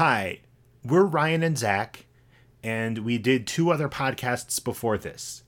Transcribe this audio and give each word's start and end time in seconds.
Hi, 0.00 0.38
we're 0.82 1.04
Ryan 1.04 1.42
and 1.42 1.58
Zach, 1.58 2.06
and 2.62 3.00
we 3.00 3.18
did 3.18 3.46
two 3.46 3.70
other 3.70 3.86
podcasts 3.86 4.64
before 4.64 4.96
this. 4.96 5.42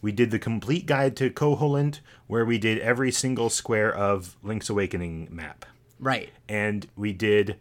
We 0.00 0.12
did 0.12 0.30
the 0.30 0.38
complete 0.38 0.86
guide 0.86 1.14
to 1.18 1.28
Koholint, 1.28 2.00
where 2.26 2.46
we 2.46 2.56
did 2.56 2.78
every 2.78 3.12
single 3.12 3.50
square 3.50 3.94
of 3.94 4.38
Link's 4.42 4.70
Awakening 4.70 5.28
map. 5.30 5.66
Right. 6.00 6.30
And 6.48 6.86
we 6.96 7.12
did, 7.12 7.58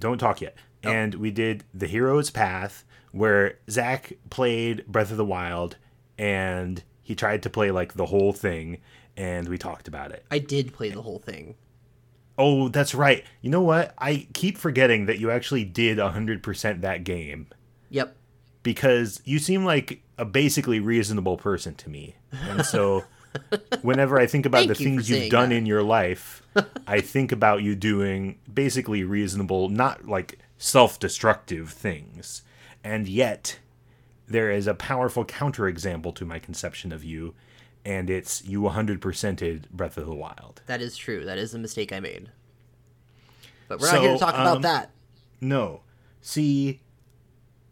don't 0.00 0.18
talk 0.18 0.40
yet. 0.40 0.56
And 0.82 1.14
we 1.14 1.30
did 1.30 1.62
the 1.72 1.86
Hero's 1.86 2.30
Path, 2.30 2.84
where 3.12 3.60
Zach 3.70 4.12
played 4.28 4.84
Breath 4.88 5.12
of 5.12 5.18
the 5.18 5.24
Wild, 5.24 5.76
and 6.18 6.82
he 7.00 7.14
tried 7.14 7.44
to 7.44 7.48
play 7.48 7.70
like 7.70 7.94
the 7.94 8.06
whole 8.06 8.32
thing, 8.32 8.78
and 9.16 9.48
we 9.48 9.56
talked 9.56 9.86
about 9.86 10.10
it. 10.10 10.24
I 10.32 10.40
did 10.40 10.72
play 10.72 10.90
the 10.90 11.02
whole 11.02 11.20
thing. 11.20 11.54
Oh, 12.38 12.68
that's 12.68 12.94
right. 12.94 13.24
You 13.40 13.50
know 13.50 13.62
what? 13.62 13.94
I 13.98 14.26
keep 14.34 14.58
forgetting 14.58 15.06
that 15.06 15.18
you 15.18 15.30
actually 15.30 15.64
did 15.64 15.98
100% 15.98 16.80
that 16.82 17.04
game 17.04 17.46
Yep. 17.90 18.14
because 18.62 19.20
you 19.24 19.38
seem 19.38 19.64
like 19.64 20.02
a 20.18 20.24
basically 20.24 20.80
reasonable 20.80 21.36
person 21.36 21.74
to 21.76 21.88
me. 21.90 22.16
And 22.48 22.64
so 22.64 23.04
whenever 23.82 24.18
I 24.18 24.26
think 24.26 24.44
about 24.46 24.62
the 24.68 24.74
you 24.74 24.84
things 24.84 25.08
you've 25.10 25.30
done 25.30 25.50
that. 25.50 25.54
in 25.56 25.66
your 25.66 25.82
life, 25.82 26.42
I 26.86 27.00
think 27.00 27.32
about 27.32 27.62
you 27.62 27.74
doing 27.74 28.38
basically 28.52 29.02
reasonable, 29.04 29.68
not 29.68 30.06
like 30.06 30.38
self-destructive 30.58 31.70
things. 31.70 32.42
And 32.84 33.08
yet 33.08 33.58
there 34.28 34.50
is 34.50 34.66
a 34.66 34.74
powerful 34.74 35.24
counterexample 35.24 36.14
to 36.16 36.24
my 36.24 36.38
conception 36.38 36.92
of 36.92 37.04
you, 37.04 37.34
and 37.86 38.10
it's 38.10 38.44
you 38.44 38.62
100%ed 38.62 39.68
Breath 39.70 39.96
of 39.96 40.06
the 40.06 40.14
Wild. 40.14 40.60
That 40.66 40.82
is 40.82 40.96
true. 40.96 41.24
That 41.24 41.38
is 41.38 41.54
a 41.54 41.58
mistake 41.58 41.92
I 41.92 42.00
made. 42.00 42.30
But 43.68 43.78
we're 43.78 43.92
not 43.92 44.00
here 44.00 44.12
to 44.12 44.18
So, 44.18 44.24
talk 44.26 44.34
about 44.34 44.56
um, 44.56 44.62
that. 44.62 44.90
No. 45.40 45.82
See, 46.20 46.80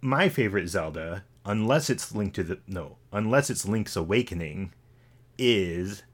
my 0.00 0.28
favorite 0.28 0.68
Zelda, 0.68 1.24
unless 1.44 1.90
it's 1.90 2.14
linked 2.14 2.36
to 2.36 2.44
the 2.44 2.60
no, 2.68 2.96
unless 3.12 3.50
it's 3.50 3.66
Link's 3.66 3.96
Awakening, 3.96 4.72
is 5.36 6.04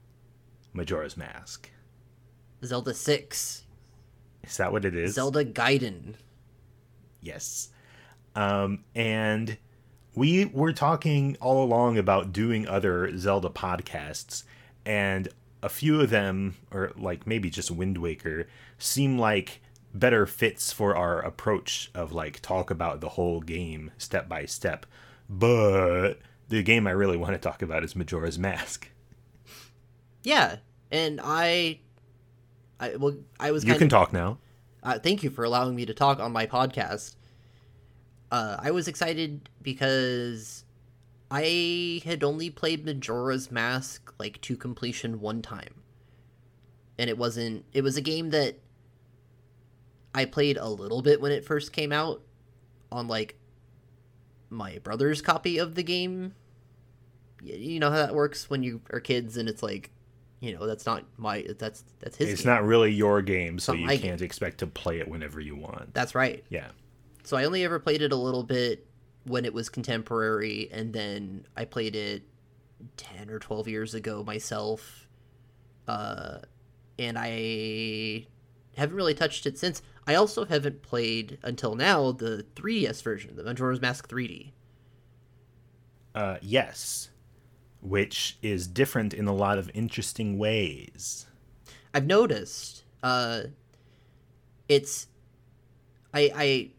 Majora's 0.73 1.15
Mask. 1.15 1.69
Zelda 2.65 2.95
6. 2.95 3.65
Is 4.43 4.57
that 4.57 4.71
what 4.71 4.83
it 4.83 4.95
is? 4.95 5.13
Zelda 5.13 5.45
Gaiden. 5.45 6.15
Yes. 7.21 7.69
Um, 8.35 8.83
and 8.95 9.57
we 10.15 10.45
were 10.45 10.73
talking 10.73 11.37
all 11.39 11.63
along 11.63 11.97
about 11.97 12.33
doing 12.33 12.67
other 12.67 13.17
Zelda 13.17 13.49
podcasts, 13.49 14.43
and 14.85 15.29
a 15.63 15.69
few 15.69 16.01
of 16.01 16.09
them, 16.09 16.55
or 16.71 16.91
like 16.97 17.25
maybe 17.27 17.49
just 17.49 17.71
Wind 17.71 17.97
Waker, 17.97 18.47
seem 18.77 19.17
like 19.17 19.61
better 19.93 20.25
fits 20.25 20.71
for 20.71 20.95
our 20.95 21.19
approach 21.19 21.91
of 21.93 22.11
like 22.13 22.41
talk 22.41 22.71
about 22.71 23.01
the 23.01 23.09
whole 23.09 23.41
game 23.41 23.91
step 23.97 24.27
by 24.27 24.45
step. 24.45 24.85
But 25.29 26.15
the 26.49 26.63
game 26.63 26.87
I 26.87 26.91
really 26.91 27.17
want 27.17 27.33
to 27.33 27.37
talk 27.37 27.61
about 27.61 27.83
is 27.83 27.95
Majora's 27.95 28.37
Mask. 28.39 28.89
Yeah. 30.23 30.57
And 30.91 31.19
I. 31.23 31.79
I, 32.79 32.95
well, 32.95 33.15
I 33.39 33.51
was 33.51 33.63
You 33.63 33.75
can 33.75 33.83
of, 33.83 33.89
talk 33.89 34.11
now. 34.11 34.39
Uh, 34.83 34.97
thank 34.97 35.23
you 35.23 35.29
for 35.29 35.43
allowing 35.43 35.75
me 35.75 35.85
to 35.85 35.93
talk 35.93 36.19
on 36.19 36.31
my 36.31 36.47
podcast. 36.47 37.15
Uh, 38.31 38.55
I 38.59 38.71
was 38.71 38.87
excited 38.87 39.49
because 39.61 40.63
I 41.29 42.01
had 42.05 42.23
only 42.23 42.49
played 42.49 42.85
Majora's 42.85 43.51
Mask 43.51 44.13
like 44.17 44.39
to 44.41 44.55
completion 44.55 45.19
one 45.19 45.41
time, 45.41 45.81
and 46.97 47.09
it 47.09 47.17
wasn't. 47.17 47.65
It 47.73 47.83
was 47.83 47.97
a 47.97 48.01
game 48.01 48.29
that 48.29 48.57
I 50.15 50.25
played 50.25 50.57
a 50.57 50.67
little 50.67 51.01
bit 51.01 51.19
when 51.19 51.33
it 51.33 51.43
first 51.43 51.73
came 51.73 51.91
out 51.91 52.21
on 52.89 53.07
like 53.07 53.37
my 54.49 54.77
brother's 54.79 55.21
copy 55.21 55.57
of 55.57 55.75
the 55.75 55.83
game. 55.83 56.33
You 57.43 57.79
know 57.79 57.89
how 57.89 57.97
that 57.97 58.15
works 58.15 58.49
when 58.49 58.63
you 58.63 58.81
are 58.91 58.99
kids, 58.99 59.35
and 59.35 59.49
it's 59.49 59.63
like, 59.63 59.89
you 60.39 60.53
know, 60.53 60.67
that's 60.67 60.85
not 60.85 61.03
my. 61.17 61.45
That's 61.59 61.83
that's 61.99 62.15
his. 62.15 62.29
It's 62.29 62.41
game. 62.43 62.53
not 62.53 62.63
really 62.63 62.91
your 62.91 63.21
game, 63.21 63.59
so 63.59 63.73
you 63.73 63.87
can't 63.99 64.21
expect 64.21 64.59
to 64.59 64.67
play 64.67 64.99
it 64.99 65.07
whenever 65.09 65.41
you 65.41 65.55
want. 65.55 65.93
That's 65.93 66.15
right. 66.15 66.45
Yeah. 66.49 66.67
So 67.23 67.37
I 67.37 67.45
only 67.45 67.63
ever 67.63 67.79
played 67.79 68.01
it 68.01 68.11
a 68.11 68.15
little 68.15 68.43
bit 68.43 68.87
when 69.25 69.45
it 69.45 69.53
was 69.53 69.69
contemporary, 69.69 70.69
and 70.71 70.93
then 70.93 71.45
I 71.55 71.65
played 71.65 71.95
it 71.95 72.23
ten 72.97 73.29
or 73.29 73.39
twelve 73.39 73.67
years 73.67 73.93
ago 73.93 74.23
myself. 74.23 75.07
Uh, 75.87 76.39
and 76.97 77.17
I 77.19 78.27
haven't 78.75 78.95
really 78.95 79.13
touched 79.13 79.45
it 79.45 79.57
since. 79.57 79.81
I 80.07 80.15
also 80.15 80.45
haven't 80.45 80.81
played 80.81 81.37
until 81.43 81.75
now 81.75 82.11
the 82.11 82.45
3DS 82.55 83.01
version, 83.03 83.35
the 83.35 83.43
Majora's 83.43 83.81
Mask 83.81 84.07
3D. 84.09 84.51
Uh, 86.13 86.37
yes, 86.41 87.09
which 87.81 88.37
is 88.41 88.67
different 88.67 89.13
in 89.13 89.27
a 89.27 89.33
lot 89.33 89.57
of 89.57 89.71
interesting 89.73 90.37
ways. 90.37 91.25
I've 91.93 92.05
noticed. 92.05 92.83
Uh, 93.03 93.43
it's 94.67 95.07
I 96.13 96.31
I 96.35 96.71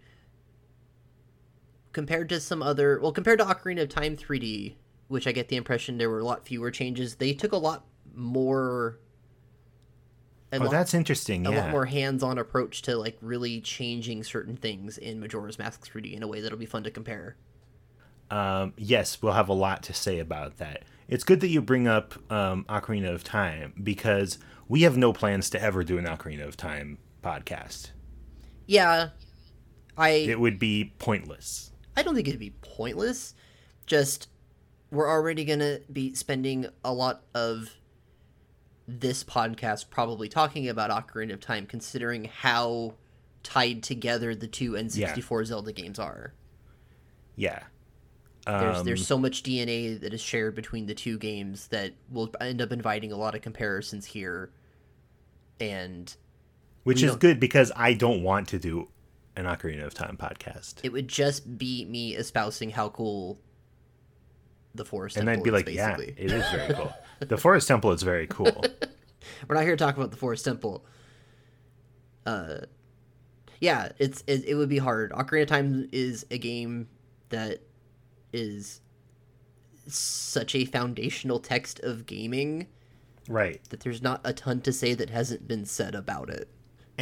compared 1.93 2.29
to 2.31 2.41
some 2.41 2.63
other 2.63 2.99
well 3.01 3.13
compared 3.13 3.39
to 3.39 3.45
Ocarina 3.45 3.83
of 3.83 3.89
Time 3.89 4.17
3D, 4.17 4.75
which 5.09 5.27
I 5.27 5.33
get 5.33 5.49
the 5.49 5.57
impression 5.57 5.99
there 5.99 6.11
were 6.11 6.21
a 6.21 6.25
lot 6.25 6.47
fewer 6.47 6.71
changes. 6.71 7.17
They 7.17 7.33
took 7.33 7.53
a 7.53 7.57
lot 7.57 7.85
more. 8.15 8.99
A, 10.53 10.57
Oh, 10.57 10.65
lot, 10.65 10.71
that's 10.71 10.93
interesting. 10.93 11.47
a 11.47 11.51
Yeah. 11.51 11.63
lot 11.63 11.71
more 11.71 11.87
hands-on 11.87 12.37
approach 12.39 12.83
to 12.83 12.97
like 12.97 13.17
really 13.23 13.61
changing 13.63 14.23
certain 14.23 14.57
things 14.57 14.99
in 14.99 15.19
Majora's 15.19 15.59
Mask 15.59 15.87
3D 15.87 16.13
in 16.13 16.23
a 16.23 16.27
way 16.29 16.41
that'll 16.43 16.59
be 16.59 16.67
fun 16.67 16.83
to 16.85 16.91
compare. 16.91 17.37
Um, 18.31 18.75
yes, 18.77 19.21
we'll 19.23 19.33
have 19.33 19.49
a 19.49 19.55
lot 19.55 19.83
to 19.85 19.95
say 19.95 20.19
about 20.19 20.59
that. 20.59 20.83
It's 21.09 21.25
good 21.25 21.41
that 21.41 21.49
you 21.49 21.61
bring 21.63 21.87
up 21.89 22.15
um, 22.31 22.65
Ocarina 22.69 23.13
of 23.15 23.25
Time 23.25 23.73
because 23.83 24.39
we 24.69 24.83
have 24.83 24.97
no 24.97 25.13
plans 25.13 25.49
to 25.51 25.63
ever 25.63 25.83
do 25.85 25.97
an 25.99 26.05
Ocarina 26.07 26.47
of 26.47 26.57
Time 26.57 26.99
podcast. 27.23 27.91
Yeah, 28.67 29.11
I 29.97 30.11
It 30.11 30.39
would 30.41 30.59
be 30.59 30.93
pointless. 30.99 31.72
I 31.97 32.03
don't 32.03 32.15
think 32.15 32.29
it'd 32.29 32.41
be 32.41 32.55
pointless. 32.63 33.35
Just 33.87 34.29
we're 34.91 35.09
already 35.09 35.45
gonna 35.45 35.81
be 35.93 36.15
spending 36.15 36.67
a 36.85 36.93
lot 36.93 37.23
of 37.35 37.71
this 38.87 39.25
podcast 39.25 39.91
probably 39.91 40.29
talking 40.29 40.69
about 40.69 40.91
Ocarina 40.91 41.33
of 41.33 41.41
Time, 41.41 41.67
considering 41.67 42.25
how 42.25 42.95
tied 43.43 43.83
together 43.83 44.35
the 44.35 44.47
two 44.47 44.73
N64 44.73 45.47
Zelda 45.47 45.73
games 45.73 45.99
are. 45.99 46.35
Yeah. 47.37 47.63
There's 48.47 48.79
Um, 48.79 48.85
there's 48.85 49.07
so 49.07 49.19
much 49.19 49.43
DNA 49.43 50.01
that 50.01 50.13
is 50.13 50.21
shared 50.21 50.55
between 50.55 50.87
the 50.87 50.95
two 50.95 51.17
games 51.17 51.69
that 51.69 51.93
will 52.11 52.31
end 52.41 52.61
up 52.61 52.73
inviting 52.73 53.13
a 53.13 53.17
lot 53.17 53.35
of 53.35 53.43
comparisons 53.43 54.05
here. 54.07 54.51
And 55.61 56.15
which 56.83 57.03
is 57.05 57.15
good 57.15 57.39
because 57.39 57.71
I 57.77 57.95
don't 57.95 58.23
want 58.23 58.49
to 58.49 58.59
do 58.59 58.89
an 59.37 59.45
Ocarina 59.45 59.85
of 59.85 59.95
Time 59.95 60.17
podcast. 60.17 60.75
it 60.83 60.93
would 60.93 61.09
just 61.09 61.59
be 61.59 61.85
me 61.87 62.15
espousing 62.15 62.71
how 62.71 62.89
cool 62.91 63.39
the 64.75 64.85
Forest 64.85 65.17
and 65.17 65.27
Temple 65.27 65.41
I'd 65.41 65.45
be 65.45 65.51
is, 65.51 65.53
like, 65.53 65.67
basically. 65.67 66.15
yeah, 66.19 66.25
it 66.25 66.33
is 66.33 66.51
very 66.51 66.75
cool. 66.75 66.95
the 67.21 67.37
Forest 67.37 67.69
Temple 67.69 67.93
is 67.93 68.03
very 68.03 68.27
cool. 68.27 68.65
We're 69.49 69.55
not 69.55 69.65
here 69.65 69.77
to 69.77 69.85
talk 69.85 69.97
about 69.97 70.11
the 70.11 70.17
Forest 70.17 70.45
Temple. 70.45 70.85
Uh, 72.27 72.59
yeah, 73.61 73.91
it's 73.99 74.25
it, 74.27 74.45
it 74.45 74.55
would 74.55 74.69
be 74.69 74.79
hard. 74.79 75.13
Ocarina 75.13 75.43
of 75.43 75.49
Time 75.49 75.89
is 75.93 76.27
a 76.31 76.39
game 76.39 76.89
that 77.29 77.61
is 78.33 78.81
such 79.87 80.55
a 80.55 80.65
foundational 80.65 81.39
text 81.39 81.81
of 81.81 82.07
gaming 82.07 82.67
right. 83.29 83.61
that 83.71 83.81
there's 83.81 84.03
not 84.03 84.21
a 84.25 84.33
ton 84.33 84.61
to 84.63 84.73
say 84.73 84.95
that 84.95 85.11
hasn't 85.11 85.47
been 85.47 85.65
said 85.65 85.95
about 85.95 86.31
it. 86.31 86.49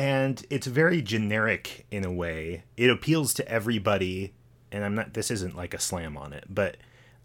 And 0.00 0.46
it's 0.48 0.66
very 0.66 1.02
generic 1.02 1.84
in 1.90 2.06
a 2.06 2.10
way. 2.10 2.64
It 2.78 2.88
appeals 2.88 3.34
to 3.34 3.46
everybody, 3.46 4.32
and 4.72 4.82
I'm 4.82 4.94
not. 4.94 5.12
This 5.12 5.30
isn't 5.30 5.54
like 5.54 5.74
a 5.74 5.78
slam 5.78 6.16
on 6.16 6.32
it, 6.32 6.44
but 6.48 6.78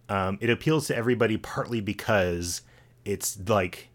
um, 0.10 0.38
it 0.42 0.50
appeals 0.50 0.88
to 0.88 0.96
everybody 0.96 1.38
partly 1.38 1.80
because 1.80 2.64
it's 3.06 3.40
like 3.48 3.88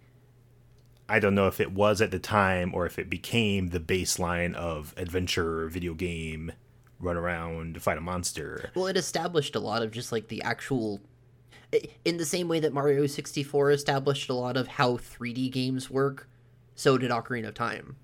I 1.10 1.18
don't 1.18 1.34
know 1.34 1.46
if 1.46 1.60
it 1.60 1.72
was 1.72 2.00
at 2.00 2.10
the 2.10 2.18
time 2.18 2.74
or 2.74 2.86
if 2.86 2.98
it 2.98 3.10
became 3.10 3.68
the 3.68 3.80
baseline 3.80 4.54
of 4.54 4.94
adventure 4.96 5.68
video 5.68 5.92
game, 5.92 6.50
run 6.98 7.18
around, 7.18 7.82
fight 7.82 7.98
a 7.98 8.00
monster. 8.00 8.70
Well, 8.74 8.86
it 8.86 8.96
established 8.96 9.54
a 9.54 9.60
lot 9.60 9.82
of 9.82 9.90
just 9.90 10.10
like 10.10 10.28
the 10.28 10.40
actual. 10.40 11.02
In 12.06 12.16
the 12.16 12.24
same 12.24 12.48
way 12.48 12.60
that 12.60 12.72
Mario 12.72 13.06
64 13.06 13.72
established 13.72 14.30
a 14.30 14.34
lot 14.34 14.56
of 14.56 14.68
how 14.68 14.96
3D 14.96 15.52
games 15.52 15.90
work, 15.90 16.30
so 16.74 16.96
did 16.96 17.10
Ocarina 17.10 17.48
of 17.48 17.54
Time. 17.54 17.96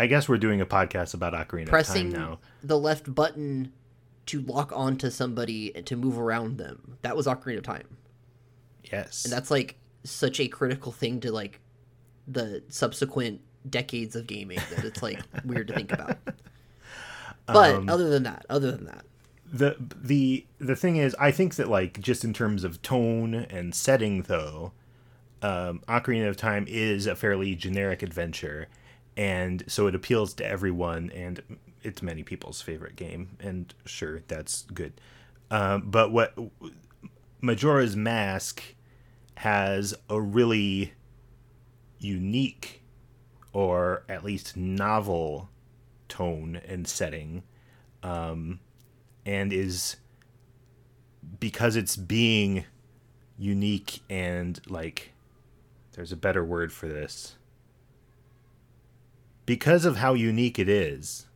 I 0.00 0.06
guess 0.06 0.30
we're 0.30 0.38
doing 0.38 0.62
a 0.62 0.66
podcast 0.66 1.12
about 1.12 1.34
Ocarina 1.34 1.66
pressing 1.66 2.06
of 2.08 2.14
Time 2.14 2.22
now. 2.22 2.38
the 2.62 2.78
left 2.78 3.14
button 3.14 3.70
to 4.26 4.40
lock 4.40 4.72
onto 4.74 5.10
somebody 5.10 5.76
and 5.76 5.84
to 5.86 5.94
move 5.94 6.18
around 6.18 6.56
them. 6.56 6.96
That 7.02 7.16
was 7.16 7.26
Ocarina 7.26 7.58
of 7.58 7.64
Time. 7.64 7.98
Yes, 8.90 9.24
And 9.24 9.32
that's 9.32 9.50
like 9.50 9.76
such 10.04 10.40
a 10.40 10.48
critical 10.48 10.90
thing 10.90 11.20
to 11.20 11.30
like 11.30 11.60
the 12.26 12.62
subsequent 12.68 13.42
decades 13.68 14.16
of 14.16 14.26
gaming 14.26 14.58
that 14.74 14.86
it's 14.86 15.02
like 15.02 15.20
weird 15.44 15.68
to 15.68 15.74
think 15.74 15.92
about. 15.92 16.16
But 17.46 17.74
Um, 17.74 17.88
other 17.90 18.08
than 18.08 18.22
that, 18.22 18.46
other 18.48 18.72
than 18.72 18.86
that, 18.86 19.04
the 19.52 19.76
the 20.00 20.46
the 20.60 20.76
thing 20.76 20.96
is 20.96 21.16
i 21.18 21.32
think 21.32 21.56
that 21.56 21.68
like 21.68 22.00
just 22.00 22.22
in 22.24 22.32
terms 22.32 22.62
of 22.62 22.80
tone 22.82 23.34
and 23.34 23.74
setting 23.74 24.22
though 24.22 24.70
um 25.42 25.82
ocarina 25.88 26.28
of 26.28 26.36
time 26.36 26.64
is 26.68 27.04
a 27.08 27.16
fairly 27.16 27.56
generic 27.56 28.00
adventure 28.00 28.68
and 29.16 29.64
so 29.66 29.86
it 29.86 29.94
appeals 29.94 30.34
to 30.34 30.46
everyone 30.46 31.10
and 31.14 31.42
it's 31.82 32.02
many 32.02 32.22
people's 32.22 32.60
favorite 32.60 32.96
game. 32.96 33.36
And 33.40 33.72
sure 33.84 34.22
that's 34.28 34.62
good. 34.62 34.92
Um 35.50 35.90
but 35.90 36.12
what 36.12 36.36
majora's 37.40 37.96
mask 37.96 38.62
has 39.36 39.94
a 40.08 40.20
really 40.20 40.92
unique 41.98 42.82
or 43.52 44.04
at 44.08 44.24
least 44.24 44.56
novel 44.56 45.48
tone 46.08 46.60
and 46.66 46.86
setting 46.86 47.42
um 48.02 48.60
and 49.26 49.52
is 49.52 49.96
because 51.38 51.76
it's 51.76 51.96
being 51.96 52.64
unique 53.38 54.00
and 54.08 54.60
like 54.68 55.12
there's 55.92 56.12
a 56.12 56.16
better 56.16 56.44
word 56.44 56.72
for 56.72 56.88
this 56.88 57.36
because 59.50 59.84
of 59.84 59.96
how 59.96 60.12
unique 60.14 60.58
it 60.58 60.68
is 60.68 61.26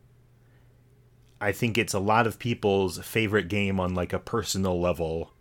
i 1.41 1.51
think 1.51 1.77
it's 1.77 1.93
a 1.93 1.99
lot 1.99 2.25
of 2.25 2.39
people's 2.39 2.97
favorite 2.99 3.47
game 3.49 3.77
on 3.79 3.93
like 3.93 4.13
a 4.13 4.19
personal 4.19 4.79
level 4.79 5.33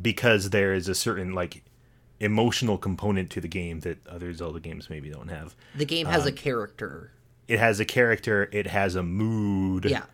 because 0.00 0.50
there 0.50 0.72
is 0.74 0.88
a 0.88 0.94
certain 0.94 1.32
like 1.32 1.62
emotional 2.18 2.76
component 2.78 3.30
to 3.30 3.40
the 3.40 3.48
game 3.48 3.80
that 3.80 4.04
other 4.08 4.32
zelda 4.32 4.58
games 4.60 4.90
maybe 4.90 5.10
don't 5.10 5.28
have 5.28 5.54
the 5.76 5.84
game 5.84 6.06
has 6.06 6.22
Um, 6.22 6.28
a 6.28 6.32
character. 6.32 7.12
it 7.46 7.58
has 7.60 7.78
a 7.80 7.84
character 7.84 8.48
it 8.52 8.66
has 8.66 8.94
a 8.96 9.02
mood 9.02 9.84
Yeah. 9.84 10.04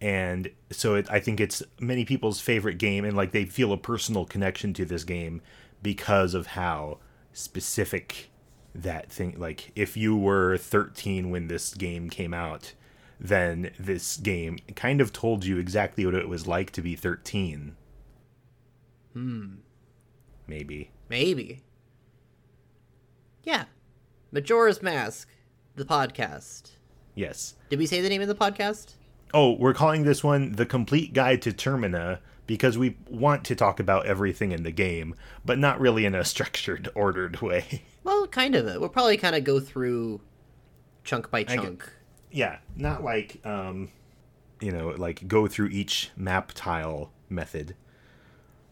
and 0.00 0.50
so 0.70 0.94
it, 0.96 1.06
I 1.10 1.20
think 1.20 1.40
it's 1.40 1.62
many 1.80 2.04
people's 2.04 2.40
favorite 2.40 2.78
game, 2.78 3.04
and 3.04 3.16
like 3.16 3.32
they 3.32 3.44
feel 3.44 3.72
a 3.72 3.78
personal 3.78 4.24
connection 4.24 4.72
to 4.74 4.84
this 4.84 5.02
game 5.04 5.40
because 5.82 6.34
of 6.34 6.48
how 6.48 6.98
specific 7.32 8.27
that 8.82 9.10
thing. 9.10 9.34
Like 9.38 9.72
if 9.74 9.96
you 9.96 10.16
were 10.16 10.56
13 10.56 11.30
when 11.30 11.48
this 11.48 11.74
game 11.74 12.10
came 12.10 12.32
out, 12.32 12.74
then 13.20 13.70
this 13.78 14.16
game 14.16 14.58
kind 14.76 15.00
of 15.00 15.12
told 15.12 15.44
you 15.44 15.58
exactly 15.58 16.04
what 16.04 16.14
it 16.14 16.28
was 16.28 16.46
like 16.46 16.70
to 16.72 16.82
be 16.82 16.94
13. 16.94 17.76
Hmm. 19.12 19.46
Maybe. 20.46 20.90
Maybe. 21.08 21.62
Yeah. 23.42 23.64
Majora's 24.30 24.82
Mask, 24.82 25.28
the 25.74 25.84
podcast. 25.84 26.72
Yes. 27.14 27.54
Did 27.70 27.78
we 27.78 27.86
say 27.86 28.00
the 28.00 28.08
name 28.08 28.22
of 28.22 28.28
the 28.28 28.34
podcast? 28.34 28.94
Oh, 29.34 29.52
we're 29.52 29.74
calling 29.74 30.04
this 30.04 30.22
one 30.22 30.52
The 30.52 30.66
Complete 30.66 31.12
Guide 31.12 31.42
to 31.42 31.52
Termina 31.52 32.20
because 32.48 32.76
we 32.76 32.96
want 33.08 33.44
to 33.44 33.54
talk 33.54 33.78
about 33.78 34.06
everything 34.06 34.50
in 34.50 34.64
the 34.64 34.72
game, 34.72 35.14
but 35.44 35.56
not 35.60 35.78
really 35.78 36.04
in 36.04 36.16
a 36.16 36.24
structured, 36.24 36.88
ordered 36.96 37.40
way. 37.40 37.84
Well, 38.02 38.26
kind 38.26 38.56
of. 38.56 38.64
We'll 38.80 38.88
probably 38.88 39.16
kind 39.18 39.36
of 39.36 39.44
go 39.44 39.60
through 39.60 40.20
chunk 41.04 41.30
by 41.30 41.44
get- 41.44 41.54
chunk. 41.62 41.88
yeah, 42.32 42.58
not 42.74 43.04
like 43.04 43.40
um 43.46 43.90
you 44.60 44.72
know, 44.72 44.88
like 44.88 45.28
go 45.28 45.46
through 45.46 45.68
each 45.68 46.10
map 46.16 46.50
tile 46.52 47.12
method. 47.28 47.76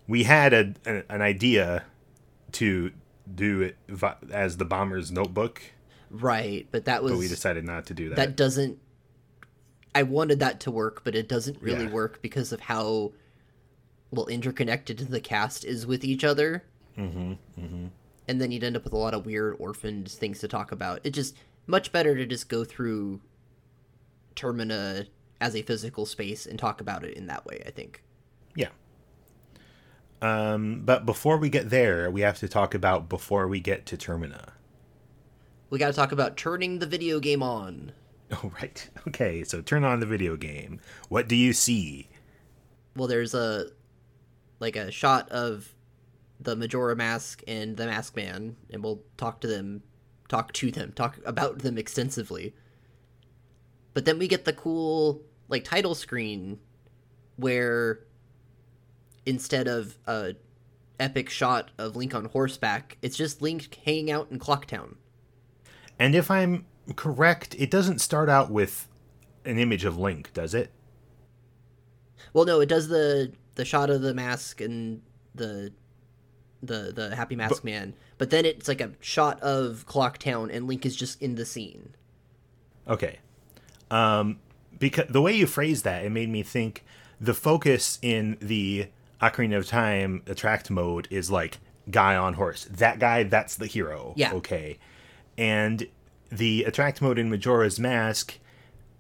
We 0.09 0.25
had 0.25 0.53
a, 0.53 0.75
an, 0.85 1.05
an 1.09 1.23
idea 1.23 1.85
to 2.53 2.91
do 3.33 3.61
it 3.63 3.77
vi- 3.89 4.17
as 4.33 4.57
the 4.57 4.65
bomber's 4.65 5.13
notebook, 5.13 5.63
Right, 6.11 6.67
but 6.71 6.85
that 6.87 7.03
was 7.03 7.13
but 7.13 7.19
we 7.19 7.29
decided 7.29 7.65
not 7.65 7.87
to 7.87 7.95
do 7.95 8.09
that. 8.09 8.17
that 8.17 8.37
doesn't 8.37 8.79
I 9.95 10.03
wanted 10.03 10.41
that 10.41 10.61
to 10.61 10.71
work, 10.71 11.03
but 11.05 11.15
it 11.15 11.29
doesn't 11.29 11.61
really 11.63 11.85
Yeah. 11.85 11.91
work 11.93 12.21
because 12.23 12.53
of 12.53 12.61
how 12.61 13.13
well 14.11 14.27
interconnected 14.27 14.99
the 14.99 15.21
cast 15.21 15.65
is 15.65 15.87
with 15.87 16.05
each 16.05 16.25
other. 16.25 16.65
Mm-hmm, 16.99 17.33
mm-hmm. 17.61 17.87
And 18.29 18.41
then 18.41 18.51
you'd 18.51 18.65
end 18.65 18.77
up 18.77 18.85
with 18.85 18.93
a 18.93 18.99
lot 18.99 19.15
of 19.15 19.27
weird 19.27 19.57
orphaned 19.59 20.11
things 20.11 20.41
to 20.41 20.49
talk 20.49 20.73
about. 20.73 21.01
It 21.05 21.11
just 21.11 21.37
much 21.67 21.93
better 21.93 22.17
to 22.17 22.27
just 22.27 22.49
go 22.49 22.65
through 22.65 23.21
Termina 24.35 25.07
as 25.41 25.55
a 25.55 25.63
physical 25.63 26.07
space 26.07 26.47
and 26.47 26.59
talk 26.59 26.81
about 26.81 27.05
it 27.05 27.17
in 27.17 27.27
that 27.27 27.45
way, 27.47 27.63
I 27.67 27.71
think. 27.71 28.03
Yeah. 28.55 28.69
Um, 30.23 30.83
but 30.85 31.05
before 31.05 31.37
we 31.37 31.51
get 31.51 31.71
there, 31.71 32.11
we 32.11 32.23
have 32.23 32.39
to 32.39 32.49
talk 32.49 32.75
about 32.75 33.09
before 33.09 33.47
we 33.47 33.61
get 33.61 33.87
to 33.87 33.97
Termina. 33.97 34.51
We 35.69 35.79
got 35.79 35.89
to 35.89 35.93
talk 35.93 36.13
about 36.13 36.37
turning 36.37 36.79
the 36.79 36.87
video 36.87 37.21
game 37.21 37.43
on. 37.43 37.93
Oh, 38.43 38.51
right. 38.61 38.91
Okay, 39.07 39.45
so 39.45 39.63
turn 39.63 39.85
on 39.85 40.01
the 40.01 40.07
video 40.07 40.37
game. 40.37 40.81
What 41.09 41.29
do 41.29 41.37
you 41.37 41.53
see? 41.53 42.09
well 42.97 43.07
there's 43.07 43.35
a 43.35 43.67
like 44.61 44.77
a 44.77 44.91
shot 44.91 45.29
of 45.31 45.75
the 46.41 46.55
majora 46.57 46.95
mask 46.97 47.43
and 47.49 47.77
the 47.77 47.87
mask 47.87 48.15
man 48.17 48.57
and 48.71 48.83
we'll 48.83 49.03
talk 49.17 49.41
to 49.41 49.47
them 49.47 49.83
talk 50.29 50.53
to 50.53 50.71
them 50.71 50.93
talk 50.93 51.19
about 51.25 51.61
them 51.61 51.79
extensively 51.79 52.55
but 53.95 54.05
then 54.05 54.19
we 54.19 54.29
get 54.29 54.45
the 54.45 54.53
cool 54.53 55.23
like 55.49 55.65
title 55.65 55.95
screen 55.95 56.59
where 57.37 58.01
instead 59.25 59.67
of 59.69 59.97
a 60.07 60.35
epic 61.01 61.29
shot 61.31 61.71
of 61.79 61.97
link 61.97 62.15
on 62.15 62.27
horseback 62.27 62.99
it's 63.03 63.17
just 63.17 63.41
link 63.43 63.79
hanging 63.85 64.11
out 64.11 64.29
in 64.31 64.39
clocktown 64.39 64.97
And 65.99 66.15
if 66.15 66.31
I'm 66.31 66.67
correct, 66.95 67.55
it 67.59 67.71
doesn't 67.71 68.01
start 68.01 68.29
out 68.29 68.51
with 68.51 68.87
an 69.47 69.59
image 69.59 69.85
of 69.87 69.97
Link, 69.99 70.33
does 70.35 70.53
it? 70.55 70.71
well 72.33 72.45
no 72.45 72.61
it 72.61 72.69
does 72.69 72.89
the 72.89 73.33
the 73.57 73.65
shot 73.65 73.91
of 73.91 74.01
the 74.01 74.15
mask 74.15 74.61
and 74.61 75.03
the 75.35 75.73
the 76.63 76.93
the 76.95 77.15
happy 77.15 77.37
mask 77.37 77.63
man 77.65 77.95
but 78.17 78.31
then 78.31 78.47
it's 78.47 78.67
like 78.67 78.81
a 78.81 78.93
shot 79.01 79.39
of 79.41 79.85
clock 79.87 80.17
town 80.17 80.51
and 80.51 80.67
link 80.67 80.87
is 80.87 80.97
just 80.97 81.21
in 81.21 81.35
the 81.35 81.45
scene 81.45 81.95
Okay. 82.89 83.19
Um, 83.91 84.39
because 84.79 85.07
the 85.09 85.21
way 85.21 85.35
you 85.35 85.47
phrased 85.47 85.85
that, 85.85 86.05
it 86.05 86.11
made 86.11 86.29
me 86.29 86.43
think 86.43 86.85
the 87.21 87.35
focus 87.35 87.99
in 88.03 88.37
the 88.41 88.89
Ocarina 89.21 89.57
of 89.57 89.67
Time 89.67 90.23
attract 90.27 90.71
mode 90.71 91.09
is 91.11 91.31
like 91.31 91.59
guy 91.91 92.17
on 92.17 92.35
horse. 92.35 92.65
That 92.71 92.99
guy, 92.99 93.23
that's 93.25 93.57
the 93.57 93.67
hero. 93.67 94.13
Yeah. 94.17 94.33
Okay. 94.35 94.79
And 95.39 95.87
the 96.31 96.65
attract 96.65 97.01
mode 97.01 97.19
in 97.19 97.31
Majora's 97.31 97.79
Mask 97.79 98.39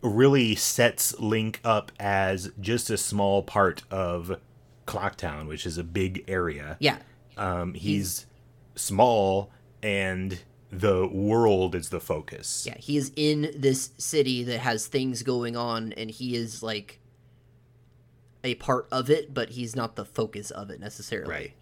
really 0.03 0.55
sets 0.55 1.19
Link 1.19 1.61
up 1.65 1.91
as 1.99 2.51
just 2.61 2.91
a 2.91 2.97
small 2.97 3.43
part 3.43 3.83
of 3.91 4.39
Clocktown, 4.87 5.49
which 5.49 5.67
is 5.67 5.79
a 5.79 5.85
big 5.85 6.25
area. 6.29 6.77
yeah 6.81 6.99
Um, 7.37 7.75
he's 7.75 8.27
small 8.75 9.51
and 9.83 10.41
the 10.71 11.07
world 11.09 11.75
is 11.75 11.89
the 11.91 12.01
focus. 12.01 12.65
yeah 12.67 12.77
he 12.79 12.97
is 12.97 13.13
in 13.17 13.53
this 13.57 13.91
city 13.99 14.43
that 14.45 14.59
has 14.59 14.87
things 14.87 15.23
going 15.23 15.57
on 15.57 15.93
and 15.95 16.11
he 16.11 16.35
is 16.37 16.63
like 16.63 16.99
a 18.45 18.55
part 18.57 18.87
of 18.93 19.09
it 19.11 19.33
but 19.33 19.51
he's 19.51 19.75
not 19.75 19.97
the 19.97 20.05
focus 20.05 20.51
of 20.51 20.71
it 20.71 20.79
necessarily 20.81 21.31
Right. 21.31 21.53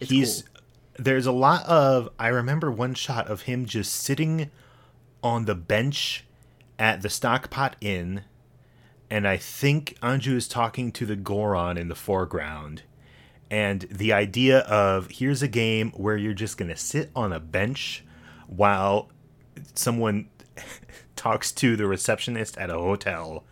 it's 0.00 0.10
he's 0.10 0.42
cool. 0.42 0.62
there's 1.04 1.26
a 1.26 1.32
lot 1.32 1.64
of 1.66 2.08
I 2.18 2.28
remember 2.28 2.70
one 2.70 2.94
shot 2.94 3.28
of 3.28 3.42
him 3.42 3.64
just 3.66 3.92
sitting 3.92 4.50
on 5.22 5.44
the 5.44 5.54
bench 5.54 6.24
at 6.80 7.02
the 7.02 7.10
Stockpot 7.10 7.76
Inn, 7.82 8.22
and 9.10 9.28
I 9.28 9.36
think 9.36 9.98
Anju 10.02 10.34
is 10.34 10.48
talking 10.48 10.90
to 10.92 11.04
the 11.04 11.14
Goron 11.14 11.76
in 11.76 11.88
the 11.88 11.94
foreground. 11.94 12.82
And 13.50 13.82
the 13.82 14.12
idea 14.12 14.60
of 14.60 15.08
here's 15.10 15.42
a 15.42 15.48
game 15.48 15.90
where 15.92 16.16
you're 16.16 16.32
just 16.32 16.56
gonna 16.56 16.76
sit 16.76 17.10
on 17.14 17.32
a 17.32 17.38
bench 17.38 18.04
while 18.46 19.10
someone 19.74 20.30
talks 21.16 21.52
to 21.52 21.76
the 21.76 21.86
receptionist 21.86 22.56
at 22.56 22.70
a 22.70 22.74
hotel. 22.74 23.44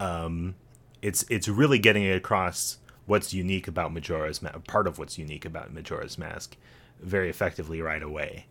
Um, 0.00 0.56
it's 1.00 1.24
it's 1.30 1.46
really 1.46 1.78
getting 1.78 2.10
across 2.10 2.78
what's 3.06 3.32
unique 3.32 3.68
about 3.68 3.92
Majora's 3.92 4.42
Ma- 4.42 4.50
part 4.66 4.86
of 4.86 4.98
what's 4.98 5.18
unique 5.18 5.44
about 5.44 5.72
Majora's 5.72 6.18
Mask 6.18 6.56
very 7.00 7.28
effectively 7.28 7.80
right 7.80 8.02
away. 8.02 8.46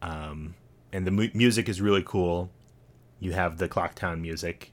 Um, 0.00 0.54
and 0.92 1.06
the 1.06 1.10
mu- 1.10 1.30
music 1.34 1.68
is 1.68 1.80
really 1.80 2.02
cool. 2.04 2.50
You 3.20 3.32
have 3.32 3.58
the 3.58 3.68
Clocktown 3.68 4.20
music, 4.20 4.72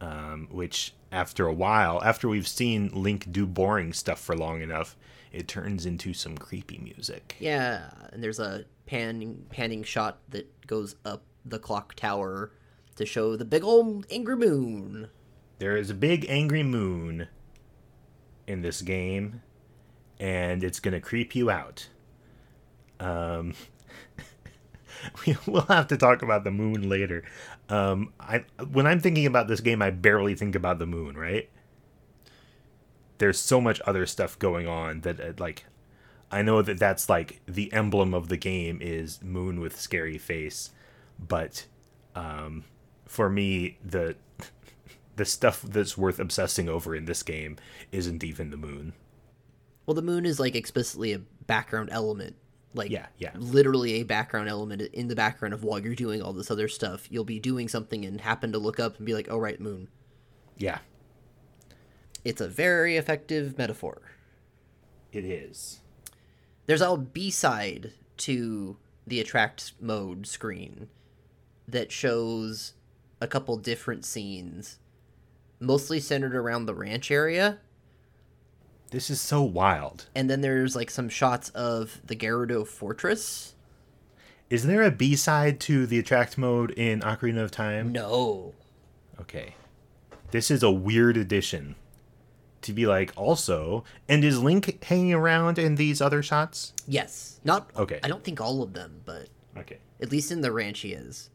um, 0.00 0.48
which 0.50 0.94
after 1.12 1.46
a 1.46 1.52
while, 1.52 2.02
after 2.02 2.28
we've 2.28 2.48
seen 2.48 2.90
Link 2.94 3.30
do 3.30 3.46
boring 3.46 3.92
stuff 3.92 4.20
for 4.20 4.36
long 4.36 4.62
enough, 4.62 4.96
it 5.32 5.46
turns 5.48 5.84
into 5.84 6.14
some 6.14 6.38
creepy 6.38 6.78
music. 6.78 7.36
yeah 7.40 7.90
and 8.12 8.22
there's 8.22 8.38
a 8.38 8.64
panning 8.86 9.44
panning 9.50 9.82
shot 9.82 10.18
that 10.30 10.46
goes 10.66 10.94
up 11.04 11.22
the 11.44 11.58
clock 11.58 11.94
tower 11.94 12.52
to 12.94 13.04
show 13.04 13.36
the 13.36 13.44
big 13.44 13.62
old 13.62 14.06
angry 14.10 14.36
moon 14.36 15.08
There 15.58 15.76
is 15.76 15.90
a 15.90 15.94
big 15.94 16.24
angry 16.28 16.62
moon 16.62 17.28
in 18.46 18.62
this 18.62 18.80
game, 18.82 19.42
and 20.20 20.62
it's 20.64 20.80
gonna 20.80 21.00
creep 21.00 21.34
you 21.34 21.50
out. 21.50 21.88
Um, 23.00 23.54
we, 25.26 25.36
we'll 25.46 25.62
have 25.62 25.88
to 25.88 25.96
talk 25.96 26.22
about 26.22 26.44
the 26.44 26.50
moon 26.50 26.88
later. 26.88 27.24
Um, 27.68 28.12
I 28.20 28.44
when 28.70 28.86
I'm 28.86 29.00
thinking 29.00 29.26
about 29.26 29.48
this 29.48 29.60
game, 29.60 29.82
I 29.82 29.90
barely 29.90 30.34
think 30.34 30.54
about 30.54 30.78
the 30.78 30.86
moon. 30.86 31.16
Right? 31.16 31.50
There's 33.18 33.38
so 33.38 33.60
much 33.60 33.80
other 33.86 34.06
stuff 34.06 34.38
going 34.38 34.68
on 34.68 35.00
that 35.00 35.20
uh, 35.20 35.32
like 35.38 35.64
I 36.30 36.42
know 36.42 36.62
that 36.62 36.78
that's 36.78 37.08
like 37.08 37.40
the 37.46 37.72
emblem 37.72 38.14
of 38.14 38.28
the 38.28 38.36
game 38.36 38.78
is 38.80 39.22
moon 39.22 39.60
with 39.60 39.80
scary 39.80 40.18
face, 40.18 40.70
but 41.18 41.66
um, 42.14 42.64
for 43.06 43.28
me 43.28 43.78
the 43.84 44.16
the 45.16 45.24
stuff 45.24 45.62
that's 45.62 45.96
worth 45.96 46.18
obsessing 46.18 46.68
over 46.68 46.94
in 46.94 47.06
this 47.06 47.22
game 47.22 47.56
isn't 47.92 48.22
even 48.22 48.50
the 48.50 48.56
moon. 48.56 48.92
Well, 49.86 49.94
the 49.94 50.02
moon 50.02 50.26
is 50.26 50.40
like 50.40 50.56
explicitly 50.56 51.12
a 51.12 51.20
background 51.46 51.90
element. 51.92 52.36
Like 52.76 52.90
Yeah, 52.90 53.06
yeah. 53.18 53.32
literally 53.36 53.94
a 53.94 54.02
background 54.04 54.48
element 54.48 54.82
in 54.82 55.08
the 55.08 55.16
background 55.16 55.54
of 55.54 55.64
while 55.64 55.78
you're 55.80 55.94
doing 55.94 56.22
all 56.22 56.32
this 56.32 56.50
other 56.50 56.68
stuff. 56.68 57.10
You'll 57.10 57.24
be 57.24 57.40
doing 57.40 57.66
something 57.68 58.04
and 58.04 58.20
happen 58.20 58.52
to 58.52 58.58
look 58.58 58.78
up 58.78 58.98
and 58.98 59.06
be 59.06 59.14
like, 59.14 59.28
"Oh 59.30 59.38
right, 59.38 59.58
moon." 59.60 59.88
Yeah, 60.58 60.78
It's 62.24 62.40
a 62.40 62.48
very 62.48 62.96
effective 62.96 63.56
metaphor. 63.58 64.02
it 65.12 65.24
is. 65.24 65.80
There's 66.66 66.82
a 66.82 66.96
B 66.96 67.30
side 67.30 67.92
to 68.18 68.76
the 69.06 69.20
attract 69.20 69.72
mode 69.80 70.26
screen 70.26 70.88
that 71.68 71.90
shows 71.92 72.74
a 73.20 73.26
couple 73.26 73.56
different 73.56 74.04
scenes, 74.04 74.78
mostly 75.60 76.00
centered 76.00 76.34
around 76.34 76.66
the 76.66 76.74
ranch 76.74 77.10
area. 77.10 77.58
This 78.90 79.10
is 79.10 79.20
so 79.20 79.42
wild. 79.42 80.06
And 80.14 80.30
then 80.30 80.40
there's 80.40 80.76
like 80.76 80.90
some 80.90 81.08
shots 81.08 81.48
of 81.50 82.00
the 82.04 82.16
Gerudo's 82.16 82.68
Fortress. 82.70 83.54
Is 84.48 84.64
there 84.66 84.82
a 84.82 84.90
B 84.92 85.16
side 85.16 85.58
to 85.60 85.86
the 85.86 85.98
attract 85.98 86.38
mode 86.38 86.70
in 86.72 87.00
Ocarina 87.00 87.42
of 87.42 87.50
Time? 87.50 87.90
No. 87.90 88.54
Okay. 89.20 89.54
This 90.30 90.50
is 90.50 90.62
a 90.62 90.70
weird 90.70 91.16
addition. 91.16 91.74
To 92.62 92.72
be 92.72 92.86
like, 92.86 93.12
also, 93.16 93.84
and 94.08 94.24
is 94.24 94.40
Link 94.42 94.82
hanging 94.84 95.14
around 95.14 95.58
in 95.58 95.76
these 95.76 96.00
other 96.00 96.22
shots? 96.22 96.72
Yes. 96.86 97.40
Not 97.44 97.70
Okay. 97.76 98.00
I 98.02 98.08
don't 98.08 98.24
think 98.24 98.40
all 98.40 98.62
of 98.62 98.72
them, 98.72 99.00
but 99.04 99.28
Okay. 99.56 99.78
at 100.00 100.10
least 100.10 100.30
in 100.32 100.40
the 100.40 100.50
ranch 100.52 100.80
he 100.80 100.92
is. 100.92 101.30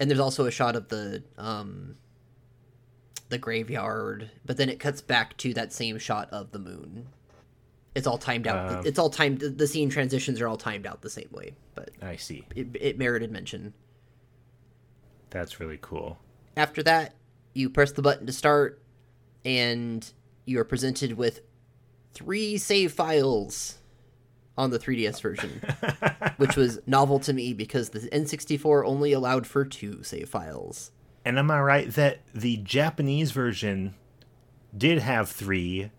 And 0.00 0.10
there's 0.10 0.20
also 0.20 0.46
a 0.46 0.50
shot 0.50 0.74
of 0.76 0.88
the 0.88 1.22
um 1.38 1.96
the 3.32 3.38
graveyard, 3.38 4.30
but 4.44 4.58
then 4.58 4.68
it 4.68 4.78
cuts 4.78 5.00
back 5.00 5.36
to 5.38 5.54
that 5.54 5.72
same 5.72 5.98
shot 5.98 6.28
of 6.30 6.52
the 6.52 6.58
moon. 6.58 7.08
It's 7.94 8.06
all 8.06 8.18
timed 8.18 8.46
out. 8.46 8.70
Uh. 8.70 8.82
it's 8.84 8.98
all 8.98 9.08
timed. 9.08 9.40
The 9.40 9.66
scene 9.66 9.88
transitions 9.88 10.38
are 10.40 10.46
all 10.46 10.58
timed 10.58 10.86
out 10.86 11.00
the 11.00 11.10
same 11.10 11.30
way, 11.32 11.54
but 11.74 11.90
I 12.02 12.16
see. 12.16 12.44
it, 12.54 12.68
it 12.78 12.98
merited 12.98 13.32
mention. 13.32 13.72
That's 15.30 15.58
really 15.58 15.78
cool. 15.80 16.18
After 16.58 16.82
that, 16.82 17.14
you 17.54 17.70
press 17.70 17.92
the 17.92 18.02
button 18.02 18.26
to 18.26 18.32
start, 18.32 18.82
and 19.46 20.10
you 20.44 20.60
are 20.60 20.64
presented 20.64 21.14
with 21.14 21.40
three 22.12 22.58
save 22.58 22.92
files 22.92 23.78
on 24.58 24.70
the 24.70 24.78
3DS 24.78 25.22
version, 25.22 25.62
which 26.36 26.56
was 26.56 26.80
novel 26.86 27.18
to 27.20 27.32
me 27.32 27.54
because 27.54 27.88
the 27.88 28.00
N64 28.00 28.86
only 28.86 29.12
allowed 29.12 29.46
for 29.46 29.64
two 29.64 30.02
save 30.02 30.28
files. 30.28 30.90
And 31.24 31.38
am 31.38 31.50
I 31.50 31.60
right 31.60 31.90
that 31.92 32.20
the 32.34 32.56
Japanese 32.58 33.30
version 33.30 33.94
did 34.76 34.98
have 34.98 35.30
three, 35.30 35.90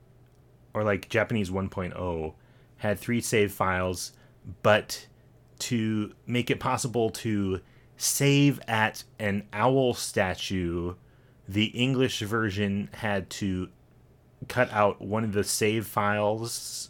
or 0.74 0.84
like 0.84 1.10
Japanese 1.10 1.50
1.0 1.50 2.34
had 2.78 3.00
three 3.00 3.22
save 3.22 3.52
files, 3.52 4.12
but 4.62 5.08
to 5.60 6.14
make 6.26 6.50
it 6.50 6.60
possible 6.60 7.10
to 7.10 7.62
save 7.96 8.60
at 8.68 9.04
an 9.20 9.48
owl 9.54 9.94
statue, 9.94 10.96
the 11.48 11.66
English 11.68 12.20
version 12.20 12.90
had 12.94 13.30
to 13.30 13.70
cut 14.50 14.72
out 14.74 15.02
one 15.02 15.24
of 15.24 15.32
the 15.32 15.44
save 15.44 15.86
files 15.86 16.90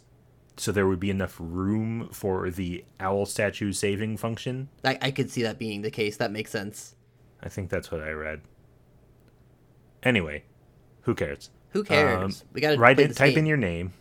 so 0.56 0.72
there 0.72 0.86
would 0.86 1.00
be 1.00 1.10
enough 1.10 1.36
room 1.38 2.08
for 2.12 2.50
the 2.50 2.84
owl 3.00 3.26
statue 3.26 3.72
saving 3.72 4.16
function. 4.16 4.68
I, 4.84 4.98
I 5.02 5.10
could 5.10 5.30
see 5.30 5.42
that 5.42 5.58
being 5.58 5.82
the 5.82 5.90
case. 5.90 6.16
That 6.16 6.30
makes 6.30 6.50
sense. 6.50 6.94
I 7.44 7.48
think 7.48 7.68
that's 7.70 7.90
what 7.92 8.00
I 8.00 8.10
read. 8.10 8.40
Anyway, 10.02 10.44
who 11.02 11.14
cares? 11.14 11.50
Who 11.70 11.84
cares? 11.84 12.42
Um, 12.42 12.48
we 12.52 12.60
got 12.60 12.72
to 12.72 12.78
Write 12.78 12.98
in, 13.00 13.12
type 13.14 13.30
game. 13.30 13.40
in 13.40 13.46
your 13.46 13.56
name 13.56 13.92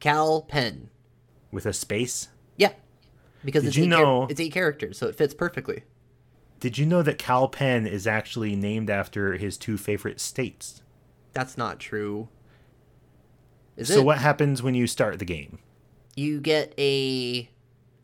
Cal 0.00 0.42
Pen. 0.42 0.88
with 1.50 1.66
a 1.66 1.72
space. 1.72 2.28
Yeah, 2.56 2.72
because 3.44 3.62
Did 3.62 3.68
it's 3.68 3.76
you 3.76 3.84
eight 3.84 3.90
char- 3.90 4.00
know- 4.02 4.26
it's 4.30 4.40
eight 4.40 4.52
characters, 4.52 4.98
so 4.98 5.06
it 5.08 5.16
fits 5.16 5.34
perfectly. 5.34 5.84
Did 6.60 6.78
you 6.78 6.86
know 6.86 7.02
that 7.02 7.18
Cal 7.18 7.48
Penn 7.48 7.86
is 7.86 8.06
actually 8.06 8.54
named 8.54 8.88
after 8.88 9.32
his 9.36 9.58
two 9.58 9.76
favorite 9.76 10.20
states? 10.20 10.80
That's 11.32 11.58
not 11.58 11.80
true. 11.80 12.28
Is 13.76 13.90
it? 13.90 13.94
so 13.94 14.00
it? 14.00 14.04
what 14.04 14.18
happens 14.18 14.62
when 14.62 14.74
you 14.74 14.86
start 14.86 15.18
the 15.18 15.24
game? 15.24 15.58
you 16.14 16.40
get 16.40 16.74
a 16.78 17.48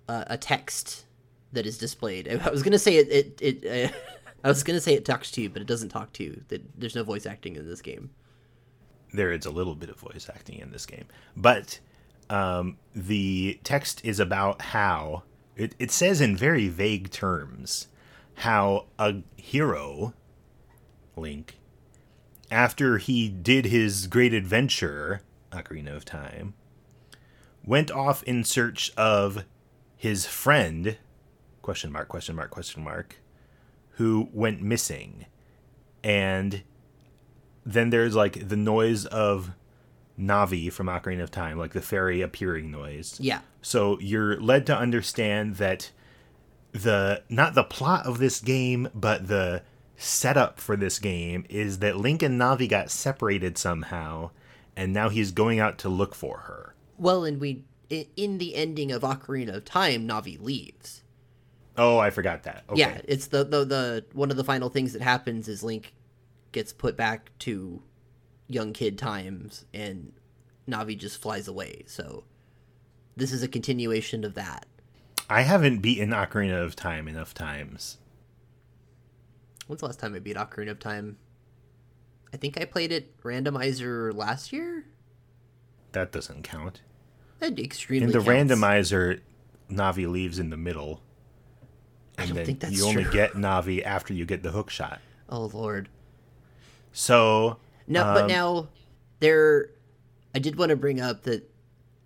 uh, 0.08 0.24
a 0.28 0.38
text 0.38 1.04
that 1.52 1.66
is 1.66 1.76
displayed. 1.78 2.26
I 2.42 2.50
was 2.50 2.62
gonna 2.62 2.78
say 2.78 2.96
it. 2.96 3.08
It. 3.40 3.62
it 3.62 3.92
uh, 3.92 3.96
I 4.44 4.48
was 4.48 4.62
gonna 4.62 4.80
say 4.80 4.94
it 4.94 5.04
talks 5.04 5.30
to 5.32 5.42
you, 5.42 5.50
but 5.50 5.62
it 5.62 5.68
doesn't 5.68 5.88
talk 5.88 6.12
to 6.14 6.24
you. 6.24 6.42
That 6.48 6.62
there's 6.78 6.94
no 6.94 7.04
voice 7.04 7.26
acting 7.26 7.56
in 7.56 7.66
this 7.66 7.82
game. 7.82 8.10
There 9.12 9.32
is 9.32 9.46
a 9.46 9.50
little 9.50 9.74
bit 9.74 9.88
of 9.88 9.98
voice 9.98 10.28
acting 10.32 10.58
in 10.58 10.70
this 10.70 10.86
game, 10.86 11.06
but 11.36 11.80
um, 12.30 12.76
the 12.94 13.58
text 13.64 14.04
is 14.04 14.20
about 14.20 14.60
how 14.60 15.22
it, 15.56 15.74
it 15.78 15.90
says 15.90 16.20
in 16.20 16.36
very 16.36 16.68
vague 16.68 17.10
terms 17.10 17.88
how 18.36 18.86
a 18.98 19.16
hero, 19.36 20.14
Link, 21.16 21.58
after 22.50 22.98
he 22.98 23.28
did 23.28 23.66
his 23.66 24.06
great 24.06 24.32
adventure, 24.32 25.22
Ocarina 25.50 25.96
of 25.96 26.04
Time, 26.04 26.54
went 27.64 27.90
off 27.90 28.22
in 28.22 28.44
search 28.44 28.92
of 28.96 29.44
his 29.96 30.26
friend, 30.26 30.96
question 31.60 31.90
mark, 31.90 32.08
question 32.08 32.36
mark, 32.36 32.50
question 32.50 32.84
mark, 32.84 33.20
who 33.98 34.28
went 34.32 34.62
missing. 34.62 35.26
And 36.04 36.62
then 37.66 37.90
there's 37.90 38.14
like 38.14 38.48
the 38.48 38.56
noise 38.56 39.06
of 39.06 39.50
Navi 40.18 40.72
from 40.72 40.86
Ocarina 40.86 41.24
of 41.24 41.32
Time, 41.32 41.58
like 41.58 41.72
the 41.72 41.82
fairy 41.82 42.22
appearing 42.22 42.70
noise. 42.70 43.18
Yeah, 43.20 43.40
So 43.60 43.98
you're 44.00 44.40
led 44.40 44.66
to 44.66 44.76
understand 44.76 45.56
that 45.56 45.90
the 46.70 47.22
not 47.28 47.54
the 47.54 47.64
plot 47.64 48.06
of 48.06 48.18
this 48.18 48.40
game, 48.40 48.88
but 48.94 49.26
the 49.26 49.62
setup 49.96 50.60
for 50.60 50.76
this 50.76 51.00
game 51.00 51.44
is 51.48 51.80
that 51.80 51.96
Link 51.96 52.22
and 52.22 52.40
Navi 52.40 52.68
got 52.68 52.90
separated 52.90 53.58
somehow, 53.58 54.30
and 54.76 54.92
now 54.92 55.08
he's 55.08 55.32
going 55.32 55.58
out 55.58 55.76
to 55.78 55.88
look 55.88 56.14
for 56.14 56.38
her. 56.40 56.76
Well, 56.96 57.24
and 57.24 57.40
we 57.40 57.64
in 57.90 58.38
the 58.38 58.54
ending 58.54 58.92
of 58.92 59.02
Ocarina 59.02 59.56
of 59.56 59.64
Time, 59.64 60.06
Navi 60.06 60.40
leaves. 60.40 61.02
Oh, 61.78 61.98
I 61.98 62.10
forgot 62.10 62.42
that. 62.42 62.64
Okay. 62.68 62.80
Yeah, 62.80 63.00
it's 63.04 63.28
the, 63.28 63.44
the 63.44 63.64
the 63.64 64.04
one 64.12 64.30
of 64.30 64.36
the 64.36 64.44
final 64.44 64.68
things 64.68 64.92
that 64.92 65.02
happens 65.02 65.46
is 65.48 65.62
Link 65.62 65.94
gets 66.52 66.72
put 66.72 66.96
back 66.96 67.30
to 67.40 67.82
young 68.48 68.72
kid 68.72 68.98
times, 68.98 69.64
and 69.72 70.12
Navi 70.68 70.98
just 70.98 71.20
flies 71.22 71.46
away. 71.46 71.84
So 71.86 72.24
this 73.16 73.32
is 73.32 73.42
a 73.42 73.48
continuation 73.48 74.24
of 74.24 74.34
that. 74.34 74.66
I 75.30 75.42
haven't 75.42 75.78
beaten 75.80 76.10
Ocarina 76.10 76.64
of 76.64 76.74
Time 76.74 77.06
enough 77.06 77.32
times. 77.34 77.98
When's 79.66 79.80
the 79.80 79.86
last 79.86 80.00
time 80.00 80.14
I 80.14 80.18
beat 80.18 80.36
Ocarina 80.36 80.70
of 80.70 80.78
Time? 80.80 81.18
I 82.32 82.38
think 82.38 82.60
I 82.60 82.64
played 82.64 82.90
it 82.92 83.16
randomizer 83.22 84.14
last 84.14 84.52
year. 84.52 84.86
That 85.92 86.12
doesn't 86.12 86.42
count. 86.42 86.80
That 87.38 87.58
extremely 87.58 88.06
In 88.06 88.12
the 88.12 88.18
counts. 88.24 88.52
randomizer, 88.52 89.20
Navi 89.70 90.10
leaves 90.10 90.38
in 90.38 90.50
the 90.50 90.56
middle. 90.56 91.02
I 92.18 92.22
And 92.22 92.28
don't 92.30 92.36
then 92.36 92.46
think 92.46 92.60
that's 92.60 92.76
you 92.76 92.86
only 92.86 93.04
true. 93.04 93.12
get 93.12 93.32
Navi 93.34 93.82
after 93.84 94.12
you 94.12 94.26
get 94.26 94.42
the 94.42 94.50
hook 94.50 94.70
shot. 94.70 95.00
Oh 95.28 95.46
lord. 95.46 95.88
So 96.92 97.58
No, 97.86 98.02
but 98.04 98.22
Um, 98.24 98.28
now 98.28 98.68
there 99.20 99.70
I 100.34 100.38
did 100.38 100.56
want 100.56 100.70
to 100.70 100.76
bring 100.76 101.00
up 101.00 101.22
that 101.24 101.48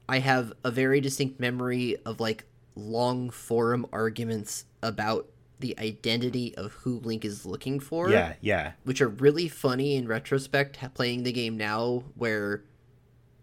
I 0.08 0.18
have 0.18 0.52
a 0.64 0.70
very 0.70 1.00
distinct 1.00 1.40
memory 1.40 1.96
of 2.04 2.20
like 2.20 2.44
long 2.74 3.30
forum 3.30 3.86
arguments 3.92 4.64
about 4.82 5.28
the 5.60 5.78
identity 5.78 6.54
of 6.56 6.72
who 6.72 6.98
Link 7.00 7.24
is 7.24 7.46
looking 7.46 7.78
for. 7.78 8.10
yeah, 8.10 8.34
yeah. 8.40 8.72
Which 8.84 9.00
are 9.00 9.08
really 9.08 9.48
funny 9.48 9.94
in 9.94 10.08
retrospect 10.08 10.78
playing 10.94 11.22
the 11.22 11.32
game 11.32 11.56
now 11.56 12.04
where 12.16 12.64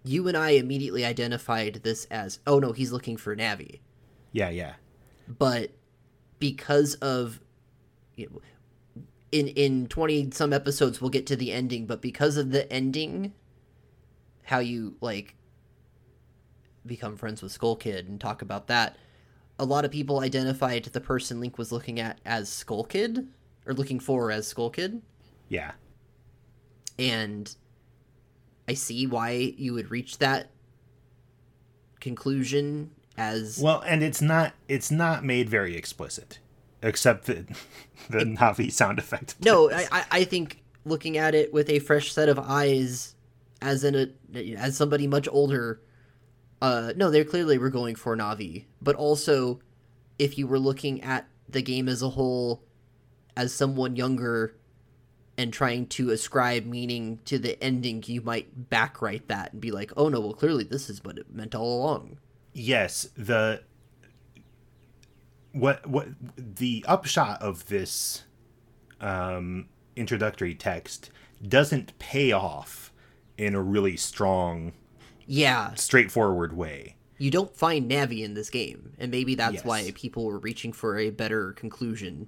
you 0.04 0.28
and 0.28 0.36
I 0.38 0.52
immediately 0.52 1.06
identified 1.06 1.82
this 1.84 2.06
as 2.06 2.40
oh 2.46 2.60
no, 2.60 2.74
he's 2.74 2.92
looking 2.92 3.18
for 3.18 3.36
Navi. 3.36 3.80
Yeah, 4.32 4.50
yeah. 4.50 4.74
but 5.28 5.72
because 6.40 6.96
of 6.96 7.40
you 8.16 8.30
know, 8.30 8.42
in 9.32 9.48
in 9.50 9.88
20 9.88 10.32
some 10.32 10.54
episodes 10.54 11.00
we'll 11.00 11.10
get 11.10 11.28
to 11.28 11.36
the 11.36 11.52
ending 11.52 11.86
but 11.86 12.02
because 12.02 12.38
of 12.38 12.52
the 12.52 12.72
ending 12.72 13.34
how 14.44 14.60
you 14.60 14.96
like 15.02 15.36
become 16.86 17.16
friends 17.16 17.42
with 17.42 17.52
skull 17.52 17.76
kid 17.76 18.08
and 18.08 18.20
talk 18.20 18.42
about 18.42 18.68
that 18.68 18.98
a 19.60 19.66
lot 19.66 19.84
of 19.84 19.92
people 19.92 20.22
identified 20.22 20.86
the 20.86 21.02
person 21.02 21.42
Link 21.42 21.58
was 21.58 21.72
looking 21.72 22.00
at 22.00 22.20
as 22.26 22.50
Skull 22.50 22.86
Kid, 22.86 23.28
or 23.66 23.74
looking 23.74 24.00
for 24.00 24.32
as 24.32 24.48
Skull 24.48 24.70
Kid. 24.70 25.02
Yeah. 25.50 25.74
And 26.98 27.54
I 28.68 28.74
see 28.74 29.06
why 29.06 29.54
you 29.58 29.74
would 29.74 29.92
reach 29.92 30.18
that 30.20 30.50
conclusion 32.00 32.92
as 33.20 33.60
Well, 33.62 33.82
and 33.86 34.02
it's 34.04 34.22
not 34.22 34.54
it's 34.68 34.90
not 34.90 35.24
made 35.24 35.50
very 35.50 35.76
explicit, 35.76 36.40
except 36.82 37.26
the 37.26 37.46
the 38.10 38.20
Navi 38.20 38.72
sound 38.72 38.98
effect. 39.00 39.36
no 39.44 39.70
I, 39.72 39.88
I- 39.92 40.06
I 40.12 40.24
think 40.24 40.64
looking 40.86 41.18
at 41.18 41.36
it 41.36 41.54
with 41.54 41.70
a 41.70 41.80
fresh 41.80 42.12
set 42.14 42.30
of 42.30 42.40
eyes 42.40 43.16
as 43.62 43.84
in 43.84 43.96
a 43.96 44.56
as 44.56 44.78
somebody 44.78 45.06
much 45.08 45.28
older 45.32 45.82
uh 46.62 46.94
no 46.96 47.12
they 47.12 47.24
clearly 47.24 47.58
were 47.58 47.70
going 47.70 47.96
for 47.96 48.16
navi. 48.16 48.66
But 48.82 48.96
also 48.96 49.60
if 50.18 50.38
you 50.38 50.48
were 50.48 50.60
looking 50.60 51.04
at 51.04 51.28
the 51.48 51.62
game 51.62 51.90
as 51.90 52.02
a 52.02 52.10
whole 52.10 52.64
as 53.36 53.54
someone 53.54 53.96
younger 53.96 54.56
and 55.38 55.54
trying 55.54 55.88
to 55.88 56.10
ascribe 56.12 56.66
meaning 56.66 57.20
to 57.26 57.38
the 57.40 57.62
ending 57.64 58.04
you 58.08 58.22
might 58.22 58.70
backwrite 58.70 59.28
that 59.28 59.52
and 59.54 59.62
be 59.62 59.72
like 59.72 59.92
oh 59.98 60.10
no 60.10 60.20
well 60.20 60.34
clearly 60.34 60.64
this 60.64 60.90
is 60.90 61.04
what 61.04 61.18
it 61.18 61.34
meant 61.34 61.56
all 61.56 61.82
along 61.82 62.18
yes 62.60 63.08
the 63.16 63.62
what 65.54 65.86
what 65.88 66.08
the 66.38 66.84
upshot 66.88 67.42
of 67.42 67.66
this 67.68 68.24
um 69.02 69.68
introductory 69.96 70.54
text 70.54 71.10
doesn't 71.48 71.98
pay 72.00 72.32
off 72.32 72.92
in 73.38 73.56
a 73.56 73.62
really 73.62 73.96
strong 73.96 74.74
yeah. 75.26 75.74
straightforward 75.76 76.52
way. 76.56 76.96
You 77.18 77.32
don't 77.32 77.56
find 77.56 77.90
navi 77.90 78.24
in 78.24 78.34
this 78.34 78.50
game 78.50 78.92
and 79.00 79.10
maybe 79.10 79.36
that's 79.36 79.56
Yes. 79.56 79.66
why 79.66 79.92
people 79.96 80.26
were 80.26 80.40
reaching 80.40 80.74
for 80.74 80.98
a 80.98 81.10
better 81.12 81.54
conclusion. 81.54 82.28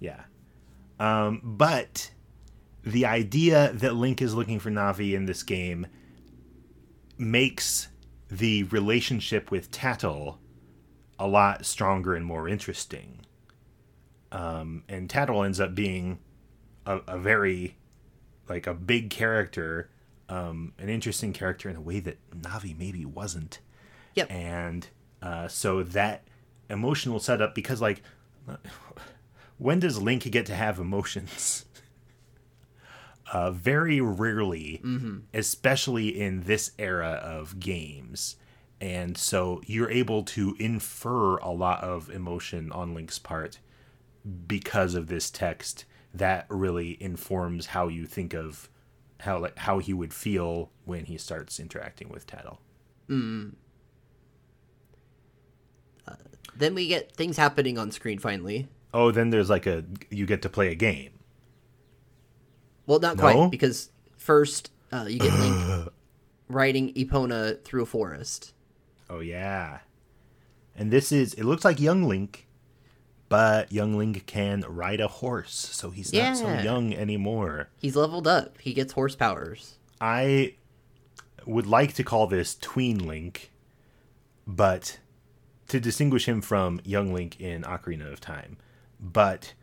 Yeah. 0.00 0.22
Um 0.98 1.40
but 1.44 2.10
the 2.84 3.06
idea 3.06 3.72
that 3.74 3.94
link 3.94 4.20
is 4.20 4.34
looking 4.34 4.58
for 4.58 4.70
navi 4.70 5.14
in 5.14 5.26
this 5.26 5.44
game 5.44 5.86
makes 7.18 7.88
the 8.32 8.62
relationship 8.64 9.50
with 9.50 9.70
tattle 9.70 10.38
a 11.18 11.26
lot 11.28 11.66
stronger 11.66 12.14
and 12.14 12.24
more 12.24 12.48
interesting. 12.48 13.20
Um 14.30 14.84
and 14.88 15.08
tattle 15.10 15.42
ends 15.42 15.60
up 15.60 15.74
being 15.74 16.18
a, 16.86 17.00
a 17.06 17.18
very 17.18 17.76
like 18.48 18.66
a 18.66 18.74
big 18.74 19.10
character 19.10 19.90
um 20.28 20.72
an 20.78 20.88
interesting 20.88 21.32
character 21.32 21.68
in 21.68 21.76
a 21.76 21.80
way 21.80 22.00
that 22.00 22.18
navi 22.30 22.76
maybe 22.76 23.04
wasn't. 23.04 23.60
Yep. 24.14 24.30
and 24.30 24.88
uh, 25.22 25.48
so 25.48 25.82
that 25.82 26.24
emotional 26.68 27.18
setup 27.20 27.54
because 27.54 27.80
like 27.80 28.02
when 29.58 29.78
does 29.78 30.00
link 30.00 30.28
get 30.30 30.46
to 30.46 30.54
have 30.54 30.78
emotions 30.78 31.64
uh, 33.32 33.50
very 33.50 34.00
rarely 34.00 34.80
mm-hmm. 34.84 35.18
especially 35.32 36.08
in 36.08 36.42
this 36.42 36.72
era 36.78 37.20
of 37.24 37.58
games. 37.58 38.36
And 38.80 39.16
so 39.16 39.62
you're 39.64 39.90
able 39.90 40.22
to 40.24 40.54
infer 40.58 41.38
a 41.38 41.50
lot 41.50 41.82
of 41.82 42.10
emotion 42.10 42.70
on 42.72 42.94
link's 42.94 43.18
part 43.18 43.58
because 44.46 44.94
of 44.94 45.06
this 45.06 45.30
text 45.30 45.84
that 46.12 46.46
really 46.48 47.02
informs 47.02 47.66
how 47.66 47.88
you 47.88 48.06
think 48.06 48.34
of 48.34 48.68
how 49.20 49.38
like 49.38 49.56
how 49.58 49.78
he 49.78 49.94
would 49.94 50.12
feel 50.12 50.70
when 50.84 51.06
he 51.06 51.16
starts 51.16 51.58
interacting 51.58 52.08
with 52.10 52.26
tattle. 52.26 52.60
Mm-hmm. 53.08 53.50
Uh, 56.06 56.14
then 56.56 56.74
we 56.74 56.88
get 56.88 57.12
things 57.16 57.36
happening 57.38 57.78
on 57.78 57.92
screen 57.92 58.18
finally. 58.18 58.68
Oh 58.92 59.10
then 59.10 59.30
there's 59.30 59.48
like 59.48 59.66
a 59.66 59.84
you 60.10 60.26
get 60.26 60.42
to 60.42 60.50
play 60.50 60.68
a 60.68 60.74
game 60.74 61.12
Well, 62.86 62.98
not 62.98 63.16
No? 63.16 63.22
quite, 63.22 63.50
because 63.50 63.90
first 64.16 64.70
uh, 64.92 65.06
you 65.08 65.18
get 65.18 65.32
Link 65.38 65.88
riding 66.48 66.92
Epona 66.94 67.62
through 67.64 67.82
a 67.82 67.86
forest. 67.86 68.52
Oh 69.08 69.20
yeah. 69.20 69.78
And 70.76 70.90
this 70.90 71.12
is 71.12 71.34
it 71.34 71.44
looks 71.44 71.64
like 71.64 71.78
young 71.80 72.04
Link, 72.04 72.48
but 73.28 73.70
young 73.72 73.96
Link 73.96 74.26
can 74.26 74.64
ride 74.68 75.00
a 75.00 75.08
horse, 75.08 75.52
so 75.54 75.90
he's 75.90 76.12
not 76.12 76.36
so 76.36 76.48
young 76.60 76.92
anymore. 76.94 77.68
He's 77.78 77.96
leveled 77.96 78.26
up. 78.26 78.58
He 78.58 78.72
gets 78.72 78.92
horse 78.94 79.14
powers. 79.14 79.76
I 80.00 80.54
would 81.46 81.66
like 81.66 81.94
to 81.94 82.04
call 82.04 82.26
this 82.26 82.54
tween 82.54 82.98
Link, 83.06 83.50
but 84.46 84.98
to 85.68 85.80
distinguish 85.80 86.26
him 86.26 86.40
from 86.40 86.80
young 86.84 87.12
Link 87.12 87.40
in 87.40 87.62
Ocarina 87.62 88.12
of 88.12 88.20
Time. 88.20 88.56
But 89.00 89.54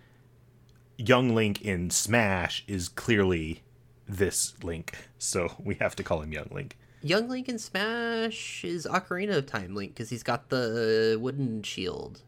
young 1.00 1.34
Link 1.34 1.62
in 1.62 1.90
Smash 1.90 2.64
is 2.68 2.90
clearly 2.90 3.62
this 4.08 4.54
Link, 4.64 4.96
so 5.18 5.54
we 5.64 5.76
have 5.76 5.96
to 5.96 6.04
call 6.04 6.22
him 6.22 6.34
young 6.34 6.50
Link. 6.52 6.78
Young 7.02 7.30
Link 7.30 7.48
in 7.48 7.58
Smash 7.58 8.64
is 8.66 8.86
Ocarina 8.86 9.38
of 9.38 9.46
Time 9.46 9.74
Link 9.74 9.94
because 9.94 10.10
he's 10.10 10.24
got 10.24 10.50
the 10.50 11.18
wooden 11.20 11.64
shield. 11.64 12.22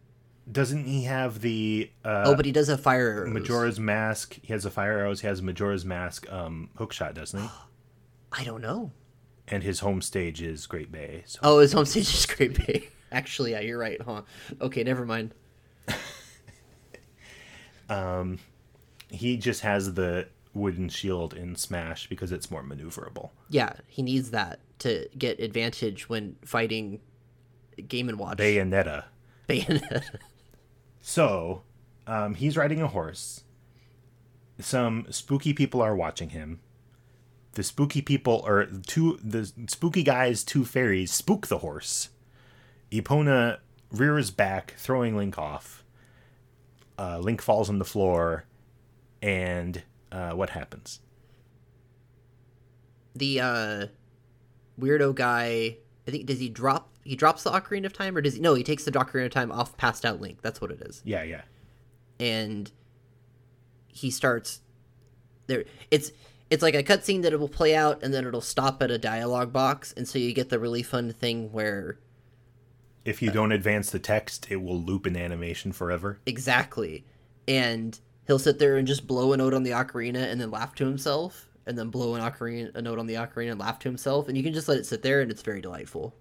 Doesn't 0.50 0.86
he 0.86 1.04
have 1.04 1.42
the 1.42 1.92
uh, 2.04 2.24
oh, 2.28 2.36
but 2.36 2.46
he 2.46 2.52
does 2.52 2.68
have 2.68 2.82
fire 2.82 3.10
arrows. 3.10 3.34
Majora's 3.34 3.80
Mask. 3.80 4.40
He 4.42 4.54
has 4.54 4.66
a 4.66 4.72
fire 4.72 4.98
arrows. 5.00 5.22
He 5.22 5.28
has 5.28 5.42
Majora's 5.42 5.86
Mask 5.86 6.32
um, 6.32 6.70
hookshot, 6.80 7.14
doesn't 7.14 7.42
he? 7.42 7.50
I 8.32 8.44
don't 8.44 8.62
know. 8.62 8.92
And 9.48 9.64
his 9.64 9.82
home 9.82 10.02
stage 10.02 10.42
is 10.42 10.66
Great 10.66 10.92
Bay. 10.92 11.24
So 11.26 11.40
Oh, 11.44 11.60
his 11.60 11.74
home 11.74 11.86
stage 11.86 12.14
is 12.14 12.26
Great 12.26 12.66
Bay. 12.66 12.88
Actually, 13.12 13.52
yeah, 13.52 13.60
you're 13.60 13.78
right, 13.78 14.02
huh? 14.02 14.22
Okay, 14.62 14.84
never 14.84 15.06
mind. 15.06 15.34
he 19.12 19.38
just 19.38 19.62
has 19.62 19.94
the 19.94 20.28
wooden 20.54 20.90
shield 20.90 21.34
in 21.34 21.56
Smash 21.56 22.08
because 22.08 22.32
it's 22.32 22.50
more 22.50 22.64
maneuverable. 22.64 23.30
Yeah, 23.50 23.74
he 23.88 24.02
needs 24.02 24.32
that 24.32 24.60
to 24.80 25.08
get 25.18 25.40
advantage 25.40 26.10
when 26.10 26.36
fighting 26.44 27.00
Game 27.88 28.10
and 28.10 28.18
Watch. 28.20 28.38
Bayonetta. 28.38 29.06
Bayonetta. 29.48 30.04
So, 31.02 31.64
um, 32.08 32.36
he's 32.36 32.58
riding 32.58 32.82
a 32.82 32.88
horse. 32.88 33.44
Some 34.60 35.08
spooky 35.10 35.54
people 35.54 35.82
are 35.82 35.96
watching 35.96 36.30
him. 36.30 36.60
The 37.54 37.64
spooky 37.64 38.02
people 38.02 38.44
are 38.46 38.66
two. 38.66 39.20
The 39.24 39.52
spooky 39.68 40.04
guys, 40.04 40.44
two 40.44 40.64
fairies, 40.64 41.12
spook 41.12 41.48
the 41.48 41.58
horse. 41.58 42.10
Epona 42.92 43.58
rears 43.92 44.32
back, 44.32 44.76
throwing 44.78 45.18
Link 45.18 45.38
off. 45.38 45.84
Uh, 46.98 47.20
Link 47.20 47.42
falls 47.42 47.70
on 47.70 47.80
the 47.80 47.86
floor, 47.86 48.46
and 49.22 49.84
uh, 50.12 50.32
what 50.32 50.52
happens? 50.52 51.00
the 53.14 53.42
uh 53.42 53.86
weirdo 54.80 55.14
guy 55.14 55.76
i 56.08 56.12
think 56.12 56.26
does 56.26 56.40
he 56.40 56.48
drop 56.48 56.90
he 57.04 57.14
drops 57.14 57.44
the 57.44 57.52
ocarina 57.52 57.86
of 57.86 57.92
time 57.92 58.16
or 58.16 58.22
does 58.22 58.36
he 58.36 58.40
no 58.40 58.54
he 58.54 58.64
takes 58.64 58.86
the 58.86 58.92
ocarina 58.92 59.26
of 59.26 59.32
time 59.32 59.52
off 59.52 59.76
passed 59.76 60.06
out 60.06 60.22
link 60.22 60.42
that's 60.42 60.62
what 60.62 60.72
it 60.72 60.80
is 60.82 61.02
Yeah, 61.04 61.24
yeah. 61.24 61.42
and 62.22 62.72
he 63.90 64.10
starts 64.10 64.62
there 65.48 65.66
it's 65.92 66.14
it's 66.50 66.64
like 66.64 66.74
a 66.74 66.84
cutscene 66.84 67.22
that 67.24 67.34
it 67.34 67.40
will 67.42 67.50
play 67.50 67.76
out 67.76 68.02
and 68.02 68.14
then 68.14 68.26
it'll 68.26 68.40
stop 68.40 68.82
at 68.82 68.90
a 68.90 68.98
dialogue 68.98 69.52
box 69.52 69.94
and 69.98 70.08
so 70.08 70.18
you 70.18 70.32
get 70.34 70.48
the 70.48 70.58
really 70.60 70.82
fun 70.84 71.12
thing 71.12 71.52
where 71.52 72.00
If 73.04 73.22
you 73.22 73.30
don't 73.32 73.52
advance 73.52 73.90
the 73.92 74.00
text, 74.00 74.48
it 74.50 74.58
will 74.62 74.80
loop 74.82 75.06
in 75.06 75.18
animation 75.18 75.74
forever. 75.74 76.20
exactly 76.26 77.04
and 77.46 78.00
he'll 78.32 78.40
sit 78.40 78.60
there 78.60 78.78
and 78.78 78.88
just 78.88 79.06
blow 79.08 79.34
a 79.34 79.38
note 79.38 79.54
on 79.54 79.64
the 79.64 79.72
ocarina 79.72 80.32
and 80.32 80.40
then 80.40 80.50
laugh 80.50 80.74
to 80.74 80.86
himself 80.86 81.50
and 81.66 81.78
then 81.78 81.90
blow 81.90 82.16
an 82.16 82.22
ocarina 82.22 82.74
a 82.76 82.82
note 82.82 82.98
on 82.98 83.06
the 83.06 83.16
ocarina 83.16 83.52
and 83.52 83.60
laugh 83.60 83.78
to 83.78 83.90
himself 83.90 84.30
and 84.30 84.38
you 84.38 84.44
can 84.44 84.54
just 84.54 84.70
let 84.70 84.78
it 84.78 84.86
sit 84.86 85.02
there 85.02 85.20
and 85.20 85.30
it's 85.30 85.42
very 85.42 85.60
delightful 85.60 86.14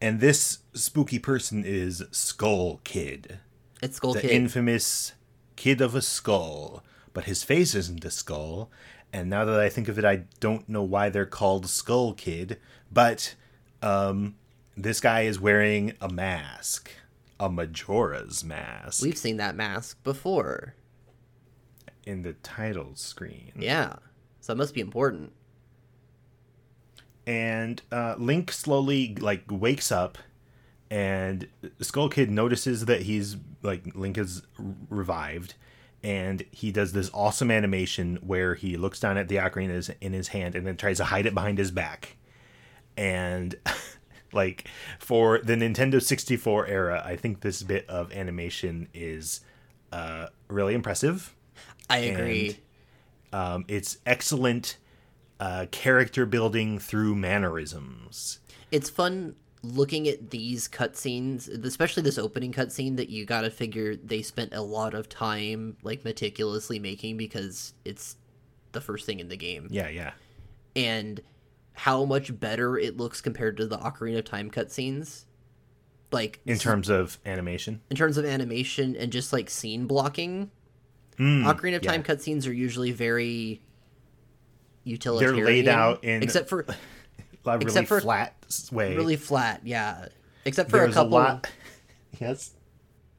And 0.00 0.20
this 0.20 0.60
spooky 0.74 1.18
person 1.18 1.64
is 1.66 2.04
Skull 2.12 2.80
Kid. 2.84 3.40
it's 3.82 3.96
skull 3.96 4.14
the 4.14 4.20
kid 4.20 4.30
infamous 4.30 5.12
kid 5.56 5.80
of 5.80 5.94
a 5.96 6.02
skull, 6.02 6.84
but 7.12 7.24
his 7.24 7.42
face 7.42 7.74
isn't 7.74 8.04
a 8.04 8.10
skull. 8.10 8.70
And 9.12 9.28
now 9.28 9.44
that 9.44 9.58
I 9.60 9.68
think 9.68 9.88
of 9.88 9.98
it, 9.98 10.04
I 10.04 10.24
don't 10.40 10.68
know 10.68 10.82
why 10.82 11.08
they're 11.10 11.26
called 11.26 11.66
Skull 11.68 12.14
Kid, 12.14 12.58
but 12.90 13.34
um, 13.82 14.36
this 14.76 15.00
guy 15.00 15.22
is 15.22 15.38
wearing 15.38 15.94
a 16.00 16.08
mask, 16.08 16.90
a 17.38 17.48
Majora's 17.48 18.42
mask, 18.42 19.02
We've 19.02 19.18
seen 19.18 19.36
that 19.36 19.54
mask 19.54 20.02
before. 20.04 20.74
In 22.06 22.22
the 22.22 22.32
title 22.34 22.92
screen. 22.94 23.52
Yeah. 23.56 23.94
So 24.40 24.52
it 24.52 24.56
must 24.56 24.74
be 24.74 24.80
important. 24.80 25.32
and 27.26 27.80
uh, 27.92 28.14
Link 28.18 28.50
slowly 28.52 29.14
like 29.20 29.44
wakes 29.50 29.92
up, 29.92 30.18
and 30.90 31.46
Skull 31.80 32.08
Kid 32.08 32.30
notices 32.30 32.86
that 32.86 33.02
he's 33.02 33.36
like 33.62 33.94
Link 33.94 34.18
is 34.18 34.42
revived, 34.90 35.54
and 36.02 36.44
he 36.50 36.72
does 36.72 36.92
this 36.92 37.10
awesome 37.14 37.50
animation 37.50 38.18
where 38.22 38.54
he 38.56 38.76
looks 38.76 38.98
down 39.00 39.16
at 39.16 39.28
the 39.28 39.36
ocarina 39.36 39.94
in 40.00 40.12
his 40.12 40.28
hand 40.28 40.54
and 40.56 40.66
then 40.66 40.76
tries 40.76 40.96
to 40.98 41.04
hide 41.04 41.26
it 41.26 41.34
behind 41.34 41.58
his 41.58 41.70
back, 41.70 42.16
and 42.96 43.54
like 44.32 44.66
for 44.98 45.38
the 45.38 45.54
Nintendo 45.54 46.02
64 46.02 46.66
era, 46.66 47.02
I 47.04 47.14
think 47.16 47.40
this 47.40 47.62
bit 47.62 47.88
of 47.88 48.12
animation 48.12 48.88
is 48.92 49.40
uh, 49.92 50.26
really 50.48 50.74
impressive. 50.74 51.34
I 51.88 51.98
agree. 51.98 52.58
Um, 53.32 53.64
it's 53.68 53.98
excellent 54.06 54.78
uh, 55.40 55.66
character 55.70 56.26
building 56.26 56.78
through 56.78 57.14
mannerisms. 57.14 58.40
It's 58.70 58.90
fun 58.90 59.36
looking 59.62 60.08
at 60.08 60.30
these 60.30 60.68
cutscenes, 60.68 61.48
especially 61.64 62.02
this 62.02 62.18
opening 62.18 62.52
cutscene 62.52 62.96
that 62.96 63.08
you 63.08 63.24
gotta 63.24 63.50
figure 63.50 63.96
they 63.96 64.22
spent 64.22 64.54
a 64.54 64.60
lot 64.62 64.94
of 64.94 65.08
time 65.08 65.76
like 65.82 66.04
meticulously 66.04 66.78
making 66.78 67.16
because 67.16 67.74
it's 67.84 68.16
the 68.72 68.80
first 68.80 69.06
thing 69.06 69.20
in 69.20 69.28
the 69.28 69.36
game. 69.36 69.68
Yeah, 69.70 69.88
yeah. 69.88 70.12
And 70.74 71.20
how 71.74 72.04
much 72.04 72.38
better 72.38 72.76
it 72.76 72.96
looks 72.96 73.20
compared 73.20 73.56
to 73.58 73.66
the 73.66 73.78
Ocarina 73.78 74.18
of 74.18 74.24
Time 74.24 74.50
cutscenes. 74.50 75.24
Like 76.10 76.40
In 76.44 76.58
terms 76.58 76.90
of 76.90 77.18
animation, 77.24 77.80
in 77.88 77.96
terms 77.96 78.18
of 78.18 78.26
animation 78.26 78.94
and 78.96 79.10
just 79.10 79.32
like 79.32 79.48
scene 79.48 79.86
blocking. 79.86 80.50
Ocarina 81.18 81.76
of 81.76 81.84
yeah. 81.84 81.90
Time 81.92 82.02
cutscenes 82.02 82.46
are 82.48 82.52
usually 82.52 82.90
very 82.92 83.60
utilitarian. 84.84 85.36
they're 85.36 85.44
laid 85.44 85.68
out 85.68 86.04
in 86.04 86.22
except 86.22 86.48
for 86.48 86.60
a 86.68 86.76
really 87.46 87.62
except 87.66 87.88
for- 87.88 88.00
flat 88.00 88.34
way. 88.72 88.96
really 88.96 89.16
flat, 89.16 89.60
yeah. 89.64 90.06
Except 90.44 90.70
for 90.70 90.78
There's 90.78 90.90
a 90.92 90.94
couple 90.94 91.10
lot. 91.12 91.50
Yes. 92.20 92.52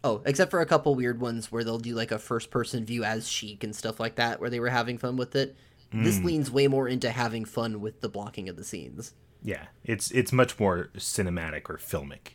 Oh, 0.03 0.21
except 0.25 0.51
for 0.51 0.59
a 0.61 0.65
couple 0.65 0.93
weird 0.95 1.19
ones 1.19 1.51
where 1.51 1.63
they'll 1.63 1.79
do 1.79 1.95
like 1.95 2.11
a 2.11 2.19
first 2.19 2.51
person 2.51 2.85
view 2.85 3.03
as 3.03 3.27
Sheik 3.27 3.63
and 3.63 3.75
stuff 3.75 3.99
like 3.99 4.15
that, 4.15 4.39
where 4.39 4.49
they 4.49 4.59
were 4.59 4.69
having 4.69 4.97
fun 4.97 5.15
with 5.17 5.35
it. 5.35 5.55
This 5.91 6.19
Hmm. 6.19 6.25
leans 6.25 6.51
way 6.51 6.67
more 6.67 6.87
into 6.87 7.09
having 7.09 7.45
fun 7.45 7.79
with 7.81 8.01
the 8.01 8.09
blocking 8.09 8.49
of 8.49 8.55
the 8.55 8.63
scenes. 8.63 9.13
Yeah, 9.41 9.65
it's 9.83 10.11
it's 10.11 10.31
much 10.31 10.59
more 10.59 10.89
cinematic 10.97 11.69
or 11.69 11.77
filmic. 11.77 12.33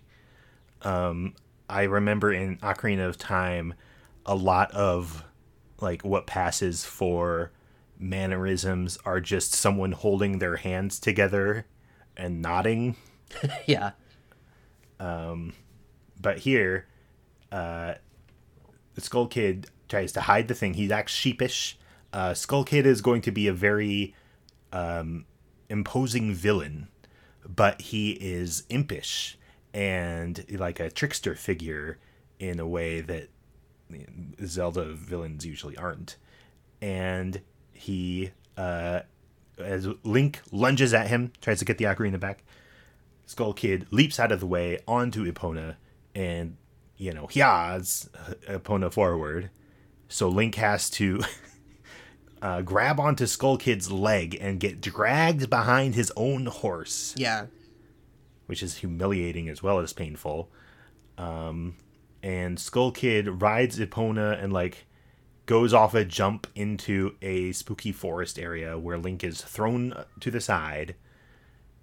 Um, 0.82 1.34
I 1.68 1.82
remember 1.84 2.32
in 2.32 2.56
Ocarina 2.58 3.06
of 3.08 3.18
Time, 3.18 3.74
a 4.26 4.34
lot 4.34 4.70
of 4.72 5.24
like 5.80 6.04
what 6.04 6.26
passes 6.26 6.84
for 6.84 7.52
mannerisms 7.98 8.98
are 9.04 9.20
just 9.20 9.52
someone 9.52 9.92
holding 9.92 10.38
their 10.38 10.56
hands 10.56 10.98
together 11.00 11.66
and 12.16 12.40
nodding. 12.42 12.96
yeah. 13.66 13.92
Um, 15.00 15.52
But 16.20 16.38
here, 16.40 16.86
uh, 17.52 17.94
the 18.94 19.00
Skull 19.00 19.26
Kid 19.28 19.68
tries 19.88 20.12
to 20.12 20.22
hide 20.22 20.48
the 20.48 20.54
thing. 20.54 20.74
He 20.74 20.90
acts 20.92 21.12
sheepish. 21.12 21.78
Uh, 22.12 22.34
Skull 22.34 22.64
Kid 22.64 22.86
is 22.86 23.00
going 23.00 23.22
to 23.22 23.30
be 23.30 23.46
a 23.46 23.52
very 23.52 24.14
um, 24.72 25.26
imposing 25.68 26.34
villain, 26.34 26.88
but 27.46 27.80
he 27.80 28.12
is 28.12 28.64
impish 28.68 29.38
and 29.72 30.44
like 30.50 30.80
a 30.80 30.90
trickster 30.90 31.34
figure 31.34 31.98
in 32.38 32.58
a 32.58 32.66
way 32.66 33.00
that 33.00 33.28
Zelda 34.44 34.92
villains 34.92 35.44
usually 35.46 35.76
aren't. 35.76 36.16
And 36.80 37.40
he, 37.72 38.30
uh, 38.56 39.00
as 39.58 39.88
Link 40.04 40.40
lunges 40.52 40.94
at 40.94 41.08
him, 41.08 41.32
tries 41.40 41.58
to 41.60 41.64
get 41.64 41.78
the 41.78 41.84
ocarina 41.84 42.18
back. 42.20 42.44
Skull 43.26 43.52
Kid 43.52 43.86
leaps 43.90 44.18
out 44.20 44.32
of 44.32 44.40
the 44.40 44.46
way 44.46 44.78
onto 44.86 45.30
Epona 45.30 45.76
and, 46.14 46.56
you 46.96 47.12
know, 47.12 47.28
yas 47.32 48.08
Epona 48.48 48.92
forward. 48.92 49.50
So 50.08 50.28
Link 50.28 50.54
has 50.54 50.88
to 50.90 51.20
uh, 52.42 52.62
grab 52.62 52.98
onto 53.00 53.26
Skull 53.26 53.58
Kid's 53.58 53.90
leg 53.92 54.36
and 54.40 54.60
get 54.60 54.80
dragged 54.80 55.50
behind 55.50 55.94
his 55.94 56.12
own 56.16 56.46
horse, 56.46 57.14
Yeah. 57.16 57.46
which 58.46 58.62
is 58.62 58.78
humiliating 58.78 59.48
as 59.48 59.62
well 59.62 59.78
as 59.80 59.92
painful. 59.92 60.48
Um, 61.18 61.74
and 62.28 62.60
Skull 62.60 62.92
Kid 62.92 63.40
rides 63.40 63.78
Epona 63.78 64.38
and, 64.42 64.52
like, 64.52 64.86
goes 65.46 65.72
off 65.72 65.94
a 65.94 66.04
jump 66.04 66.46
into 66.54 67.16
a 67.22 67.52
spooky 67.52 67.90
forest 67.90 68.38
area 68.38 68.78
where 68.78 68.98
Link 68.98 69.24
is 69.24 69.40
thrown 69.40 70.04
to 70.20 70.30
the 70.30 70.38
side. 70.38 70.94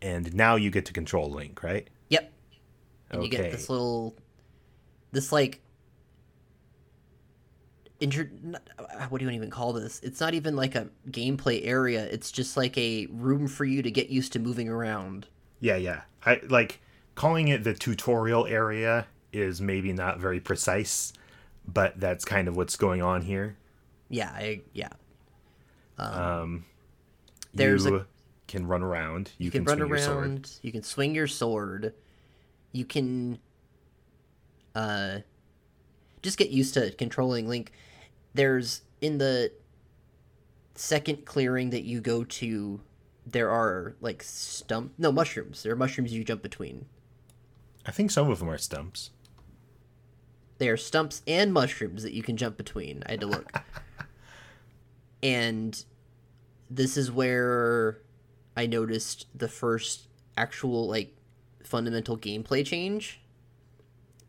And 0.03 0.35
now 0.35 0.55
you 0.55 0.69
get 0.69 0.85
to 0.85 0.93
control 0.93 1.31
Link, 1.31 1.63
right? 1.63 1.89
Yep. 2.09 2.31
And 3.09 3.23
you 3.23 3.29
get 3.29 3.51
this 3.51 3.71
little, 3.71 4.15
this 5.11 5.31
like, 5.31 5.61
inter. 7.99 8.29
uh, 8.53 9.07
What 9.07 9.17
do 9.17 9.25
you 9.25 9.31
even 9.31 9.49
call 9.49 9.73
this? 9.73 9.99
It's 10.03 10.19
not 10.19 10.35
even 10.35 10.55
like 10.55 10.75
a 10.75 10.89
gameplay 11.09 11.65
area. 11.65 12.05
It's 12.05 12.31
just 12.31 12.55
like 12.55 12.77
a 12.77 13.07
room 13.07 13.47
for 13.47 13.65
you 13.65 13.81
to 13.81 13.89
get 13.89 14.09
used 14.09 14.31
to 14.33 14.39
moving 14.39 14.69
around. 14.69 15.25
Yeah, 15.59 15.77
yeah. 15.77 16.01
I 16.23 16.39
like 16.47 16.81
calling 17.15 17.47
it 17.47 17.63
the 17.63 17.73
tutorial 17.73 18.45
area 18.45 19.07
is 19.35 19.61
maybe 19.61 19.93
not 19.93 20.19
very 20.19 20.39
precise, 20.39 21.13
but 21.67 21.99
that's 21.99 22.23
kind 22.25 22.47
of 22.47 22.55
what's 22.55 22.75
going 22.75 23.01
on 23.01 23.21
here. 23.21 23.57
Yeah. 24.09 24.29
I, 24.33 24.61
yeah. 24.73 24.89
you 25.99 26.63
There's 27.53 27.85
a- 27.85 28.05
can 28.47 28.67
run 28.67 28.81
around. 28.83 29.31
You, 29.37 29.45
You 29.45 29.51
can, 29.51 29.65
can, 29.65 29.71
run 29.71 29.77
swing 29.79 29.89
your 29.89 29.97
sword. 29.97 30.17
around. 30.25 30.51
You 30.61 30.71
can 30.71 30.83
swing 30.83 31.15
your 31.15 31.27
sword. 31.27 31.93
You 32.71 32.85
can 32.85 33.39
uh 34.75 35.19
just 36.21 36.37
get 36.37 36.49
used 36.49 36.73
to 36.75 36.91
controlling 36.91 37.47
Link. 37.47 37.71
There's 38.33 38.81
in 39.01 39.17
the 39.17 39.51
second 40.75 41.25
clearing 41.25 41.69
that 41.69 41.83
you 41.83 42.01
go 42.01 42.23
to 42.25 42.81
there 43.25 43.49
are 43.49 43.95
like 44.01 44.21
stump 44.21 44.93
no 44.97 45.11
mushrooms. 45.11 45.63
There 45.63 45.71
are 45.71 45.77
mushrooms 45.77 46.13
you 46.13 46.23
jump 46.23 46.41
between. 46.43 46.85
I 47.85 47.91
think 47.91 48.11
some 48.11 48.29
of 48.29 48.39
them 48.39 48.49
are 48.49 48.57
stumps. 48.57 49.11
There 50.57 50.73
are 50.73 50.77
stumps 50.77 51.21
and 51.27 51.51
mushrooms 51.51 52.03
that 52.03 52.13
you 52.13 52.23
can 52.23 52.37
jump 52.37 52.57
between. 52.57 53.03
I 53.07 53.11
had 53.11 53.21
to 53.21 53.27
look. 53.27 53.51
and 55.23 55.83
this 56.69 56.97
is 56.97 57.11
where 57.11 57.99
I 58.55 58.65
noticed 58.65 59.27
the 59.35 59.47
first 59.47 60.07
actual 60.37 60.87
like 60.87 61.15
fundamental 61.63 62.17
gameplay 62.17 62.65
change 62.65 63.21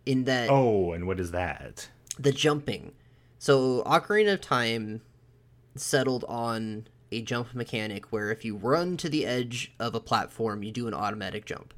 in 0.04 0.24
that 0.24 0.48
Oh, 0.50 0.92
and 0.92 1.06
what 1.06 1.20
is 1.20 1.30
that? 1.32 1.88
the 2.18 2.32
jumping. 2.32 2.92
So 3.38 3.82
Ocarina 3.84 4.34
of 4.34 4.40
Time 4.40 5.02
settled 5.74 6.24
on 6.28 6.88
a 7.12 7.20
jump 7.20 7.54
mechanic 7.54 8.10
where 8.10 8.30
if 8.32 8.44
you 8.44 8.56
run 8.56 8.96
to 8.96 9.08
the 9.08 9.26
edge 9.26 9.72
of 9.78 9.94
a 9.94 10.00
platform, 10.00 10.62
you 10.62 10.72
do 10.72 10.88
an 10.88 10.94
automatic 10.94 11.44
jump. 11.44 11.74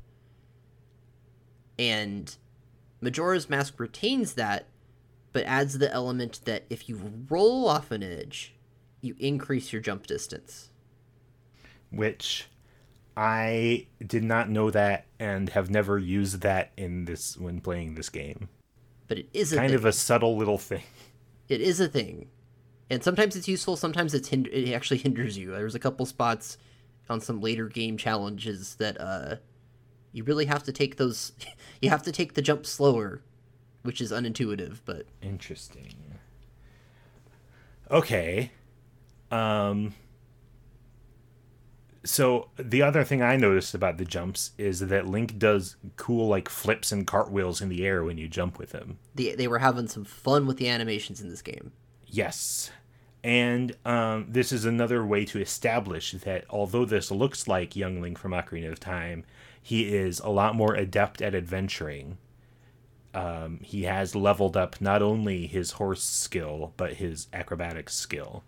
And 1.79 2.35
Majora's 3.01 3.49
Mask 3.49 3.79
retains 3.79 4.35
that, 4.35 4.67
but 5.33 5.45
adds 5.45 5.79
the 5.79 5.93
element 5.93 6.41
that 6.45 6.65
if 6.71 6.89
you 6.89 7.25
roll 7.29 7.69
off 7.69 7.91
an 7.91 8.03
edge, 8.03 8.55
you 9.01 9.15
increase 9.19 9.73
your 9.73 9.81
jump 9.83 10.07
distance. 10.07 10.71
Which 11.91 12.49
I 13.17 13.87
did 14.05 14.25
not 14.25 14.51
know 14.51 14.71
that 14.71 15.07
and 15.19 15.49
have 15.51 15.71
never 15.71 15.99
used 15.99 16.41
that 16.43 16.73
in 16.77 17.05
this 17.07 17.37
when 17.37 17.61
playing 17.61 17.95
this 17.95 18.09
game. 18.09 18.49
But 19.07 19.19
it 19.19 19.29
is 19.33 19.53
a 19.53 19.57
Kind 19.57 19.71
thing. 19.71 19.77
of 19.77 19.85
a 19.85 19.93
subtle 19.93 20.37
little 20.37 20.59
thing. 20.59 20.83
it 21.49 21.61
is 21.63 21.81
a 21.81 21.89
thing 21.89 22.29
and 22.91 23.03
sometimes 23.03 23.35
it's 23.37 23.49
useful 23.49 23.75
sometimes 23.77 24.13
it's 24.13 24.29
hind- 24.29 24.49
it 24.49 24.71
actually 24.75 24.99
hinders 25.07 25.39
you 25.39 25.51
there's 25.51 25.75
a 25.75 25.79
couple 25.79 26.05
spots 26.05 26.59
on 27.09 27.21
some 27.23 27.41
later 27.41 27.69
game 27.69 27.97
challenges 27.97 28.75
that 28.75 29.01
uh 29.01 29.37
you 30.19 30.25
really 30.25 30.47
have 30.47 30.65
to 30.65 30.73
take 30.73 30.97
those 30.97 31.33
you 31.81 31.89
have 31.89 32.03
to 32.03 32.13
take 32.13 32.35
the 32.35 32.43
jump 32.43 32.67
slower 32.67 33.23
which 33.83 34.01
is 34.01 34.13
unintuitive 34.13 34.81
but 34.85 35.07
Interesting. 35.23 35.95
Okay. 37.91 38.51
Um 39.31 39.95
so 42.05 42.49
the 42.57 42.83
other 42.83 43.05
thing 43.05 43.23
I 43.23 43.37
noticed 43.37 43.75
about 43.75 43.99
the 43.99 44.05
jumps 44.05 44.53
is 44.59 44.81
that 44.81 45.07
Link 45.07 45.39
does 45.39 45.77
cool 45.97 46.27
like 46.27 46.49
flips 46.49 46.91
and 46.91 47.07
cartwheels 47.07 47.61
in 47.61 47.69
the 47.69 47.87
air 47.87 48.03
when 48.03 48.19
you 48.19 48.29
jump 48.29 48.59
with 48.59 48.73
him. 48.73 48.99
the, 49.15 49.35
they 49.35 49.49
were 49.49 49.59
having 49.59 49.89
some 49.89 50.05
fun 50.05 50.47
with 50.47 50.57
the 50.57 50.69
animations 50.69 51.21
in 51.21 51.29
this 51.29 51.43
game 51.43 51.73
Yes. 52.11 52.71
And 53.25 53.77
um, 53.85 54.27
this 54.29 54.53
is 54.53 54.65
another 54.65 55.05
way 55.05 55.25
to 55.27 55.41
establish 55.41 56.13
that 56.13 56.45
although 56.49 56.85
this 56.85 57.11
looks 57.11 57.49
like 57.49 57.77
young 57.77 58.01
Link 58.01 58.19
from 58.19 58.33
Ocarina 58.33 58.71
of 58.71 58.81
Time, 58.81 59.25
he 59.69 59.95
is 59.95 60.19
a 60.21 60.31
lot 60.31 60.55
more 60.55 60.75
adept 60.75 61.21
at 61.21 61.35
adventuring. 61.35 62.17
Um, 63.13 63.61
he 63.63 63.83
has 63.83 64.15
leveled 64.15 64.57
up 64.57 64.81
not 64.81 65.03
only 65.03 65.47
his 65.47 65.73
horse 65.73 66.03
skill, 66.03 66.73
but 66.79 66.95
his 66.95 67.27
acrobatics 67.35 67.95
skill. 67.95 68.45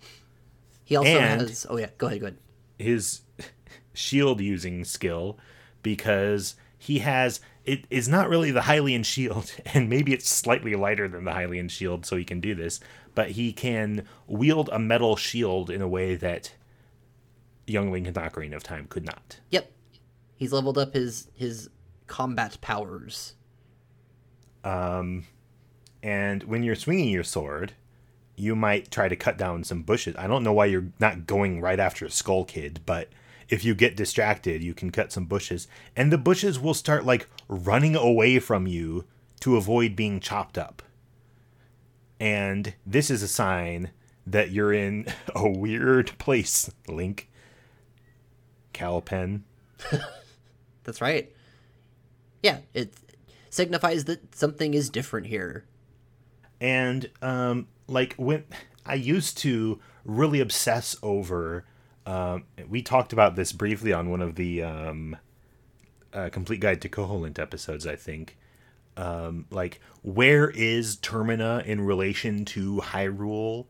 he 0.85 0.97
also 0.97 1.11
And- 1.11 1.43
has 1.43 1.67
oh 1.69 1.77
yeah 1.77 1.91
go 1.99 2.07
ahead 2.07 2.21
go 2.21 2.27
ahead 2.29 2.39
his 2.79 3.21
shield 3.93 4.41
using 4.41 4.83
skill 4.85 5.37
because 5.83 6.55
he 6.79 7.01
has 7.01 7.41
it 7.67 7.85
is 7.91 8.09
not 8.09 8.29
really 8.31 8.51
the 8.51 8.61
Hylian 8.61 9.05
shield 9.05 9.53
and 9.75 9.91
maybe 9.91 10.15
it's 10.15 10.29
slightly 10.29 10.75
lighter 10.75 11.07
than 11.07 11.25
the 11.25 11.33
Hylian 11.33 11.71
shield 11.71 12.07
so 12.07 12.17
he 12.17 12.25
can 12.25 12.41
do 12.41 12.55
this 12.55 12.81
but 13.15 13.33
he 13.33 13.53
can 13.53 14.07
wield 14.27 14.71
a 14.73 14.79
metal 14.79 15.17
shield 15.17 15.69
in 15.71 15.83
a 15.83 15.89
way 15.89 16.15
that 16.17 16.55
young 17.67 17.93
Link 17.93 18.07
in 18.07 18.15
Ocarina 18.15 18.57
of 18.57 18.63
Time 18.63 18.87
could 18.89 19.05
not 19.05 19.41
yep 19.51 19.71
he's 20.41 20.53
leveled 20.53 20.79
up 20.79 20.95
his 20.95 21.29
his 21.35 21.71
combat 22.09 22.59
powers. 22.61 23.35
Um, 24.65 25.27
and 26.03 26.43
when 26.45 26.65
you're 26.65 26.75
swinging 26.75 27.11
your 27.11 27.23
sword, 27.23 27.75
you 28.35 28.57
might 28.57 28.91
try 28.91 29.07
to 29.09 29.17
cut 29.17 29.39
down 29.39 29.63
some 29.63 29.83
bushes. 29.83 30.17
I 30.19 30.27
don't 30.27 30.43
know 30.43 30.53
why 30.53 30.67
you're 30.67 30.89
not 30.99 31.27
going 31.27 31.61
right 31.61 31.79
after 31.79 32.09
Skull 32.09 32.45
Kid, 32.45 32.81
but 32.85 33.11
if 33.49 33.65
you 33.65 33.75
get 33.75 33.97
distracted, 33.97 34.63
you 34.63 34.75
can 34.75 34.91
cut 34.91 35.13
some 35.13 35.27
bushes, 35.27 35.69
and 35.95 36.11
the 36.11 36.19
bushes 36.19 36.59
will 36.59 36.75
start 36.75 37.05
like 37.05 37.29
running 37.47 37.95
away 37.95 38.39
from 38.39 38.67
you 38.67 39.05
to 39.41 39.57
avoid 39.57 39.95
being 39.95 40.21
chopped 40.21 40.57
up. 40.59 40.83
And 42.19 42.75
this 42.87 43.11
is 43.11 43.23
a 43.23 43.29
sign 43.29 43.91
that 44.27 44.51
you're 44.51 44.73
in 44.73 45.07
a 45.35 45.49
weird 45.49 46.17
place, 46.19 46.71
Link. 46.89 47.31
Calpen. 48.73 49.45
That's 50.85 51.01
right. 51.01 51.33
Yeah, 52.43 52.59
it 52.75 52.95
signifies 53.51 54.05
that 54.05 54.35
something 54.35 54.75
is 54.75 54.89
different 54.91 55.27
here. 55.27 55.65
And 56.61 57.11
um 57.21 57.69
like 57.87 58.15
when 58.17 58.45
I 58.87 58.95
used 58.95 59.39
to 59.39 59.81
really 60.05 60.41
obsess 60.41 60.97
over 61.03 61.65
um 62.07 62.45
we 62.69 62.83
talked 62.83 63.13
about 63.13 63.37
this 63.37 63.53
briefly 63.53 63.93
on 63.93 64.11
one 64.11 64.23
of 64.23 64.37
the 64.37 64.63
um 64.63 65.17
uh, 66.13 66.29
complete 66.29 66.59
guide 66.59 66.81
to 66.83 66.89
Koholint 66.89 67.39
episodes, 67.39 67.87
I 67.87 67.97
think. 67.97 68.37
Um 68.97 69.47
like 69.51 69.81
where 70.03 70.51
is 70.51 70.97
Termina 70.97 71.65
in 71.65 71.81
relation 71.83 72.45
to 72.47 72.77
Hyrule? 72.79 73.67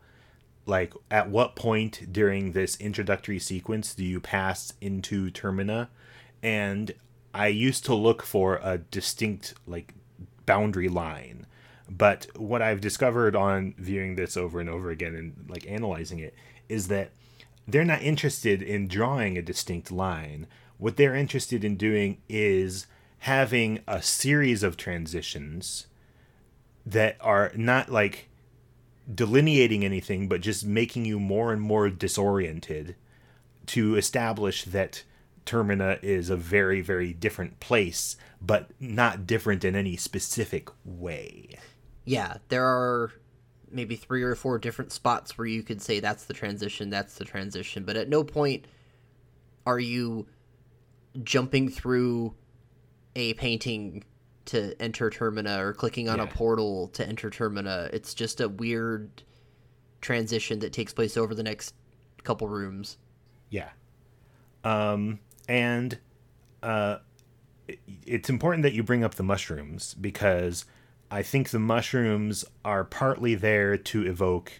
Like 0.67 0.95
at 1.11 1.31
what 1.31 1.57
point 1.57 2.13
during 2.13 2.53
this 2.53 2.77
introductory 2.77 3.39
sequence 3.39 3.95
do 3.95 4.05
you 4.05 4.21
pass 4.21 4.73
into 4.81 5.31
Termina? 5.31 5.89
And 6.43 6.93
I 7.35 7.49
used 7.49 7.85
to 7.87 7.95
look 7.95 8.23
for 8.23 8.61
a 8.63 8.79
distinct 8.79 9.55
like 9.67 9.95
boundary 10.47 10.89
line. 10.89 11.47
But 11.89 12.29
what 12.37 12.63
I've 12.63 12.81
discovered 12.81 13.35
on 13.35 13.75
viewing 13.77 14.15
this 14.15 14.37
over 14.37 14.61
and 14.61 14.69
over 14.69 14.91
again 14.91 15.15
and 15.15 15.47
like 15.49 15.67
analyzing 15.69 16.19
it 16.19 16.35
is 16.69 16.89
that 16.89 17.11
they're 17.67 17.85
not 17.85 18.03
interested 18.03 18.63
in 18.63 18.89
drawing 18.89 19.37
a 19.37 19.43
distinct 19.43 19.91
line. 19.91 20.47
What 20.79 20.97
they're 20.97 21.15
interested 21.15 21.65
in 21.65 21.77
doing 21.77 22.19
is 22.29 22.87
having 23.21 23.81
a 23.87 24.01
series 24.03 24.63
of 24.63 24.77
transitions 24.77 25.87
that 26.87 27.17
are 27.21 27.53
not 27.55 27.91
like 27.91 28.29
delineating 29.13 29.85
anything, 29.85 30.29
but 30.29 30.41
just 30.41 30.65
making 30.65 31.05
you 31.05 31.21
more 31.21 31.53
and 31.53 31.61
more 31.61 31.91
disoriented 31.91 32.97
to 33.67 33.97
establish 33.97 34.65
that 34.65 35.03
Termina 35.47 36.03
is 36.03 36.31
a 36.31 36.37
very, 36.37 36.81
very 36.81 37.13
different 37.13 37.61
place, 37.61 38.17
but 38.41 38.71
not 38.79 39.27
different 39.27 39.65
in 39.65 39.75
any 39.75 39.97
specific 39.97 40.69
way. 40.85 41.59
Yeah, 42.05 42.39
there 42.49 42.65
are 42.65 43.13
maybe 43.71 43.97
three 43.97 44.23
or 44.23 44.35
four 44.35 44.59
different 44.59 44.93
spots 44.93 45.39
where 45.39 45.47
you 45.47 45.63
could 45.63 45.81
say 45.81 46.01
that's 46.01 46.25
the 46.25 46.35
transition, 46.35 46.91
that's 46.91 47.17
the 47.17 47.25
transition, 47.25 47.85
but 47.85 47.97
at 47.97 48.09
no 48.09 48.25
point 48.25 48.67
are 49.67 49.79
you 49.79 50.27
jumping 51.23 51.69
through 51.69 52.35
a 53.17 53.35
painting 53.35 54.05
to 54.47 54.75
enter 54.81 55.11
Termina 55.11 55.59
or 55.59 55.73
clicking 55.73 56.09
on 56.09 56.19
yeah. 56.19 56.25
a 56.25 56.27
portal 56.27 56.89
to 56.89 57.07
enter 57.07 57.31
Termina. 57.31 57.93
It's 57.93 58.15
just 58.15 58.41
a 58.41 58.49
weird 58.49 59.23
transition 60.01 60.61
that 60.61 60.73
takes 60.73 60.93
place 60.93 61.17
over 61.17 61.35
the 61.35 61.43
next 61.43 61.75
couple 62.25 62.49
rooms. 62.49 62.97
Yeah. 63.51 63.71
Um 64.65 65.21
and 65.51 65.99
uh 66.63 66.99
it's 68.07 68.29
important 68.29 68.63
that 68.63 68.73
you 68.73 68.83
bring 68.83 69.05
up 69.05 69.15
the 69.15 69.23
mushrooms 69.23 69.95
because 69.95 70.65
I 71.11 71.23
think 71.23 71.51
the 71.51 71.59
mushrooms 71.59 72.45
are 72.65 72.85
partly 72.85 73.35
there 73.35 73.77
to 73.77 74.07
evoke 74.07 74.53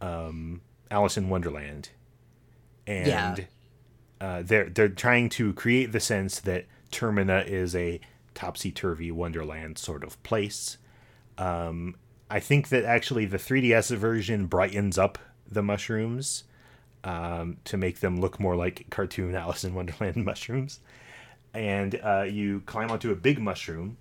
um, 0.00 0.62
Alice 0.90 1.16
in 1.16 1.28
Wonderland, 1.28 1.90
and 2.86 3.06
yeah. 3.08 3.36
uh, 4.20 4.42
they're 4.42 4.68
they're 4.68 4.88
trying 4.88 5.28
to 5.30 5.52
create 5.52 5.92
the 5.92 6.00
sense 6.00 6.40
that 6.40 6.66
Termina 6.90 7.46
is 7.46 7.74
a 7.76 8.00
topsy 8.34 8.72
turvy 8.72 9.10
Wonderland 9.10 9.78
sort 9.78 10.02
of 10.02 10.22
place. 10.22 10.78
Um, 11.38 11.96
I 12.30 12.40
think 12.40 12.68
that 12.70 12.84
actually 12.84 13.26
the 13.26 13.36
3DS 13.36 13.94
version 13.96 14.46
brightens 14.46 14.98
up 14.98 15.18
the 15.46 15.62
mushrooms 15.62 16.44
um, 17.04 17.56
to 17.64 17.76
make 17.76 18.00
them 18.00 18.20
look 18.20 18.38
more 18.38 18.56
like 18.56 18.86
cartoon 18.90 19.34
Alice 19.34 19.64
in 19.64 19.74
Wonderland 19.74 20.16
mushrooms. 20.24 20.80
And 21.54 22.00
uh, 22.02 22.22
you 22.22 22.62
climb 22.66 22.90
onto 22.90 23.10
a 23.10 23.16
big 23.16 23.38
mushroom 23.38 23.96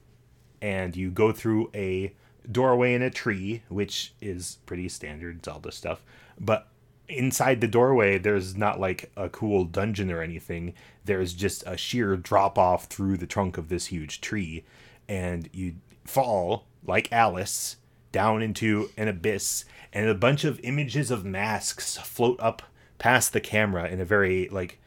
and 0.61 0.95
you 0.95 1.09
go 1.09 1.31
through 1.31 1.69
a 1.73 2.13
doorway 2.49 2.93
in 2.93 3.01
a 3.01 3.09
tree, 3.09 3.63
which 3.67 4.13
is 4.21 4.57
pretty 4.65 4.87
standard 4.89 5.43
Zelda 5.43 5.71
stuff. 5.71 6.03
But 6.39 6.67
inside 7.07 7.61
the 7.61 7.67
doorway, 7.67 8.17
there's 8.17 8.55
not 8.55 8.79
like 8.79 9.11
a 9.17 9.29
cool 9.29 9.65
dungeon 9.65 10.11
or 10.11 10.21
anything. 10.21 10.73
There's 11.05 11.33
just 11.33 11.63
a 11.67 11.77
sheer 11.77 12.15
drop 12.15 12.57
off 12.57 12.85
through 12.85 13.17
the 13.17 13.27
trunk 13.27 13.57
of 13.57 13.69
this 13.69 13.87
huge 13.87 14.21
tree. 14.21 14.63
And 15.09 15.49
you 15.51 15.75
fall, 16.05 16.65
like 16.85 17.11
Alice, 17.11 17.77
down 18.11 18.41
into 18.41 18.89
an 18.97 19.07
abyss. 19.07 19.65
And 19.91 20.07
a 20.07 20.15
bunch 20.15 20.45
of 20.45 20.59
images 20.63 21.11
of 21.11 21.25
masks 21.25 21.97
float 21.97 22.39
up 22.39 22.61
past 23.01 23.33
the 23.33 23.41
camera 23.41 23.87
in 23.87 23.99
a 23.99 24.05
very 24.05 24.47
like 24.49 24.79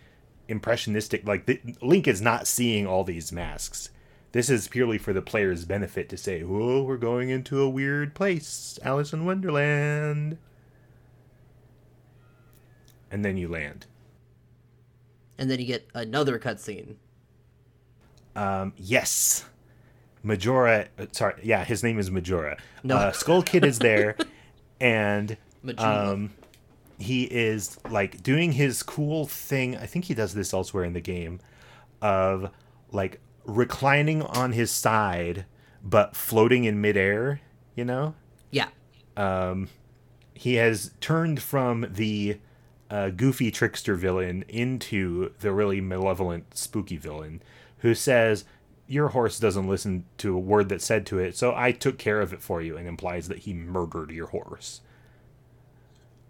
impressionistic 0.47 1.27
like 1.27 1.47
the, 1.47 1.61
link 1.83 2.07
is 2.07 2.23
not 2.23 2.47
seeing 2.47 2.87
all 2.87 3.03
these 3.03 3.33
masks. 3.33 3.91
This 4.31 4.49
is 4.49 4.69
purely 4.69 4.99
for 4.99 5.13
the 5.13 5.21
player's 5.21 5.65
benefit 5.65 6.09
to 6.11 6.17
say 6.17 6.45
whoa 6.45 6.85
we're 6.85 6.97
going 6.97 7.31
into 7.31 7.61
a 7.61 7.69
weird 7.69 8.15
place 8.15 8.79
alice 8.85 9.13
in 9.13 9.25
wonderland. 9.27 10.39
And 13.11 13.25
then 13.25 13.37
you 13.37 13.49
land. 13.49 13.87
And 15.37 15.51
then 15.51 15.59
you 15.59 15.67
get 15.67 15.89
another 15.93 16.39
cutscene. 16.39 16.95
Um 18.37 18.75
yes. 18.77 19.45
Majora 20.23 20.87
uh, 21.01 21.07
sorry 21.11 21.41
yeah 21.43 21.65
his 21.65 21.83
name 21.83 21.99
is 21.99 22.13
majora. 22.13 22.59
No. 22.85 22.97
Uh, 22.97 23.11
skull 23.11 23.43
kid 23.43 23.65
is 23.65 23.81
there 23.81 24.17
and 24.81 25.37
Majula. 25.65 26.13
um 26.13 26.31
he 26.99 27.25
is 27.25 27.79
like 27.91 28.23
doing 28.23 28.53
his 28.53 28.83
cool 28.83 29.27
thing. 29.27 29.77
I 29.77 29.87
think 29.87 30.07
he 30.07 30.15
does 30.15 30.35
this 30.35 30.53
elsewhere 30.53 30.85
in 30.85 30.93
the 30.93 31.01
game 31.01 31.41
of 32.01 32.51
like 32.93 33.21
reclining 33.45 34.23
on 34.23 34.53
his 34.53 34.71
side 34.71 35.45
but 35.83 36.17
floating 36.17 36.65
in 36.65 36.81
midair, 36.81 37.41
you 37.75 37.85
know? 37.85 38.15
Yeah. 38.51 38.69
Um 39.17 39.69
he 40.35 40.55
has 40.55 40.93
turned 41.01 41.41
from 41.41 41.87
the 41.91 42.39
uh, 42.91 43.11
goofy 43.11 43.51
trickster 43.51 43.95
villain 43.95 44.45
into 44.49 45.33
the 45.41 45.53
really 45.53 45.81
malevolent 45.81 46.57
spooky 46.57 46.97
villain 46.97 47.43
who 47.79 47.95
says 47.95 48.45
your 48.87 49.09
horse 49.09 49.39
doesn't 49.39 49.69
listen 49.69 50.05
to 50.19 50.35
a 50.35 50.39
word 50.39 50.69
that's 50.69 50.85
said 50.85 51.07
to 51.07 51.19
it, 51.19 51.37
so 51.37 51.55
I 51.55 51.73
took 51.73 51.99
care 51.99 52.21
of 52.21 52.33
it 52.33 52.43
for 52.43 52.61
you, 52.61 52.77
and 52.77 52.87
implies 52.87 53.29
that 53.29 53.41
he 53.41 53.55
murdered 53.55 54.11
your 54.11 54.27
horse. 54.29 54.81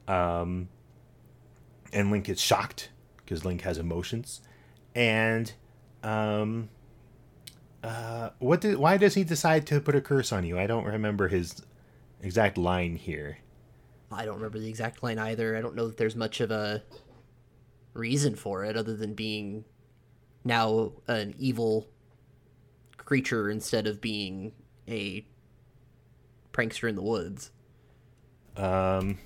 Um, 0.07 0.69
and 1.93 2.11
Link 2.11 2.29
is 2.29 2.41
shocked 2.41 2.91
because 3.17 3.45
Link 3.45 3.63
has 3.63 3.79
emotions, 3.79 4.41
and 4.95 5.53
um, 6.03 6.69
uh, 7.83 8.31
what 8.39 8.61
did? 8.61 8.77
Why 8.79 8.97
does 8.97 9.15
he 9.15 9.25
decide 9.25 9.67
to 9.69 9.81
put 9.81 9.95
a 9.95 10.01
curse 10.01 10.33
on 10.33 10.45
you? 10.45 10.59
I 10.59 10.67
don't 10.67 10.85
remember 10.85 11.29
his 11.29 11.63
exact 12.23 12.59
line 12.59 12.97
here. 12.97 13.39
I 14.11 14.25
don't 14.25 14.37
remember 14.37 14.59
the 14.59 14.69
exact 14.69 15.03
line 15.03 15.19
either. 15.19 15.57
I 15.57 15.61
don't 15.61 15.75
know 15.75 15.89
that 15.89 15.97
there's 15.97 16.17
much 16.17 16.41
of 16.41 16.51
a 16.51 16.83
reason 17.95 18.35
for 18.35 18.65
it 18.65 18.77
other 18.77 18.97
than 18.97 19.15
being 19.15 19.65
now 20.45 20.93
an 21.09 21.35
evil 21.39 21.89
creature 22.97 23.51
instead 23.51 23.87
of 23.87 24.01
being 24.01 24.53
a 24.89 25.27
prankster 26.53 26.89
in 26.89 26.95
the 26.95 27.03
woods. 27.03 27.51
Um, 28.57 29.19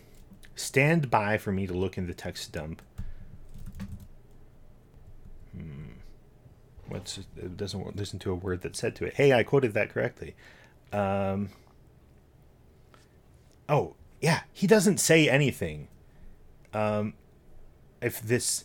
Stand 0.59 1.09
by 1.09 1.39
for 1.39 1.53
me 1.53 1.69
to 1.69 1.73
look 1.73 1.97
in 1.97 2.09
the 2.09 2.15
text 2.15 2.51
dump. 2.51 2.83
Hmm. 5.57 5.93
What's 6.89 7.19
it 7.19 7.57
doesn't 7.57 7.95
listen 7.95 8.19
to 8.19 8.33
a 8.33 8.35
word 8.35 8.63
that's 8.63 8.81
said 8.81 8.97
to 8.97 9.05
it. 9.05 9.15
Hey, 9.15 9.33
I 9.33 9.45
quoted 9.45 9.73
that 9.75 9.91
correctly. 9.91 10.35
Um. 10.93 11.51
Oh 13.69 13.95
yeah, 14.21 14.41
he 14.53 14.67
doesn't 14.67 14.99
say 14.99 15.29
anything. 15.29 15.87
Um, 16.75 17.15
if 18.03 18.21
this 18.21 18.65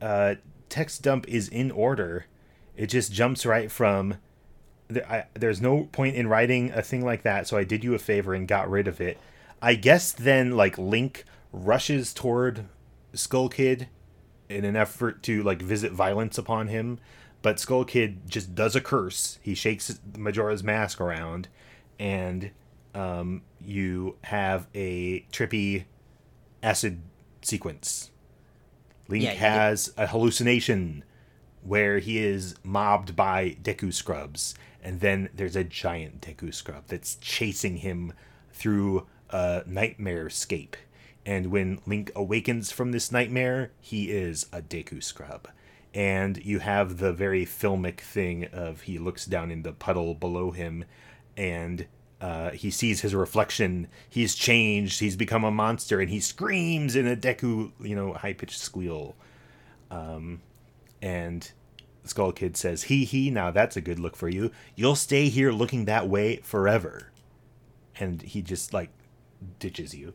uh, 0.00 0.36
text 0.70 1.02
dump 1.02 1.28
is 1.28 1.48
in 1.48 1.70
order, 1.70 2.24
it 2.78 2.86
just 2.86 3.12
jumps 3.12 3.44
right 3.44 3.70
from. 3.70 4.14
I, 4.90 5.24
there's 5.34 5.60
no 5.60 5.84
point 5.92 6.16
in 6.16 6.28
writing 6.28 6.70
a 6.70 6.80
thing 6.80 7.04
like 7.04 7.24
that, 7.24 7.46
so 7.46 7.58
I 7.58 7.64
did 7.64 7.84
you 7.84 7.94
a 7.94 7.98
favor 7.98 8.32
and 8.32 8.48
got 8.48 8.70
rid 8.70 8.88
of 8.88 9.02
it 9.02 9.18
I 9.66 9.74
guess 9.74 10.12
then 10.12 10.52
like 10.52 10.78
Link 10.78 11.24
rushes 11.52 12.14
toward 12.14 12.66
Skull 13.14 13.48
Kid 13.48 13.88
in 14.48 14.64
an 14.64 14.76
effort 14.76 15.24
to 15.24 15.42
like 15.42 15.60
visit 15.60 15.90
violence 15.90 16.38
upon 16.38 16.68
him, 16.68 17.00
But 17.42 17.58
Skull 17.58 17.84
Kid 17.84 18.28
just 18.30 18.54
does 18.54 18.76
a 18.76 18.80
curse. 18.80 19.40
He 19.42 19.56
shakes 19.56 20.00
Majora's 20.16 20.62
mask 20.62 21.00
around, 21.00 21.48
and 21.98 22.52
um, 22.94 23.42
you 23.60 24.16
have 24.22 24.68
a 24.72 25.26
trippy 25.32 25.86
acid 26.62 27.02
sequence. 27.42 28.12
Link 29.08 29.24
Yeah, 29.24 29.32
has 29.32 29.92
a 29.96 30.06
hallucination 30.06 31.02
where 31.62 31.98
he 31.98 32.18
is 32.18 32.54
mobbed 32.62 33.16
by 33.16 33.56
Deku 33.62 33.92
Scrubs, 33.92 34.54
and 34.80 35.00
then 35.00 35.28
there's 35.34 35.56
a 35.56 35.64
giant 35.64 36.20
Deku 36.20 36.54
Scrub 36.54 36.84
that's 36.86 37.16
chasing 37.16 37.78
him 37.78 38.12
through 38.52 39.06
a 39.36 39.62
nightmare 39.66 40.30
scape. 40.30 40.76
And 41.26 41.48
when 41.48 41.80
Link 41.84 42.10
awakens 42.16 42.72
from 42.72 42.92
this 42.92 43.12
nightmare, 43.12 43.72
he 43.80 44.10
is 44.10 44.46
a 44.50 44.62
Deku 44.62 45.02
Scrub. 45.02 45.48
And 45.92 46.42
you 46.42 46.60
have 46.60 46.98
the 46.98 47.12
very 47.12 47.44
filmic 47.44 48.00
thing 48.00 48.46
of 48.46 48.82
he 48.82 48.98
looks 48.98 49.26
down 49.26 49.50
in 49.50 49.62
the 49.62 49.72
puddle 49.72 50.14
below 50.14 50.52
him 50.52 50.84
and 51.36 51.86
uh, 52.18 52.50
he 52.52 52.70
sees 52.70 53.02
his 53.02 53.14
reflection. 53.14 53.88
He's 54.08 54.34
changed. 54.34 55.00
He's 55.00 55.16
become 55.16 55.44
a 55.44 55.50
monster, 55.50 56.00
and 56.00 56.08
he 56.08 56.18
screams 56.18 56.96
in 56.96 57.06
a 57.06 57.14
Deku, 57.14 57.72
you 57.78 57.94
know, 57.94 58.14
high 58.14 58.32
pitched 58.32 58.58
squeal. 58.58 59.16
Um, 59.90 60.40
and 61.02 61.50
Skull 62.04 62.32
Kid 62.32 62.56
says, 62.56 62.84
"He 62.84 63.04
he. 63.04 63.30
Now 63.30 63.50
that's 63.50 63.76
a 63.76 63.82
good 63.82 63.98
look 63.98 64.16
for 64.16 64.30
you. 64.30 64.50
You'll 64.74 64.96
stay 64.96 65.28
here 65.28 65.52
looking 65.52 65.84
that 65.84 66.08
way 66.08 66.36
forever." 66.36 67.12
And 68.00 68.22
he 68.22 68.40
just 68.40 68.72
like 68.72 68.95
ditches 69.58 69.94
you. 69.94 70.14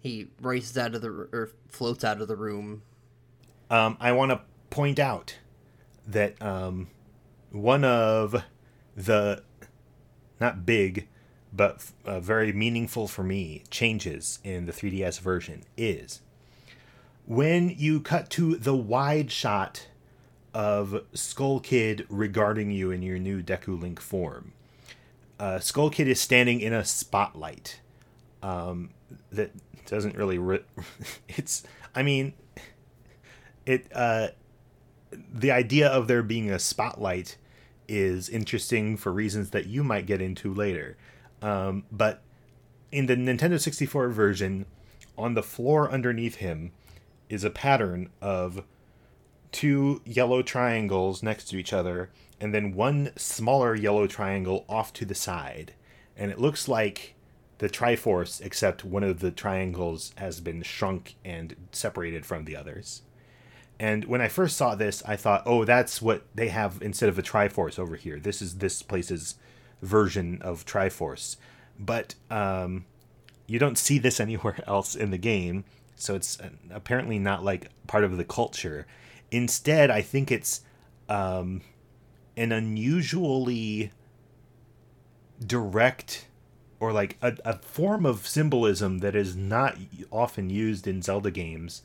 He 0.00 0.28
races 0.40 0.76
out 0.76 0.94
of 0.94 1.00
the 1.02 1.08
or 1.08 1.50
floats 1.68 2.04
out 2.04 2.20
of 2.20 2.28
the 2.28 2.36
room. 2.36 2.82
Um, 3.70 3.96
I 4.00 4.12
want 4.12 4.30
to 4.30 4.40
point 4.70 4.98
out 4.98 5.38
that 6.06 6.40
um, 6.42 6.88
one 7.50 7.84
of 7.84 8.44
the 8.94 9.42
not 10.40 10.66
big, 10.66 11.08
but 11.52 11.90
uh, 12.04 12.20
very 12.20 12.52
meaningful 12.52 13.08
for 13.08 13.22
me 13.22 13.62
changes 13.70 14.40
in 14.44 14.66
the 14.66 14.72
3DS 14.72 15.20
version 15.20 15.64
is 15.76 16.20
when 17.26 17.70
you 17.70 18.00
cut 18.00 18.28
to 18.30 18.56
the 18.56 18.76
wide 18.76 19.30
shot 19.30 19.86
of 20.52 21.02
Skull 21.14 21.60
Kid 21.60 22.06
regarding 22.08 22.70
you 22.70 22.90
in 22.90 23.02
your 23.02 23.18
new 23.18 23.42
Deku 23.42 23.80
Link 23.80 24.00
form. 24.00 24.52
Uh, 25.38 25.58
Skull 25.58 25.90
Kid 25.90 26.06
is 26.06 26.20
standing 26.20 26.60
in 26.60 26.72
a 26.72 26.84
spotlight 26.84 27.80
um, 28.44 28.90
that 29.32 29.52
doesn't 29.86 30.16
really. 30.16 30.38
Re- 30.38 30.64
it's. 31.28 31.62
I 31.94 32.02
mean, 32.02 32.34
it. 33.64 33.86
Uh, 33.92 34.28
the 35.32 35.50
idea 35.50 35.88
of 35.88 36.08
there 36.08 36.22
being 36.22 36.50
a 36.50 36.58
spotlight 36.58 37.36
is 37.88 38.28
interesting 38.28 38.96
for 38.96 39.12
reasons 39.12 39.50
that 39.50 39.66
you 39.66 39.82
might 39.82 40.06
get 40.06 40.20
into 40.20 40.52
later. 40.52 40.96
Um, 41.40 41.84
but 41.90 42.22
in 42.90 43.06
the 43.06 43.14
Nintendo 43.16 43.60
64 43.60 44.08
version, 44.08 44.66
on 45.16 45.34
the 45.34 45.42
floor 45.42 45.90
underneath 45.90 46.36
him 46.36 46.72
is 47.28 47.44
a 47.44 47.50
pattern 47.50 48.10
of 48.20 48.64
two 49.52 50.02
yellow 50.04 50.42
triangles 50.42 51.22
next 51.22 51.44
to 51.46 51.56
each 51.56 51.72
other 51.72 52.10
and 52.40 52.52
then 52.52 52.74
one 52.74 53.12
smaller 53.16 53.74
yellow 53.74 54.06
triangle 54.06 54.64
off 54.68 54.92
to 54.94 55.04
the 55.04 55.14
side. 55.14 55.74
And 56.16 56.30
it 56.30 56.40
looks 56.40 56.68
like 56.68 57.13
the 57.64 57.70
Triforce, 57.70 58.42
except 58.42 58.84
one 58.84 59.02
of 59.02 59.20
the 59.20 59.30
triangles 59.30 60.12
has 60.16 60.38
been 60.38 60.62
shrunk 60.62 61.14
and 61.24 61.56
separated 61.72 62.26
from 62.26 62.44
the 62.44 62.54
others. 62.54 63.00
And 63.80 64.04
when 64.04 64.20
I 64.20 64.28
first 64.28 64.58
saw 64.58 64.74
this, 64.74 65.02
I 65.06 65.16
thought, 65.16 65.44
oh, 65.46 65.64
that's 65.64 66.02
what 66.02 66.26
they 66.34 66.48
have 66.48 66.82
instead 66.82 67.08
of 67.08 67.18
a 67.18 67.22
Triforce 67.22 67.78
over 67.78 67.96
here. 67.96 68.20
This 68.20 68.42
is 68.42 68.58
this 68.58 68.82
place's 68.82 69.36
version 69.80 70.42
of 70.42 70.66
Triforce. 70.66 71.38
But 71.78 72.16
um, 72.30 72.84
you 73.46 73.58
don't 73.58 73.78
see 73.78 73.96
this 73.96 74.20
anywhere 74.28 74.62
else 74.66 74.94
in 74.94 75.10
the 75.10 75.16
game, 75.16 75.64
so 75.96 76.14
it's 76.14 76.38
uh, 76.38 76.50
apparently 76.70 77.18
not 77.18 77.42
like 77.42 77.70
part 77.86 78.04
of 78.04 78.18
the 78.18 78.26
culture. 78.26 78.86
Instead, 79.30 79.90
I 79.90 80.02
think 80.02 80.30
it's 80.30 80.60
um, 81.08 81.62
an 82.36 82.52
unusually 82.52 83.90
direct 85.40 86.26
or 86.84 86.92
like 86.92 87.16
a, 87.22 87.34
a 87.46 87.58
form 87.58 88.04
of 88.04 88.26
symbolism 88.26 88.98
that 88.98 89.16
is 89.16 89.34
not 89.34 89.78
often 90.10 90.50
used 90.50 90.86
in 90.86 91.00
Zelda 91.00 91.30
games. 91.30 91.82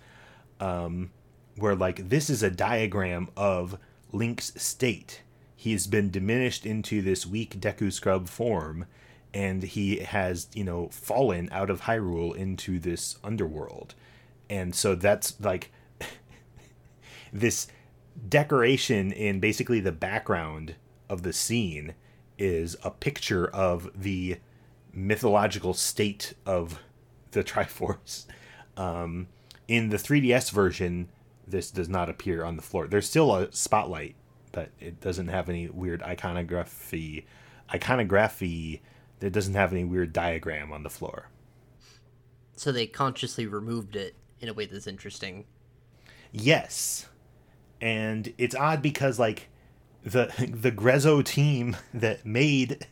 Um, 0.60 1.12
where 1.56 1.76
like 1.76 2.10
this 2.10 2.30
is 2.30 2.44
a 2.44 2.50
diagram 2.50 3.30
of 3.38 3.78
Link's 4.12 4.62
state. 4.62 5.22
He's 5.56 5.88
been 5.88 6.10
diminished 6.10 6.66
into 6.66 7.02
this 7.02 7.26
weak 7.26 7.60
Deku 7.60 7.92
Scrub 7.92 8.28
form, 8.28 8.86
and 9.34 9.64
he 9.64 10.00
has, 10.00 10.48
you 10.54 10.66
know, 10.66 10.90
fallen 10.90 11.48
out 11.52 11.70
of 11.70 11.82
Hyrule 11.82 12.36
into 12.36 12.78
this 12.78 13.18
underworld. 13.24 13.96
And 14.50 14.76
so 14.76 14.96
that's 14.96 15.40
like 15.40 15.72
this 17.34 17.68
decoration 18.28 19.14
in 19.14 19.40
basically 19.40 19.80
the 19.80 19.92
background 19.94 20.76
of 21.10 21.24
the 21.24 21.34
scene 21.34 21.94
is 22.38 22.76
a 22.84 22.92
picture 22.92 23.48
of 23.48 23.90
the 23.94 24.38
mythological 25.00 25.74
state 25.74 26.34
of 26.46 26.80
the 27.32 27.44
Triforce. 27.44 28.26
Um, 28.78 29.28
in 29.68 29.90
the 29.90 29.98
3DS 29.98 30.52
version, 30.52 31.10
this 31.48 31.72
does 31.72 31.90
not 31.90 32.10
appear 32.10 32.44
on 32.44 32.56
the 32.56 32.62
floor. 32.62 32.88
There's 32.88 33.10
still 33.10 33.36
a 33.36 33.52
spotlight, 33.52 34.16
but 34.52 34.70
it 34.80 35.02
doesn't 35.02 35.28
have 35.28 35.50
any 35.50 35.68
weird 35.68 36.02
iconography. 36.04 37.26
Iconography 37.74 38.82
that 39.20 39.32
doesn't 39.32 39.54
have 39.54 39.72
any 39.72 39.84
weird 39.84 40.14
diagram 40.14 40.72
on 40.72 40.84
the 40.84 40.90
floor. 40.90 41.30
So 42.56 42.72
they 42.72 42.88
consciously 42.88 43.46
removed 43.46 43.96
it 43.96 44.16
in 44.40 44.50
a 44.50 44.54
way 44.54 44.66
that's 44.66 44.88
interesting. 44.88 45.46
Yes, 46.32 47.08
and 47.82 48.34
it's 48.38 48.56
odd 48.56 48.82
because 48.82 49.18
like 49.20 49.50
the 50.04 50.32
the 50.52 50.72
Grezzo 50.72 51.24
team 51.24 51.78
that 51.94 52.26
made 52.26 52.88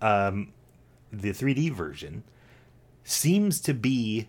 um, 0.00 0.52
the 1.12 1.30
3D 1.30 1.72
version 1.72 2.24
seems 3.04 3.60
to 3.60 3.72
be 3.72 4.28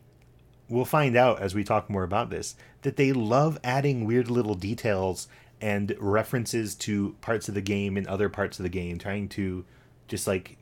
we'll 0.69 0.85
find 0.85 1.17
out 1.17 1.41
as 1.41 1.55
we 1.55 1.63
talk 1.63 1.89
more 1.89 2.03
about 2.03 2.29
this 2.29 2.55
that 2.83 2.95
they 2.95 3.11
love 3.11 3.59
adding 3.63 4.05
weird 4.05 4.29
little 4.29 4.55
details 4.55 5.27
and 5.59 5.93
references 5.99 6.75
to 6.75 7.15
parts 7.21 7.49
of 7.49 7.55
the 7.55 7.61
game 7.61 7.97
and 7.97 8.07
other 8.07 8.29
parts 8.29 8.59
of 8.59 8.63
the 8.63 8.69
game 8.69 8.97
trying 8.97 9.27
to 9.27 9.65
just 10.07 10.27
like 10.27 10.57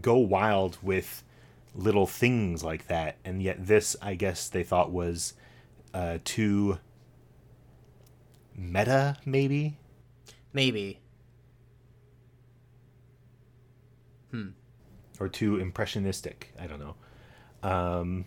go 0.00 0.16
wild 0.16 0.78
with 0.82 1.22
little 1.74 2.06
things 2.06 2.62
like 2.62 2.86
that. 2.88 3.16
And 3.24 3.42
yet 3.42 3.66
this 3.66 3.96
i 4.02 4.14
guess 4.14 4.48
they 4.48 4.62
thought 4.62 4.90
was 4.90 5.34
uh 5.94 6.18
too 6.24 6.78
meta 8.54 9.16
maybe? 9.24 9.78
Maybe. 10.52 10.98
Or 15.22 15.28
too 15.28 15.56
impressionistic. 15.56 16.52
I 16.58 16.66
don't 16.66 16.80
know. 16.80 16.96
Um, 17.62 18.24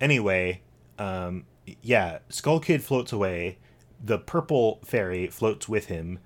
anyway, 0.00 0.62
um, 0.98 1.44
yeah, 1.82 2.20
Skull 2.30 2.60
Kid 2.60 2.82
floats 2.82 3.12
away. 3.12 3.58
The 4.02 4.18
purple 4.18 4.80
fairy 4.86 5.26
floats 5.26 5.68
with 5.68 5.88
him. 5.88 6.18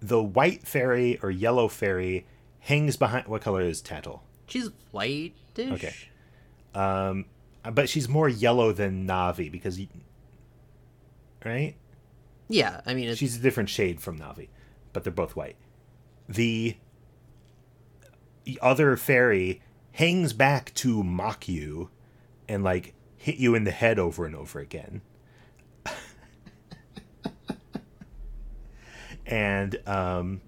The 0.00 0.22
white 0.22 0.66
fairy 0.66 1.18
or 1.22 1.30
yellow 1.30 1.66
fairy 1.66 2.26
hangs 2.60 2.98
behind. 2.98 3.26
What 3.26 3.40
color 3.40 3.62
is 3.62 3.80
Tatl? 3.80 4.20
She's 4.46 4.68
whitish. 4.90 5.32
Okay. 5.56 5.94
Um, 6.74 7.24
but 7.72 7.88
she's 7.88 8.06
more 8.06 8.28
yellow 8.28 8.72
than 8.72 9.06
Navi 9.06 9.50
because, 9.50 9.80
right? 11.42 11.74
Yeah, 12.48 12.82
I 12.84 12.92
mean, 12.92 13.08
it's, 13.08 13.18
She's 13.18 13.36
a 13.36 13.40
different 13.40 13.70
shade 13.70 13.98
from 13.98 14.18
Navi, 14.18 14.48
but 14.92 15.04
they're 15.04 15.10
both 15.12 15.36
white. 15.36 15.56
The 16.28 16.76
other 18.60 18.96
fairy 18.96 19.60
hangs 19.92 20.32
back 20.32 20.72
to 20.74 21.02
mock 21.02 21.48
you 21.48 21.90
and 22.48 22.64
like 22.64 22.94
hit 23.16 23.36
you 23.36 23.54
in 23.54 23.64
the 23.64 23.70
head 23.70 23.98
over 23.98 24.24
and 24.26 24.34
over 24.34 24.58
again. 24.60 25.00
and 29.26 29.76
um, 29.86 30.40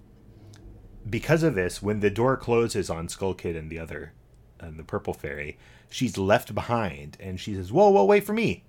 because 1.09 1.43
of 1.43 1.55
this, 1.55 1.83
when 1.83 2.01
the 2.01 2.11
door 2.11 2.37
closes 2.37 2.91
on 2.91 3.09
Skull 3.09 3.35
Kid 3.35 3.57
and 3.57 3.71
the 3.71 3.79
other 3.79 4.13
and 4.61 4.79
the 4.79 4.85
purple 4.85 5.15
fairy, 5.15 5.59
she's 5.91 6.19
left 6.19 6.55
behind 6.55 7.17
and 7.21 7.39
she 7.39 7.55
says, 7.55 7.73
Whoa, 7.73 7.91
whoa, 7.91 8.05
wait 8.05 8.25
for 8.25 8.33
me. 8.33 8.65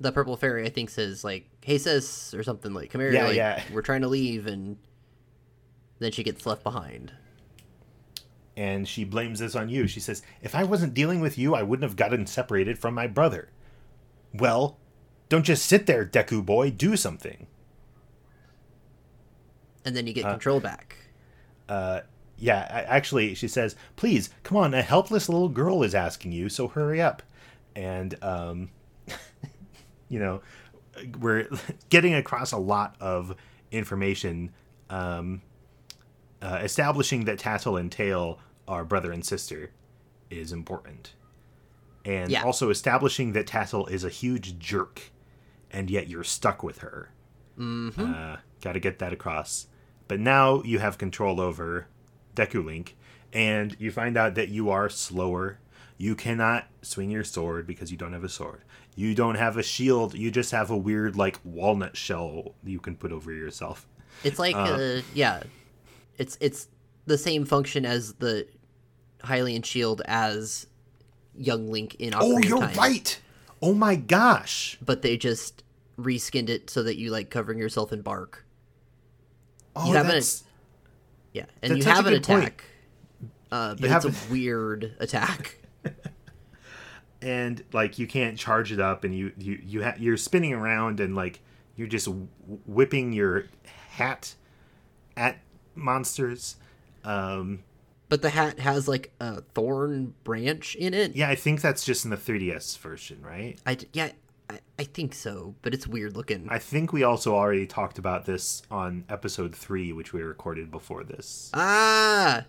the 0.00 0.12
purple 0.12 0.36
fairy, 0.36 0.64
I 0.64 0.68
think, 0.68 0.90
says 0.90 1.22
like, 1.22 1.48
"Hey, 1.62 1.78
sis," 1.78 2.34
or 2.34 2.42
something 2.42 2.72
like, 2.74 2.90
"Come 2.90 3.00
here, 3.02 3.12
Yeah, 3.12 3.26
like, 3.26 3.36
yeah. 3.36 3.62
we're 3.72 3.82
trying 3.82 4.00
to 4.00 4.08
leave," 4.08 4.48
and 4.48 4.76
then 6.00 6.10
she 6.10 6.24
gets 6.24 6.44
left 6.44 6.64
behind. 6.64 7.12
And 8.56 8.86
she 8.86 9.04
blames 9.04 9.38
this 9.38 9.54
on 9.54 9.68
you. 9.68 9.86
She 9.86 10.00
says, 10.00 10.22
If 10.42 10.54
I 10.54 10.64
wasn't 10.64 10.94
dealing 10.94 11.20
with 11.20 11.38
you, 11.38 11.54
I 11.54 11.62
wouldn't 11.62 11.88
have 11.88 11.96
gotten 11.96 12.26
separated 12.26 12.78
from 12.78 12.94
my 12.94 13.06
brother. 13.06 13.50
Well, 14.34 14.78
Don't 15.28 15.44
just 15.44 15.64
sit 15.64 15.86
there, 15.86 16.04
Deku 16.04 16.44
boy. 16.44 16.70
Do 16.70 16.94
something. 16.96 17.46
And 19.84 19.96
then 19.96 20.06
you 20.06 20.12
Uh, 20.12 20.14
get 20.14 20.24
control 20.24 20.60
back. 20.60 20.96
Uh, 21.68 22.00
Yeah, 22.38 22.66
actually, 22.88 23.34
she 23.36 23.46
says, 23.46 23.76
"Please, 23.94 24.30
come 24.42 24.56
on. 24.58 24.74
A 24.74 24.82
helpless 24.82 25.28
little 25.28 25.48
girl 25.48 25.84
is 25.84 25.94
asking 25.94 26.32
you, 26.32 26.48
so 26.48 26.66
hurry 26.66 27.00
up." 27.00 27.22
And 27.76 28.16
um, 28.22 28.70
you 30.08 30.18
know, 30.18 30.42
we're 31.20 31.48
getting 31.88 32.14
across 32.14 32.50
a 32.50 32.58
lot 32.58 32.96
of 33.00 33.36
information, 33.70 34.50
um, 34.90 35.40
uh, 36.42 36.58
establishing 36.62 37.24
that 37.24 37.38
Tatl 37.38 37.78
and 37.78 37.90
Tael 37.90 38.38
are 38.66 38.84
brother 38.84 39.12
and 39.12 39.24
sister 39.24 39.70
is 40.30 40.52
important, 40.52 41.14
and 42.04 42.30
Yeah. 42.30 42.42
also 42.42 42.68
establishing 42.70 43.32
that 43.32 43.46
Tatl 43.46 43.88
is 43.90 44.02
a 44.04 44.08
huge 44.08 44.58
jerk, 44.58 45.12
and 45.70 45.90
yet 45.90 46.08
you're 46.08 46.24
stuck 46.24 46.62
with 46.62 46.78
her. 46.78 47.10
Mm-hmm. 47.58 48.12
Uh, 48.14 48.36
Got 48.60 48.72
to 48.72 48.80
get 48.80 48.98
that 49.00 49.12
across. 49.12 49.66
But 50.08 50.20
now 50.20 50.62
you 50.62 50.78
have 50.78 50.96
control 50.98 51.40
over 51.40 51.86
Deku 52.36 52.64
Link, 52.64 52.96
and 53.32 53.74
you 53.80 53.90
find 53.90 54.16
out 54.16 54.34
that 54.36 54.48
you 54.48 54.70
are 54.70 54.88
slower. 54.88 55.58
You 55.98 56.14
cannot 56.14 56.66
swing 56.80 57.10
your 57.10 57.24
sword 57.24 57.66
because 57.66 57.90
you 57.90 57.96
don't 57.96 58.12
have 58.12 58.24
a 58.24 58.28
sword. 58.28 58.62
You 58.94 59.14
don't 59.14 59.36
have 59.36 59.56
a 59.56 59.62
shield. 59.62 60.14
You 60.14 60.30
just 60.30 60.50
have 60.52 60.70
a 60.70 60.76
weird, 60.76 61.16
like, 61.16 61.38
walnut 61.44 61.96
shell 61.96 62.54
you 62.64 62.78
can 62.78 62.96
put 62.96 63.10
over 63.12 63.32
yourself. 63.32 63.86
It's 64.22 64.38
like 64.38 64.54
uh, 64.54 65.00
yeah, 65.14 65.42
it's 66.18 66.36
it's 66.40 66.68
the 67.06 67.18
same 67.18 67.44
function 67.44 67.84
as 67.84 68.14
the 68.14 68.46
Hylian 69.24 69.64
shield 69.64 70.02
as 70.06 70.66
young 71.34 71.70
Link 71.70 71.94
in 71.96 72.12
Ocarina 72.12 72.20
Oh, 72.22 72.38
you're 72.38 72.58
Time. 72.60 72.74
right! 72.76 73.20
Oh 73.60 73.72
my 73.74 73.96
gosh! 73.96 74.78
But 74.84 75.02
they 75.02 75.16
just 75.16 75.62
reskinned 75.98 76.48
it 76.48 76.70
so 76.70 76.82
that 76.82 76.96
you 76.96 77.10
like 77.10 77.30
covering 77.30 77.58
yourself 77.58 77.92
in 77.92 78.02
bark. 78.02 78.44
Oh, 79.76 79.86
You 79.88 79.94
haven't- 79.94 80.12
that's... 80.12 80.44
Yeah, 81.32 81.46
and 81.62 81.72
That's 81.76 81.86
you 81.86 81.90
have 81.92 82.06
an 82.06 82.12
attack. 82.14 82.64
Uh, 83.50 83.70
but 83.74 83.80
You 83.80 83.86
it's 83.96 84.04
have 84.04 84.28
a 84.28 84.32
weird 84.32 84.94
attack. 85.00 85.58
and 87.20 87.62
like 87.72 87.98
you 87.98 88.06
can't 88.06 88.36
charge 88.38 88.72
it 88.72 88.80
up 88.80 89.04
and 89.04 89.16
you 89.16 89.32
you 89.38 89.58
you 89.64 89.82
ha- 89.84 89.94
you're 89.98 90.16
spinning 90.16 90.52
around 90.52 91.00
and 91.00 91.14
like 91.14 91.40
you're 91.76 91.86
just 91.88 92.06
wh- 92.06 92.68
whipping 92.68 93.12
your 93.12 93.44
hat 93.90 94.34
at 95.16 95.38
monsters 95.74 96.56
um 97.04 97.62
But 98.08 98.22
the 98.22 98.30
hat 98.30 98.58
has 98.60 98.86
like 98.88 99.12
a 99.20 99.40
thorn 99.54 100.14
branch 100.24 100.74
in 100.76 100.94
it. 100.94 101.14
yeah 101.16 101.28
i 101.28 101.34
think 101.34 101.60
that's 101.60 101.84
just 101.84 102.04
in 102.04 102.10
the 102.10 102.16
3ds 102.16 102.78
version 102.78 103.20
right 103.22 103.58
I 103.66 103.78
yeah, 103.92 104.12
I, 104.50 104.58
I 104.78 104.84
think 104.84 105.14
so, 105.14 105.54
but 105.62 105.72
it's 105.74 105.86
weird 105.86 106.14
looking. 106.16 106.46
i 106.50 106.58
think 106.58 106.92
we 106.92 107.02
also 107.02 107.34
already 107.34 107.66
talked 107.66 107.98
about 107.98 108.26
this 108.26 108.62
on 108.70 109.04
episode 109.08 109.54
3 109.54 109.92
which 109.92 110.12
we 110.12 110.20
recorded 110.22 110.70
before 110.70 111.04
this 111.04 111.50
ah, 111.54 112.44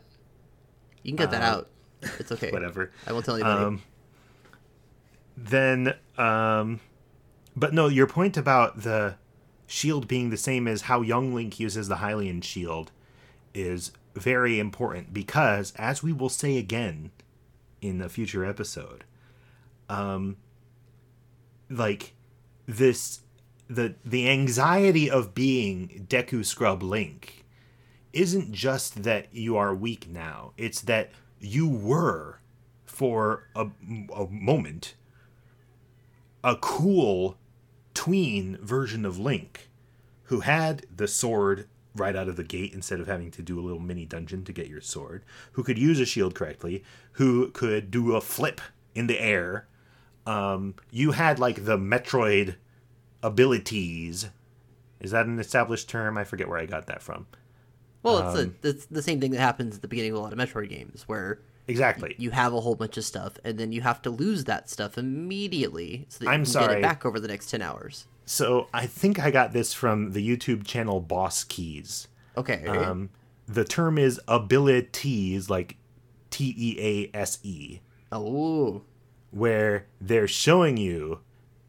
you 1.01 1.11
can 1.11 1.17
cut 1.17 1.31
that 1.31 1.41
Uh, 1.41 1.45
out. 1.57 1.69
It's 2.19 2.31
okay. 2.33 2.51
whatever 2.55 2.91
I 3.07 3.13
won't 3.13 3.25
tell 3.25 3.35
anybody. 3.35 3.63
um 3.65 3.81
then 5.35 5.95
um 6.17 6.79
but 7.55 7.73
no 7.73 7.87
your 7.87 8.07
point 8.07 8.37
about 8.37 8.81
the 8.83 9.15
shield 9.67 10.07
being 10.07 10.29
the 10.29 10.37
same 10.37 10.67
as 10.67 10.83
how 10.83 11.01
young 11.01 11.33
link 11.33 11.59
uses 11.59 11.87
the 11.87 11.95
hylian 11.95 12.43
shield 12.43 12.91
is 13.53 13.91
very 14.15 14.59
important 14.59 15.13
because 15.13 15.73
as 15.75 16.03
we 16.03 16.11
will 16.13 16.29
say 16.29 16.57
again 16.57 17.11
in 17.81 18.01
a 18.01 18.09
future 18.09 18.45
episode 18.45 19.03
um 19.89 20.37
like 21.69 22.13
this 22.67 23.21
the 23.67 23.95
the 24.05 24.29
anxiety 24.29 25.09
of 25.09 25.33
being 25.33 26.05
deku 26.07 26.45
scrub 26.45 26.83
link 26.83 27.43
isn't 28.13 28.51
just 28.51 29.03
that 29.03 29.33
you 29.33 29.57
are 29.57 29.73
weak 29.73 30.07
now. 30.07 30.53
It's 30.55 30.81
that 30.81 31.11
you 31.39 31.67
were 31.67 32.39
for 32.85 33.49
a, 33.55 33.67
a 34.15 34.27
moment 34.27 34.93
a 36.43 36.55
cool 36.57 37.37
tween 37.93 38.57
version 38.61 39.05
of 39.05 39.17
Link 39.17 39.69
who 40.23 40.41
had 40.41 40.85
the 40.95 41.07
sword 41.07 41.67
right 41.95 42.15
out 42.15 42.27
of 42.27 42.35
the 42.35 42.43
gate 42.43 42.73
instead 42.73 42.99
of 42.99 43.07
having 43.07 43.29
to 43.31 43.41
do 43.41 43.59
a 43.59 43.61
little 43.61 43.79
mini 43.79 44.05
dungeon 44.05 44.43
to 44.45 44.53
get 44.53 44.67
your 44.67 44.81
sword, 44.81 45.23
who 45.53 45.63
could 45.63 45.77
use 45.77 45.99
a 45.99 46.05
shield 46.05 46.33
correctly, 46.35 46.83
who 47.13 47.49
could 47.51 47.91
do 47.91 48.15
a 48.15 48.21
flip 48.21 48.59
in 48.95 49.07
the 49.07 49.19
air. 49.19 49.67
Um, 50.25 50.75
you 50.89 51.11
had 51.11 51.37
like 51.39 51.65
the 51.65 51.77
Metroid 51.77 52.55
abilities. 53.21 54.29
Is 54.99 55.11
that 55.11 55.25
an 55.25 55.39
established 55.39 55.89
term? 55.89 56.17
I 56.17 56.23
forget 56.23 56.47
where 56.47 56.59
I 56.59 56.65
got 56.65 56.87
that 56.87 57.01
from. 57.01 57.27
well, 58.03 58.29
it's, 58.29 58.39
um, 58.39 58.55
the 58.61 58.69
it's 58.69 58.85
the 58.87 59.01
same 59.01 59.19
thing 59.19 59.31
that 59.31 59.39
happens 59.39 59.75
at 59.75 59.81
the 59.81 59.87
beginning 59.87 60.11
of 60.13 60.17
a 60.17 60.21
lot 60.21 60.33
of 60.33 60.39
Metroid 60.39 60.69
games, 60.69 61.03
where 61.07 61.39
Exactly. 61.67 62.15
you 62.17 62.31
have 62.31 62.53
a 62.53 62.59
whole 62.61 62.75
bunch 62.75 62.97
of 62.97 63.05
stuff, 63.05 63.33
and 63.43 63.57
then 63.57 63.71
you 63.71 63.81
have 63.81 64.01
to 64.03 64.09
lose 64.09 64.45
that 64.45 64.69
stuff 64.69 64.97
immediately, 64.97 66.05
so 66.09 66.19
that 66.19 66.25
you 66.25 66.31
I'm 66.31 66.45
can 66.45 66.53
get 66.67 66.71
it 66.71 66.81
back 66.81 67.05
over 67.05 67.19
the 67.19 67.27
next 67.27 67.49
ten 67.49 67.61
hours. 67.61 68.05
So 68.25 68.67
I 68.73 68.85
think 68.85 69.19
I 69.19 69.31
got 69.31 69.53
this 69.53 69.73
from 69.73 70.11
the 70.11 70.27
YouTube 70.27 70.65
channel 70.65 70.99
Boss 70.99 71.43
Keys. 71.43 72.07
Okay. 72.37 72.65
Um, 72.65 73.09
the 73.47 73.63
term 73.65 73.97
is 73.97 74.19
abilities, 74.27 75.49
like 75.49 75.77
T 76.29 76.53
E 76.57 76.77
A 77.13 77.17
S 77.17 77.39
E, 77.43 77.81
oh, 78.11 78.81
where 79.31 79.87
they're 79.99 80.27
showing 80.27 80.77
you 80.77 81.19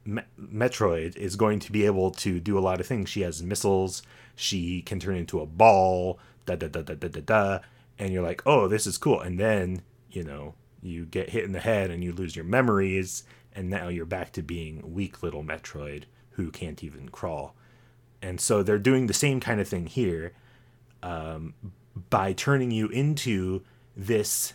Me- 0.05 0.23
Metroid 0.41 1.17
is 1.17 1.37
going 1.37 1.59
to 1.61 1.73
be 1.73 1.85
able 1.87 2.11
to 2.13 2.41
do 2.41 2.59
a 2.59 2.61
lot 2.61 2.81
of 2.81 2.87
things. 2.87 3.09
She 3.09 3.23
has 3.23 3.43
missiles. 3.43 4.03
She 4.37 4.83
can 4.83 5.01
turn 5.01 5.17
into 5.17 5.41
a 5.41 5.47
ball. 5.47 6.19
Da 6.47 6.57
da 6.57 6.69
da 6.69 6.83
da 6.83 6.95
da 6.95 7.09
da 7.09 7.21
da. 7.21 7.59
And 7.99 8.13
you're 8.13 8.23
like, 8.23 8.43
oh, 8.47 8.69
this 8.69 8.87
is 8.87 8.99
cool. 8.99 9.21
And 9.21 9.39
then 9.39 9.83
you 10.11 10.23
know 10.23 10.55
you 10.83 11.05
get 11.05 11.31
hit 11.31 11.45
in 11.45 11.53
the 11.53 11.61
head 11.61 11.91
and 11.91 12.05
you 12.05 12.13
lose 12.13 12.37
your 12.37 12.45
memories, 12.45 13.25
and 13.53 13.69
now 13.69 13.89
you're 13.89 14.05
back 14.05 14.33
to 14.33 14.43
being 14.43 14.95
weak 14.95 15.23
little 15.23 15.43
Metroid 15.43 16.05
who 16.35 16.51
can't 16.51 16.82
even 16.82 17.09
crawl. 17.09 17.55
And 18.22 18.41
so 18.41 18.62
they're 18.62 18.78
doing 18.78 19.07
the 19.07 19.14
same 19.14 19.41
kind 19.41 19.61
of 19.61 19.68
thing 19.68 19.87
here 19.87 20.32
um, 21.03 21.55
by 22.11 22.32
turning 22.32 22.70
you 22.70 22.89
into 22.89 23.62
this 23.97 24.55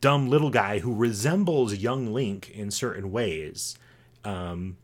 dumb 0.00 0.28
little 0.28 0.50
guy 0.50 0.78
who 0.78 0.94
resembles 0.94 1.74
young 1.74 2.12
Link 2.12 2.50
in 2.50 2.70
certain 2.70 3.10
ways. 3.10 3.76
Um, 4.24 4.76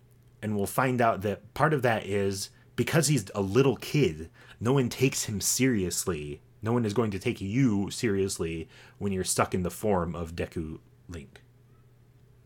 and 0.42 0.56
we'll 0.56 0.66
find 0.66 1.00
out 1.00 1.22
that 1.22 1.52
part 1.54 1.72
of 1.72 1.82
that 1.82 2.06
is 2.06 2.50
because 2.76 3.08
he's 3.08 3.30
a 3.34 3.42
little 3.42 3.76
kid, 3.76 4.30
no 4.58 4.72
one 4.72 4.88
takes 4.88 5.24
him 5.24 5.40
seriously. 5.40 6.40
No 6.62 6.72
one 6.72 6.84
is 6.84 6.92
going 6.92 7.10
to 7.12 7.18
take 7.18 7.40
you 7.40 7.90
seriously 7.90 8.68
when 8.98 9.12
you're 9.12 9.24
stuck 9.24 9.54
in 9.54 9.62
the 9.62 9.70
form 9.70 10.14
of 10.14 10.36
Deku 10.36 10.78
Link. 11.08 11.40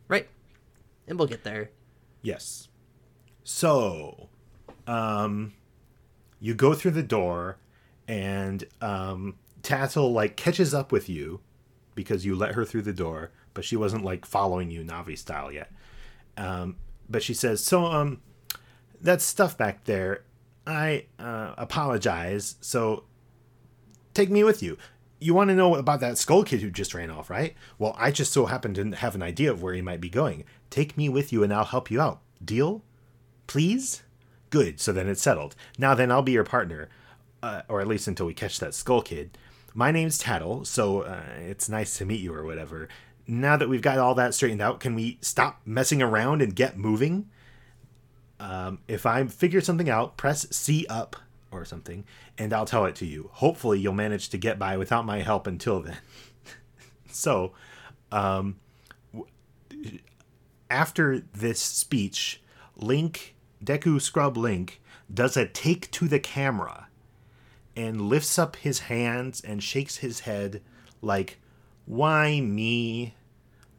right. 0.07 0.29
And 1.07 1.18
we'll 1.18 1.29
get 1.29 1.45
there. 1.45 1.70
Yes. 2.22 2.68
So, 3.45 4.31
um, 4.87 5.53
you 6.41 6.55
go 6.55 6.73
through 6.73 6.93
the 6.93 7.03
door, 7.03 7.59
and 8.09 8.65
um, 8.81 9.37
Tatl 9.63 10.13
like 10.13 10.37
catches 10.37 10.75
up 10.75 10.91
with 10.91 11.09
you 11.09 11.41
because 11.95 12.25
you 12.25 12.35
let 12.35 12.55
her 12.55 12.65
through 12.65 12.83
the 12.83 12.93
door, 12.93 13.31
but 13.53 13.65
she 13.65 13.77
wasn't 13.77 14.05
like 14.05 14.25
following 14.25 14.71
you 14.71 14.83
Navi 14.83 15.17
style 15.17 15.53
yet. 15.53 15.71
Um, 16.37 16.77
but 17.09 17.23
she 17.23 17.35
says, 17.35 17.63
"So, 17.63 17.85
um, 17.85 18.23
that 19.01 19.21
stuff 19.21 19.57
back 19.59 19.85
there, 19.85 20.25
I 20.67 21.05
uh, 21.19 21.55
apologize. 21.59 22.57
So, 22.61 23.05
take 24.15 24.31
me 24.31 24.43
with 24.43 24.63
you." 24.63 24.79
You 25.21 25.33
want 25.33 25.49
to 25.49 25.55
know 25.55 25.77
about 25.77 26.01
that 26.01 26.19
skull 26.19 26.45
kid 26.45 26.61
who 26.61 26.71
just 26.71 26.93
ran 26.93 27.11
off, 27.11 27.31
right? 27.31 27.55
Well, 27.79 27.95
I 27.99 28.11
just 28.11 28.33
so 28.33 28.47
happen 28.47 28.75
to 28.75 28.97
have 28.97 29.15
an 29.15 29.23
idea 29.23 29.51
of 29.51 29.63
where 29.63 29.73
he 29.73 29.81
might 29.81 30.01
be 30.01 30.11
going. 30.11 30.45
Take 30.69 30.99
me 30.99 31.09
with 31.09 31.33
you 31.33 31.43
and 31.43 31.53
I'll 31.55 31.65
help 31.65 31.91
you 31.91 32.01
out. 32.01 32.21
Deal? 32.45 32.83
Please? 33.47 34.03
Good, 34.51 34.81
so 34.81 34.93
then 34.93 35.09
it's 35.09 35.23
settled. 35.23 35.55
Now 35.79 35.95
then, 35.95 36.11
I'll 36.11 36.23
be 36.23 36.33
your 36.33 36.45
partner. 36.45 36.89
Uh, 37.43 37.63
or 37.69 37.81
at 37.81 37.87
least 37.87 38.09
until 38.09 38.25
we 38.27 38.33
catch 38.33 38.59
that 38.59 38.73
skull 38.75 39.03
kid. 39.03 39.37
My 39.75 39.91
name's 39.91 40.19
Tatl, 40.19 40.67
so 40.67 41.03
uh, 41.03 41.25
it's 41.41 41.69
nice 41.69 41.99
to 41.99 42.07
meet 42.07 42.21
you 42.21 42.33
or 42.33 42.45
whatever. 42.45 42.89
Now 43.27 43.57
that 43.57 43.69
we've 43.69 43.83
got 43.83 43.99
all 43.99 44.15
that 44.15 44.33
straightened 44.33 44.63
out, 44.63 44.81
can 44.81 44.95
we 44.95 45.19
stop 45.21 45.61
messing 45.67 46.01
around 46.01 46.41
and 46.41 46.55
get 46.55 46.79
moving? 46.79 47.29
Um, 48.41 48.79
if 48.89 49.05
I 49.05 49.27
figure 49.27 49.61
something 49.61 49.91
out, 49.91 50.17
press 50.17 50.47
C 50.57 50.87
up 50.89 51.17
or 51.51 51.65
something, 51.65 52.05
and 52.39 52.53
I'll 52.53 52.67
tell 52.67 52.85
it 52.87 52.95
to 52.97 53.07
you. 53.07 53.31
Hopefully, 53.35 53.79
you'll 53.79 53.93
manage 53.95 54.29
to 54.31 54.39
get 54.39 54.59
by 54.59 54.77
without 54.77 55.05
my 55.05 55.23
help 55.23 55.47
until 55.47 55.81
then. 55.81 55.99
so, 57.11 57.53
um, 58.11 58.57
after 60.71 61.21
this 61.33 61.61
speech, 61.61 62.41
Link, 62.77 63.34
Deku 63.65 64.01
Scrub 64.01 64.37
Link, 64.37 64.81
does 65.12 65.37
a 65.37 65.47
take 65.47 65.91
to 65.93 66.09
the 66.09 66.21
camera 66.21 66.89
and 67.77 68.01
lifts 68.01 68.39
up 68.39 68.57
his 68.57 68.81
hands 68.81 69.41
and 69.41 69.62
shakes 69.62 69.99
his 69.99 70.21
head 70.21 70.62
like, 71.03 71.39
Why 71.87 72.41
me? 72.41 73.15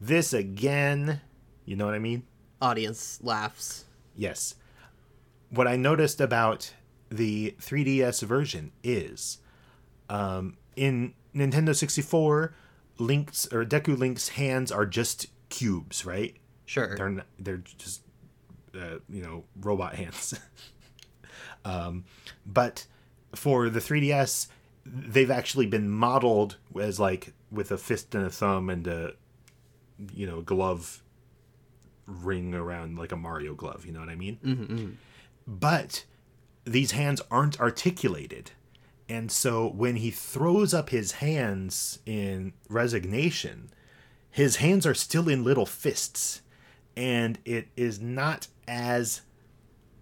This 0.00 0.32
again? 0.32 1.20
You 1.64 1.76
know 1.76 1.86
what 1.86 1.94
I 1.94 1.98
mean? 1.98 2.24
Audience 2.60 3.18
laughs. 3.22 3.84
Yes. 4.14 4.54
What 5.50 5.66
I 5.66 5.76
noticed 5.76 6.20
about 6.20 6.72
the 7.08 7.54
3DS 7.60 8.22
version 8.22 8.72
is 8.82 9.38
um, 10.08 10.56
in 10.74 11.14
Nintendo 11.34 11.74
64, 11.74 12.54
Link's 12.98 13.46
or 13.52 13.64
Deku 13.64 13.96
Link's 13.96 14.30
hands 14.30 14.72
are 14.72 14.86
just 14.86 15.26
cubes, 15.48 16.04
right? 16.04 16.36
Sure. 16.64 16.96
They're 16.96 17.08
not, 17.10 17.26
they're 17.38 17.58
just 17.58 18.02
uh, 18.76 18.98
you 19.08 19.22
know 19.22 19.44
robot 19.60 19.94
hands. 19.94 20.38
um, 21.64 22.04
but 22.44 22.86
for 23.34 23.68
the 23.68 23.80
3DS, 23.80 24.48
they've 24.84 25.30
actually 25.30 25.66
been 25.66 25.90
modeled 25.90 26.56
as 26.80 27.00
like 27.00 27.32
with 27.50 27.70
a 27.70 27.78
fist 27.78 28.14
and 28.14 28.24
a 28.24 28.30
thumb 28.30 28.70
and 28.70 28.86
a 28.86 29.12
you 30.14 30.26
know 30.26 30.42
glove 30.42 31.02
ring 32.06 32.54
around 32.54 32.98
like 32.98 33.12
a 33.12 33.16
Mario 33.16 33.54
glove. 33.54 33.84
You 33.84 33.92
know 33.92 34.00
what 34.00 34.08
I 34.08 34.14
mean? 34.16 34.38
Mm-hmm. 34.44 34.90
But 35.46 36.04
these 36.64 36.92
hands 36.92 37.20
aren't 37.30 37.60
articulated. 37.60 38.52
And 39.08 39.30
so 39.30 39.68
when 39.68 39.96
he 39.96 40.10
throws 40.10 40.74
up 40.74 40.90
his 40.90 41.12
hands 41.12 42.00
in 42.04 42.52
resignation, 42.68 43.70
his 44.30 44.56
hands 44.56 44.84
are 44.84 44.94
still 44.94 45.28
in 45.28 45.44
little 45.44 45.66
fists. 45.66 46.42
And 46.96 47.38
it 47.44 47.68
is 47.76 48.00
not 48.00 48.48
as. 48.68 49.22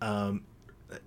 Um, 0.01 0.45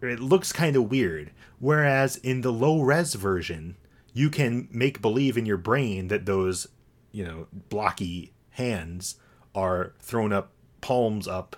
it 0.01 0.19
looks 0.19 0.51
kind 0.51 0.75
of 0.75 0.89
weird. 0.89 1.31
Whereas 1.59 2.17
in 2.17 2.41
the 2.41 2.51
low 2.51 2.81
res 2.81 3.13
version, 3.13 3.77
you 4.13 4.29
can 4.29 4.67
make 4.71 5.01
believe 5.01 5.37
in 5.37 5.45
your 5.45 5.57
brain 5.57 6.07
that 6.07 6.25
those, 6.25 6.67
you 7.11 7.23
know, 7.23 7.47
blocky 7.69 8.33
hands 8.51 9.15
are 9.55 9.93
thrown 9.99 10.33
up, 10.33 10.51
palms 10.81 11.27
up, 11.27 11.55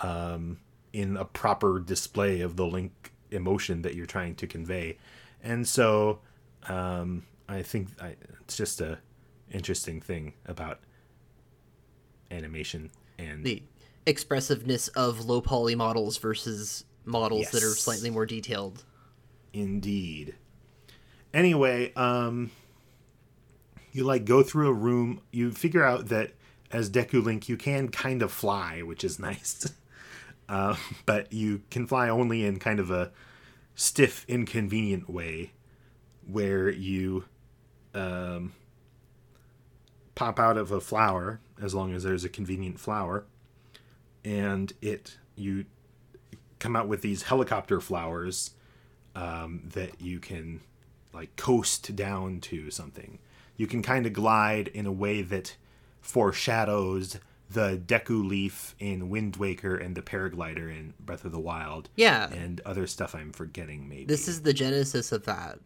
um, 0.00 0.58
in 0.92 1.16
a 1.16 1.24
proper 1.24 1.80
display 1.80 2.40
of 2.40 2.56
the 2.56 2.66
link 2.66 3.12
emotion 3.30 3.82
that 3.82 3.94
you're 3.94 4.06
trying 4.06 4.34
to 4.34 4.46
convey 4.46 4.96
and 5.42 5.68
so 5.68 6.20
um, 6.68 7.24
i 7.48 7.62
think 7.62 7.88
I, 8.00 8.16
it's 8.40 8.56
just 8.56 8.80
a 8.80 8.98
interesting 9.50 10.00
thing 10.00 10.34
about 10.46 10.80
animation 12.30 12.90
and 13.18 13.44
The 13.44 13.62
expressiveness 14.08 14.88
of 14.88 15.26
low 15.26 15.40
poly 15.40 15.74
models 15.74 16.16
versus 16.16 16.84
models 17.04 17.50
that 17.50 17.62
are 17.62 17.74
slightly 17.74 18.08
more 18.08 18.24
detailed. 18.24 18.84
Indeed. 19.52 20.34
Anyway, 21.34 21.92
um 21.94 22.50
you 23.92 24.04
like 24.04 24.24
go 24.24 24.42
through 24.42 24.68
a 24.68 24.72
room, 24.72 25.20
you 25.30 25.52
figure 25.52 25.84
out 25.84 26.08
that 26.08 26.32
as 26.70 26.90
Deku 26.90 27.22
Link 27.22 27.48
you 27.48 27.56
can 27.56 27.88
kind 27.88 28.22
of 28.22 28.32
fly, 28.32 28.80
which 28.80 29.04
is 29.04 29.18
nice. 29.30 29.70
uh, 30.48 30.76
but 31.04 31.32
you 31.32 31.62
can 31.70 31.86
fly 31.86 32.08
only 32.08 32.44
in 32.44 32.58
kind 32.58 32.80
of 32.80 32.90
a 32.90 33.12
stiff, 33.74 34.24
inconvenient 34.26 35.08
way 35.08 35.52
where 36.26 36.70
you 36.70 37.24
um 37.94 38.54
pop 40.14 40.40
out 40.40 40.56
of 40.56 40.72
a 40.72 40.80
flower 40.80 41.40
as 41.60 41.74
long 41.74 41.92
as 41.94 42.02
there's 42.02 42.24
a 42.24 42.28
convenient 42.28 42.80
flower 42.80 43.24
and 44.24 44.72
it 44.82 45.18
you 45.36 45.64
come 46.58 46.76
out 46.76 46.88
with 46.88 47.02
these 47.02 47.22
helicopter 47.22 47.80
flowers 47.80 48.50
um, 49.14 49.62
that 49.74 50.00
you 50.00 50.18
can 50.18 50.60
like 51.12 51.34
coast 51.36 51.94
down 51.96 52.40
to 52.40 52.70
something. 52.70 53.18
You 53.56 53.66
can 53.66 53.82
kind 53.82 54.06
of 54.06 54.12
glide 54.12 54.68
in 54.68 54.86
a 54.86 54.92
way 54.92 55.22
that 55.22 55.56
foreshadows 56.00 57.18
the 57.50 57.80
Deku 57.84 58.26
Leaf 58.26 58.74
in 58.78 59.08
Wind 59.08 59.36
Waker 59.36 59.74
and 59.74 59.94
the 59.96 60.02
paraglider 60.02 60.70
in 60.70 60.94
Breath 61.00 61.24
of 61.24 61.32
the 61.32 61.40
Wild. 61.40 61.88
Yeah. 61.96 62.30
And 62.30 62.60
other 62.64 62.86
stuff 62.86 63.14
I'm 63.14 63.32
forgetting 63.32 63.88
maybe. 63.88 64.04
This 64.04 64.28
is 64.28 64.42
the 64.42 64.52
genesis 64.52 65.12
of 65.12 65.24
that. 65.24 65.58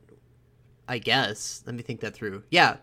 I 0.88 0.98
guess. 0.98 1.62
Let 1.66 1.74
me 1.74 1.82
think 1.82 2.00
that 2.00 2.14
through. 2.14 2.44
Yeah. 2.50 2.76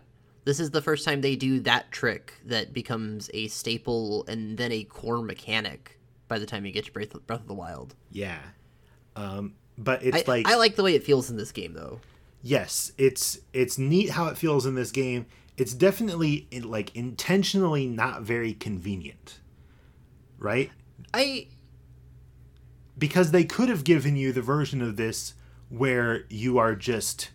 This 0.44 0.58
is 0.58 0.70
the 0.70 0.82
first 0.82 1.04
time 1.04 1.20
they 1.20 1.36
do 1.36 1.60
that 1.60 1.90
trick 1.90 2.34
that 2.46 2.72
becomes 2.72 3.30
a 3.34 3.48
staple 3.48 4.24
and 4.26 4.56
then 4.56 4.72
a 4.72 4.84
core 4.84 5.22
mechanic 5.22 5.98
by 6.28 6.38
the 6.38 6.46
time 6.46 6.64
you 6.64 6.72
get 6.72 6.86
to 6.86 6.92
Breath 6.92 7.14
of, 7.14 7.26
Breath 7.26 7.40
of 7.40 7.48
the 7.48 7.54
Wild. 7.54 7.94
yeah. 8.10 8.38
Um, 9.16 9.54
but 9.76 10.02
it's 10.04 10.16
I, 10.16 10.24
like 10.26 10.46
I 10.48 10.54
like 10.56 10.76
the 10.76 10.82
way 10.82 10.94
it 10.94 11.02
feels 11.02 11.30
in 11.30 11.36
this 11.36 11.52
game 11.52 11.74
though. 11.74 12.00
yes, 12.42 12.92
it's 12.96 13.38
it's 13.52 13.76
neat 13.76 14.10
how 14.10 14.26
it 14.26 14.38
feels 14.38 14.64
in 14.66 14.74
this 14.76 14.90
game. 14.92 15.26
It's 15.56 15.74
definitely 15.74 16.46
like 16.62 16.94
intentionally 16.96 17.86
not 17.86 18.22
very 18.22 18.54
convenient. 18.54 19.40
Right? 20.38 20.70
I 21.12 21.48
because 22.96 23.32
they 23.32 23.44
could 23.44 23.68
have 23.68 23.82
given 23.84 24.16
you 24.16 24.32
the 24.32 24.42
version 24.42 24.80
of 24.80 24.96
this 24.96 25.34
where 25.68 26.24
you 26.28 26.58
are 26.58 26.74
just 26.74 27.30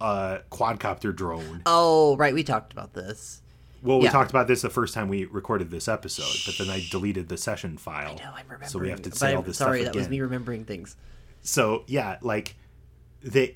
Uh, 0.00 0.38
a 0.40 0.54
quadcopter 0.54 1.14
drone. 1.14 1.62
Oh, 1.66 2.16
right, 2.16 2.32
we 2.32 2.42
talked 2.42 2.72
about 2.72 2.94
this. 2.94 3.42
Well, 3.82 3.98
we 3.98 4.04
yeah. 4.04 4.10
talked 4.12 4.30
about 4.30 4.46
this 4.46 4.62
the 4.62 4.70
first 4.70 4.92
time 4.92 5.08
we 5.08 5.24
recorded 5.24 5.70
this 5.70 5.88
episode, 5.88 6.36
but 6.44 6.58
then 6.58 6.68
I 6.74 6.84
deleted 6.90 7.28
the 7.28 7.36
session 7.36 7.78
file. 7.78 8.16
No, 8.16 8.30
I'm 8.34 8.44
remembering. 8.44 8.68
so 8.68 8.78
we 8.78 8.90
have 8.90 9.02
to 9.02 9.14
say 9.14 9.34
all 9.34 9.42
this 9.42 9.56
sorry, 9.56 9.82
stuff 9.82 9.94
that 9.94 9.98
was 9.98 10.08
me 10.08 10.20
remembering 10.20 10.64
things. 10.64 10.96
So 11.42 11.84
yeah, 11.86 12.18
like 12.20 12.56
they, 13.22 13.54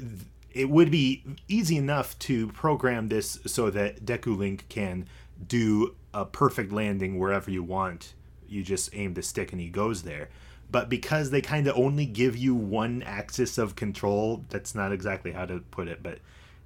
it 0.53 0.71
would 0.71 0.91
be 0.91 1.23
easy 1.49 1.77
enough 1.77 2.19
to 2.21 2.49
program 2.49 3.09
this 3.09 3.39
so 3.47 3.69
that 3.71 4.05
Deku 4.05 4.37
Link 4.37 4.67
can 4.69 5.09
do 5.47 5.95
a 6.15 6.25
perfect 6.25 6.73
landing 6.73 7.19
wherever 7.19 7.51
you 7.51 7.63
want. 7.63 8.15
You 8.49 8.63
just 8.63 8.95
aim 8.95 9.15
the 9.15 9.23
stick 9.23 9.53
and 9.53 9.61
he 9.61 9.69
goes 9.69 10.03
there. 10.05 10.31
But 10.71 10.89
because 10.89 11.31
they 11.31 11.41
kind 11.41 11.67
of 11.67 11.77
only 11.77 12.07
give 12.07 12.37
you 12.37 12.55
one 12.55 13.03
axis 13.03 13.59
of 13.59 13.77
control, 13.77 14.45
that's 14.49 14.75
not 14.75 14.91
exactly 14.91 15.33
how 15.33 15.45
to 15.45 15.61
put 15.71 15.89
it, 15.89 16.03
but 16.03 16.19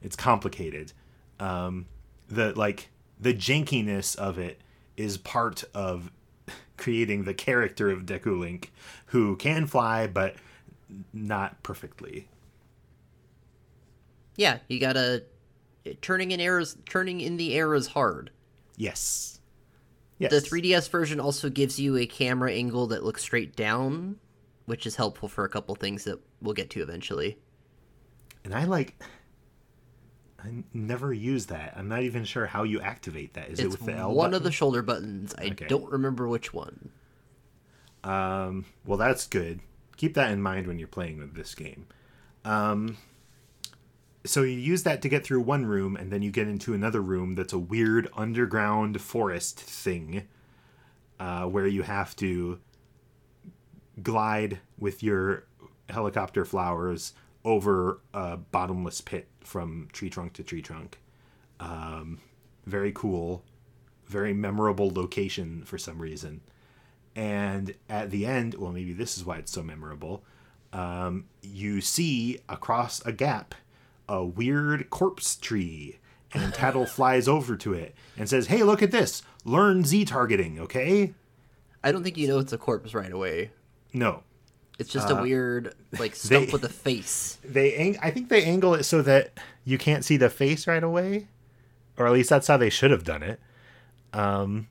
it's 0.03 0.17
complicated. 0.17 0.93
Um, 1.41 1.87
the 2.29 2.53
like 2.53 2.91
the 3.21 3.35
jankiness 3.35 4.17
of 4.17 4.39
it 4.39 4.61
is 4.97 5.19
part 5.19 5.65
of 5.75 6.11
creating 6.77 7.25
the 7.25 7.35
character 7.35 7.91
of 7.91 8.07
Deku 8.07 8.39
Link, 8.39 8.73
who 9.07 9.37
can 9.37 9.67
fly 9.67 10.07
but 10.07 10.37
not 11.13 11.63
perfectly. 11.63 12.29
Yeah, 14.37 14.59
you 14.69 14.79
gotta 14.79 15.25
turning 16.01 16.31
in 16.31 16.41
is 16.41 16.77
turning 16.87 17.21
in 17.21 17.37
the 17.37 17.55
air 17.55 17.75
is 17.75 17.89
hard. 17.89 18.31
Yes. 18.77 19.41
Yes. 20.19 20.31
The 20.33 20.41
3DS 20.41 20.89
version 20.91 21.21
also 21.21 21.49
gives 21.49 21.79
you 21.79 21.97
a 21.97 22.07
camera 22.07 22.53
angle 22.53 22.89
that 22.89 23.05
looks 23.05 23.23
straight 23.23 23.55
down, 23.55 24.17
which 24.67 24.87
is 24.87 24.97
helpful 24.97 25.29
for 25.29 25.45
a 25.45 25.49
couple 25.49 25.75
things 25.77 26.05
that 26.05 26.19
we'll 26.43 26.55
get 26.55 26.71
to 26.71 26.83
eventually. 26.83 27.39
And 28.45 28.55
I 28.55 28.65
like. 28.65 29.01
I 30.43 30.63
never 30.73 31.13
use 31.13 31.47
that. 31.47 31.75
I'm 31.77 31.89
not 31.89 32.03
even 32.03 32.25
sure 32.25 32.47
how 32.47 32.63
you 32.63 32.81
activate 32.81 33.35
that. 33.35 33.51
Is 33.51 33.59
it 33.61 33.71
with 33.71 33.85
the 33.85 33.93
L 33.95 34.15
one 34.15 34.31
button? 34.31 34.35
of 34.35 34.43
the 34.45 34.53
shoulder 34.53 34.83
buttons. 34.83 35.35
I 35.37 35.47
Okay. 35.47 35.67
don't 35.67 35.91
remember 35.91 36.29
which 36.29 36.55
one. 36.55 36.91
Um, 38.05 38.65
well, 38.87 38.99
that's 38.99 39.27
good. 39.27 39.61
Keep 39.97 40.15
that 40.15 40.31
in 40.31 40.41
mind 40.41 40.69
when 40.69 40.79
you're 40.79 40.87
playing 40.87 41.19
with 41.19 41.35
this 41.35 41.55
game. 41.57 41.87
Um, 42.45 42.99
so 44.25 44.43
you 44.43 44.57
use 44.57 44.85
that 44.85 45.03
to 45.03 45.09
get 45.09 45.25
through 45.25 45.41
one 45.41 45.67
room, 45.67 45.97
and 45.97 46.13
then 46.13 46.23
you 46.23 46.31
get 46.31 46.47
into 46.47 46.73
another 46.73 47.01
room 47.03 47.35
that's 47.35 47.53
a 47.53 47.59
weird 47.59 48.09
underground 48.17 49.01
forest 49.01 49.59
thing, 49.61 50.29
uh, 51.19 51.47
where 51.47 51.67
you 51.67 51.83
have 51.83 52.15
to 52.17 52.61
glide 54.01 54.61
with 54.79 55.03
your 55.03 55.45
helicopter 55.89 56.45
flowers 56.45 57.13
over 57.49 58.01
a 58.13 58.37
bottomless 58.37 59.01
pit 59.01 59.29
from 59.41 59.89
tree 59.93 60.11
trunk 60.11 60.35
to 60.35 60.43
tree 60.43 60.63
trunk. 60.63 60.99
Um, 61.61 62.21
very 62.67 62.93
cool, 62.93 63.43
very 64.07 64.33
memorable 64.33 64.91
location 64.91 65.63
for 65.65 65.79
some 65.79 65.99
reason 65.99 66.41
and 67.19 67.75
at 67.89 68.11
the 68.11 68.25
end 68.25 68.55
well 68.55 68.71
maybe 68.71 68.93
this 68.93 69.19
is 69.19 69.25
why 69.25 69.37
it's 69.39 69.51
so 69.51 69.63
memorable 69.63 70.23
um, 70.73 71.25
you 71.43 71.81
see 71.81 72.39
across 72.49 73.05
a 73.05 73.13
gap 73.13 73.57
a 74.09 74.25
weird 74.25 74.89
corpse 74.89 75.35
tree 75.35 75.99
and 76.33 76.53
Tatl 76.55 76.89
flies 76.89 77.27
over 77.27 77.57
to 77.57 77.75
it 77.75 77.95
and 78.17 78.29
says 78.29 78.47
hey 78.47 78.63
look 78.63 78.83
at 78.83 78.93
this 78.93 79.23
learn 79.45 79.85
z 79.85 80.05
targeting 80.05 80.61
okay 80.61 81.13
I 81.83 81.91
don't 81.91 82.05
think 82.05 82.17
you 82.17 82.29
know 82.29 82.39
it's 82.39 82.53
a 82.53 82.59
corpse 82.59 82.95
right 82.95 83.13
away. 83.13 83.51
no 83.93 84.23
It's 84.79 84.91
just 84.91 85.11
a 85.11 85.17
weird 85.17 85.75
like 85.99 86.15
stump 86.25 86.43
Uh, 86.43 86.47
they- 86.47 86.53
with 86.53 86.65
a 86.65 86.69
face. 86.69 87.39
they 87.45 87.75
ang- 87.75 87.99
i 88.03 88.11
think 88.11 88.29
they 88.29 88.45
angle 88.45 88.75
it 88.75 88.85
so 88.85 89.03
that 89.03 89.33
you 89.65 89.77
can't 89.79 90.05
see 90.05 90.17
the 90.17 90.31
face 90.31 90.67
right 90.67 90.83
away 90.85 91.27
or 91.97 92.07
at 92.07 92.13
least 92.13 92.31
that's 92.31 92.47
how 92.47 92.57
they 92.57 92.71
should 92.71 92.91
have 92.93 93.03
done 93.05 93.23
it 93.23 93.41
um 94.13 94.69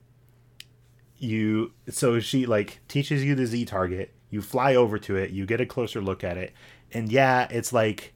you 1.18 1.72
so 1.90 2.20
she 2.20 2.46
like 2.46 2.80
teaches 2.88 3.24
you 3.24 3.34
the 3.34 3.46
z 3.46 3.64
target 3.64 4.14
you 4.30 4.40
fly 4.40 4.74
over 4.74 4.98
to 4.98 5.16
it 5.16 5.30
you 5.30 5.44
get 5.46 5.60
a 5.60 5.66
closer 5.66 6.00
look 6.00 6.22
at 6.22 6.36
it 6.36 6.52
and 6.92 7.10
yeah 7.10 7.46
it's 7.50 7.72
like 7.72 8.14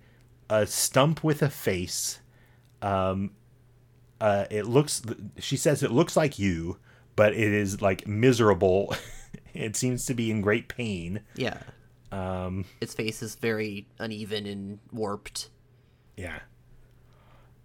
a 0.48 0.66
stump 0.66 1.22
with 1.24 1.42
a 1.42 1.50
face 1.50 2.20
um 2.80 3.30
uh 4.20 4.44
it 4.50 4.66
looks 4.66 5.02
she 5.38 5.56
says 5.56 5.82
it 5.82 5.90
looks 5.90 6.16
like 6.16 6.38
you 6.38 6.78
but 7.16 7.32
it 7.32 7.52
is 7.52 7.82
like 7.82 8.06
miserable 8.06 8.94
it 9.54 9.74
seems 9.76 10.06
to 10.06 10.14
be 10.14 10.30
in 10.30 10.40
great 10.40 10.66
pain. 10.68 11.20
Yeah. 11.36 11.58
Um, 12.12 12.66
Its 12.80 12.94
face 12.94 13.22
is 13.22 13.34
very 13.34 13.86
uneven 13.98 14.46
and 14.46 14.78
warped. 14.92 15.48
yeah. 16.16 16.40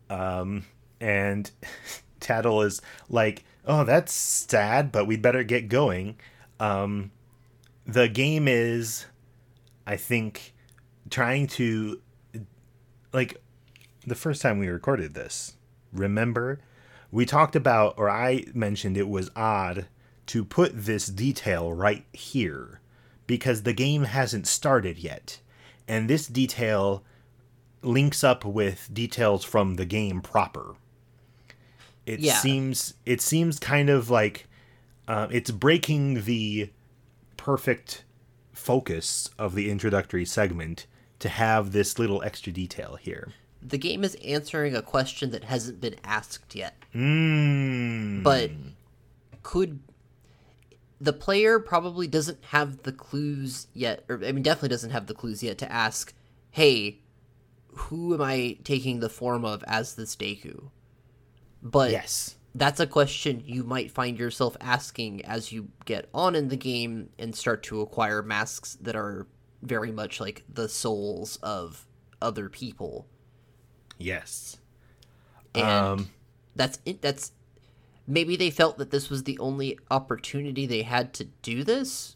Um, 0.10 0.64
and 1.02 1.52
Tatl 2.22 2.66
is 2.66 2.82
like, 3.10 3.44
"Oh, 3.66 3.84
that's 3.84 4.14
sad, 4.14 4.92
but 4.92 5.06
we'd 5.06 5.22
better 5.22 5.44
get 5.44 5.68
going." 5.68 6.18
Um, 6.62 7.12
the 7.86 8.08
game 8.08 8.48
is, 8.48 9.06
I 9.86 9.98
think, 9.98 10.54
trying 11.10 11.48
to 11.48 12.02
like 13.12 13.42
the 14.06 14.16
first 14.16 14.42
time 14.42 14.60
we 14.60 14.68
recorded 14.70 15.14
this. 15.14 15.58
Remember, 15.92 16.62
we 17.12 17.26
talked 17.26 17.56
about, 17.56 17.96
or 17.98 18.10
I 18.10 18.46
mentioned 18.54 18.96
it 18.96 19.10
was 19.10 19.30
odd 19.36 19.88
to 20.28 20.46
put 20.46 20.72
this 20.74 21.08
detail 21.08 21.74
right 21.74 22.06
here 22.14 22.80
because 23.28 23.64
the 23.64 23.74
game 23.74 24.04
hasn't 24.04 24.48
started 24.48 24.98
yet, 24.98 25.40
and 25.88 26.10
this 26.10 26.26
detail 26.28 27.04
links 27.84 28.24
up 28.24 28.44
with 28.44 28.90
details 28.92 29.44
from 29.44 29.76
the 29.76 29.86
game 29.86 30.22
proper. 30.22 30.76
It 32.06 32.20
Yeah. 32.22 32.36
seems 32.38 32.94
it 33.06 33.22
seems 33.22 33.60
kind 33.60 33.90
of 33.90 34.10
like 34.10 34.48
uh, 35.08 35.28
it's 35.32 35.52
breaking 35.52 36.24
the 36.24 36.70
perfect 37.38 38.04
focus 38.54 39.30
of 39.38 39.56
the 39.56 39.70
introductory 39.70 40.26
segment 40.26 40.88
to 41.20 41.30
have 41.30 41.72
this 41.72 41.98
little 42.00 42.22
extra 42.24 42.52
detail 42.52 42.98
here. 43.00 43.34
The 43.62 43.78
game 43.78 44.04
is 44.04 44.16
answering 44.26 44.76
a 44.76 44.82
question 44.82 45.32
that 45.32 45.46
hasn't 45.46 45.80
been 45.82 45.96
asked 46.04 46.56
yet. 46.56 46.76
Mm. 46.94 48.24
But 48.24 48.52
could 49.44 49.80
the 51.00 51.14
player 51.14 51.60
probably 51.60 52.08
doesn't 52.08 52.44
have 52.46 52.84
the 52.84 52.92
clues 52.92 53.68
yet 53.74 54.04
or 54.10 54.16
I 54.26 54.32
mean 54.32 54.44
definitely 54.44 54.70
doesn't 54.70 54.92
have 54.92 55.08
the 55.08 55.14
clues 55.14 55.44
yet 55.44 55.58
to 55.60 55.72
ask, 55.72 56.14
"Hey, 56.52 57.02
who 57.68 58.14
am 58.14 58.22
I 58.22 58.58
taking 58.64 59.00
the 59.00 59.10
form 59.10 59.46
of 59.46 59.64
as 59.68 59.96
this 59.96 60.16
Deku?" 60.16 60.70
But 61.62 61.92
yes, 61.92 62.36
that's 62.56 62.80
a 62.80 62.88
question 62.88 63.44
you 63.46 63.64
might 63.64 63.92
find 63.92 64.18
yourself 64.18 64.58
asking 64.62 65.24
as 65.26 65.52
you 65.52 65.70
get 65.86 66.10
on 66.14 66.36
in 66.36 66.48
the 66.48 66.58
game 66.58 67.10
and 67.20 67.36
start 67.36 67.64
to 67.64 67.82
acquire 67.82 68.22
masks 68.24 68.76
that 68.82 68.96
are 68.96 69.28
very 69.62 69.92
much 69.92 70.20
like 70.20 70.44
the 70.52 70.70
souls 70.70 71.38
of 71.44 71.86
other 72.22 72.50
people. 72.50 73.08
yes. 73.98 74.58
And 75.56 75.66
Um, 75.66 76.10
that's 76.56 76.80
it 76.86 77.02
that's 77.02 77.32
maybe 78.08 78.36
they 78.36 78.50
felt 78.50 78.78
that 78.78 78.92
this 78.92 79.10
was 79.10 79.24
the 79.24 79.38
only 79.40 79.78
opportunity 79.92 80.66
they 80.66 80.84
had 80.84 81.14
to 81.14 81.26
do 81.42 81.64
this 81.64 82.16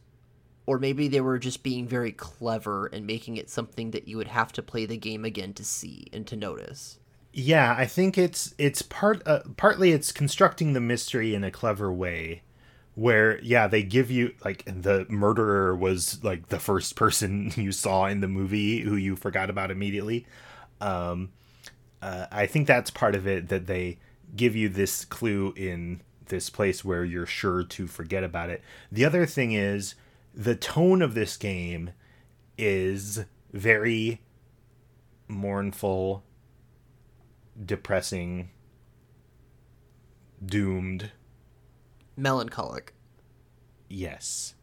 or 0.65 0.79
maybe 0.79 1.07
they 1.07 1.21
were 1.21 1.39
just 1.39 1.63
being 1.63 1.87
very 1.87 2.11
clever 2.11 2.85
and 2.87 3.05
making 3.05 3.37
it 3.37 3.49
something 3.49 3.91
that 3.91 4.07
you 4.07 4.17
would 4.17 4.29
have 4.29 4.51
to 4.53 4.61
play 4.61 4.85
the 4.85 4.97
game 4.97 5.25
again 5.25 5.53
to 5.53 5.65
see 5.65 6.07
and 6.13 6.25
to 6.27 6.35
notice. 6.35 6.99
Yeah, 7.33 7.75
I 7.77 7.85
think 7.85 8.17
it's 8.17 8.53
it's 8.57 8.81
part 8.81 9.21
uh, 9.25 9.41
partly 9.57 9.91
it's 9.91 10.11
constructing 10.11 10.73
the 10.73 10.81
mystery 10.81 11.33
in 11.33 11.43
a 11.43 11.51
clever 11.51 11.91
way 11.91 12.43
where 12.95 13.39
yeah, 13.41 13.67
they 13.67 13.83
give 13.83 14.11
you 14.11 14.33
like 14.43 14.63
the 14.65 15.05
murderer 15.09 15.75
was 15.75 16.23
like 16.23 16.49
the 16.49 16.59
first 16.59 16.95
person 16.95 17.51
you 17.55 17.71
saw 17.71 18.05
in 18.05 18.19
the 18.21 18.27
movie 18.27 18.81
who 18.81 18.95
you 18.95 19.15
forgot 19.15 19.49
about 19.49 19.71
immediately. 19.71 20.25
Um 20.79 21.31
uh, 22.01 22.25
I 22.31 22.47
think 22.47 22.65
that's 22.65 22.89
part 22.89 23.13
of 23.13 23.27
it 23.27 23.49
that 23.49 23.67
they 23.67 23.99
give 24.35 24.55
you 24.55 24.69
this 24.69 25.05
clue 25.05 25.53
in 25.55 26.01
this 26.27 26.49
place 26.49 26.83
where 26.85 27.03
you're 27.03 27.25
sure 27.25 27.63
to 27.63 27.87
forget 27.87 28.23
about 28.23 28.49
it. 28.49 28.61
The 28.91 29.05
other 29.05 29.25
thing 29.25 29.51
is 29.51 29.95
the 30.33 30.55
tone 30.55 31.01
of 31.01 31.13
this 31.13 31.37
game 31.37 31.91
is 32.57 33.25
very 33.51 34.21
mournful 35.27 36.23
depressing, 37.63 38.49
doomed. 40.43 41.11
Melancholic. 42.15 42.93
Yes. 43.89 44.55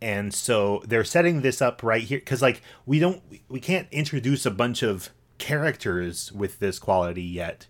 And 0.00 0.32
so 0.32 0.82
they're 0.86 1.04
setting 1.04 1.42
this 1.42 1.60
up 1.60 1.82
right 1.82 2.02
here 2.02 2.20
cuz 2.20 2.40
like 2.40 2.62
we 2.86 2.98
don't 2.98 3.22
we 3.48 3.60
can't 3.60 3.88
introduce 3.90 4.46
a 4.46 4.50
bunch 4.50 4.82
of 4.82 5.10
characters 5.38 6.32
with 6.32 6.58
this 6.58 6.78
quality 6.78 7.22
yet, 7.22 7.66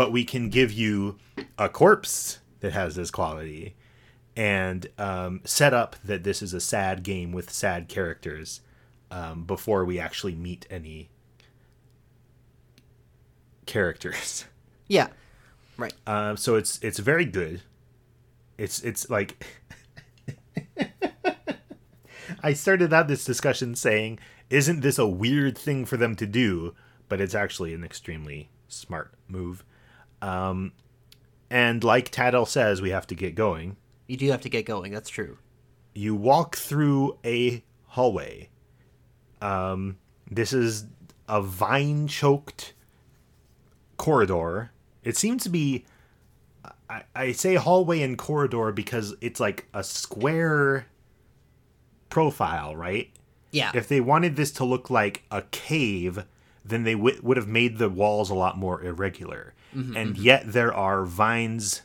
but 0.00 0.12
we 0.12 0.24
can 0.24 0.48
give 0.48 0.72
you 0.72 1.18
a 1.58 1.68
corpse 1.68 2.38
that 2.60 2.72
has 2.72 2.94
this 2.94 3.10
quality 3.10 3.76
and 4.34 4.86
um, 4.96 5.42
set 5.44 5.74
up 5.74 5.94
that 6.02 6.24
this 6.24 6.40
is 6.40 6.54
a 6.54 6.60
sad 6.60 7.02
game 7.02 7.32
with 7.32 7.50
sad 7.50 7.86
characters 7.86 8.62
um, 9.10 9.44
before 9.44 9.84
we 9.84 10.00
actually 10.00 10.34
meet 10.34 10.66
any 10.70 11.10
characters. 13.66 14.46
Yeah. 14.88 15.08
Right. 15.76 15.92
Um, 16.04 16.36
so 16.36 16.56
it's 16.56 16.80
it's 16.82 16.98
very 16.98 17.24
good. 17.24 17.62
It's 18.58 18.80
it's 18.80 19.08
like 19.08 19.46
I 22.42 22.54
started 22.54 22.92
out 22.92 23.06
this 23.06 23.24
discussion 23.24 23.76
saying, 23.76 24.18
"Isn't 24.48 24.80
this 24.80 24.98
a 24.98 25.06
weird 25.06 25.56
thing 25.56 25.84
for 25.84 25.96
them 25.96 26.16
to 26.16 26.26
do?" 26.26 26.74
But 27.08 27.20
it's 27.20 27.36
actually 27.36 27.72
an 27.72 27.84
extremely 27.84 28.50
smart 28.66 29.14
move. 29.28 29.62
Um, 30.22 30.72
and 31.50 31.82
like 31.82 32.10
Tatl 32.10 32.46
says, 32.46 32.80
we 32.80 32.90
have 32.90 33.06
to 33.08 33.14
get 33.14 33.34
going. 33.34 33.76
You 34.06 34.16
do 34.16 34.30
have 34.30 34.40
to 34.42 34.48
get 34.48 34.66
going, 34.66 34.92
that's 34.92 35.10
true. 35.10 35.38
You 35.94 36.14
walk 36.14 36.56
through 36.56 37.18
a 37.24 37.62
hallway. 37.86 38.48
Um, 39.40 39.98
this 40.30 40.52
is 40.52 40.86
a 41.28 41.40
vine 41.42 42.06
choked 42.06 42.74
corridor. 43.96 44.70
It 45.02 45.16
seems 45.16 45.42
to 45.44 45.48
be. 45.48 45.84
I, 46.88 47.02
I 47.14 47.32
say 47.32 47.54
hallway 47.54 48.02
and 48.02 48.18
corridor 48.18 48.72
because 48.72 49.14
it's 49.20 49.38
like 49.38 49.68
a 49.72 49.84
square 49.84 50.86
profile, 52.08 52.74
right? 52.74 53.10
Yeah. 53.52 53.70
If 53.74 53.88
they 53.88 54.00
wanted 54.00 54.36
this 54.36 54.50
to 54.52 54.64
look 54.64 54.90
like 54.90 55.22
a 55.30 55.42
cave, 55.50 56.24
then 56.64 56.84
they 56.84 56.94
w- 56.94 57.18
would 57.22 57.36
have 57.36 57.48
made 57.48 57.78
the 57.78 57.88
walls 57.88 58.30
a 58.30 58.34
lot 58.34 58.56
more 58.58 58.82
irregular. 58.82 59.54
and 59.72 60.18
yet 60.18 60.52
there 60.52 60.74
are 60.74 61.04
vines 61.04 61.82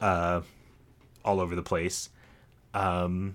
uh, 0.00 0.40
all 1.24 1.40
over 1.40 1.54
the 1.56 1.62
place. 1.62 2.08
Um, 2.72 3.34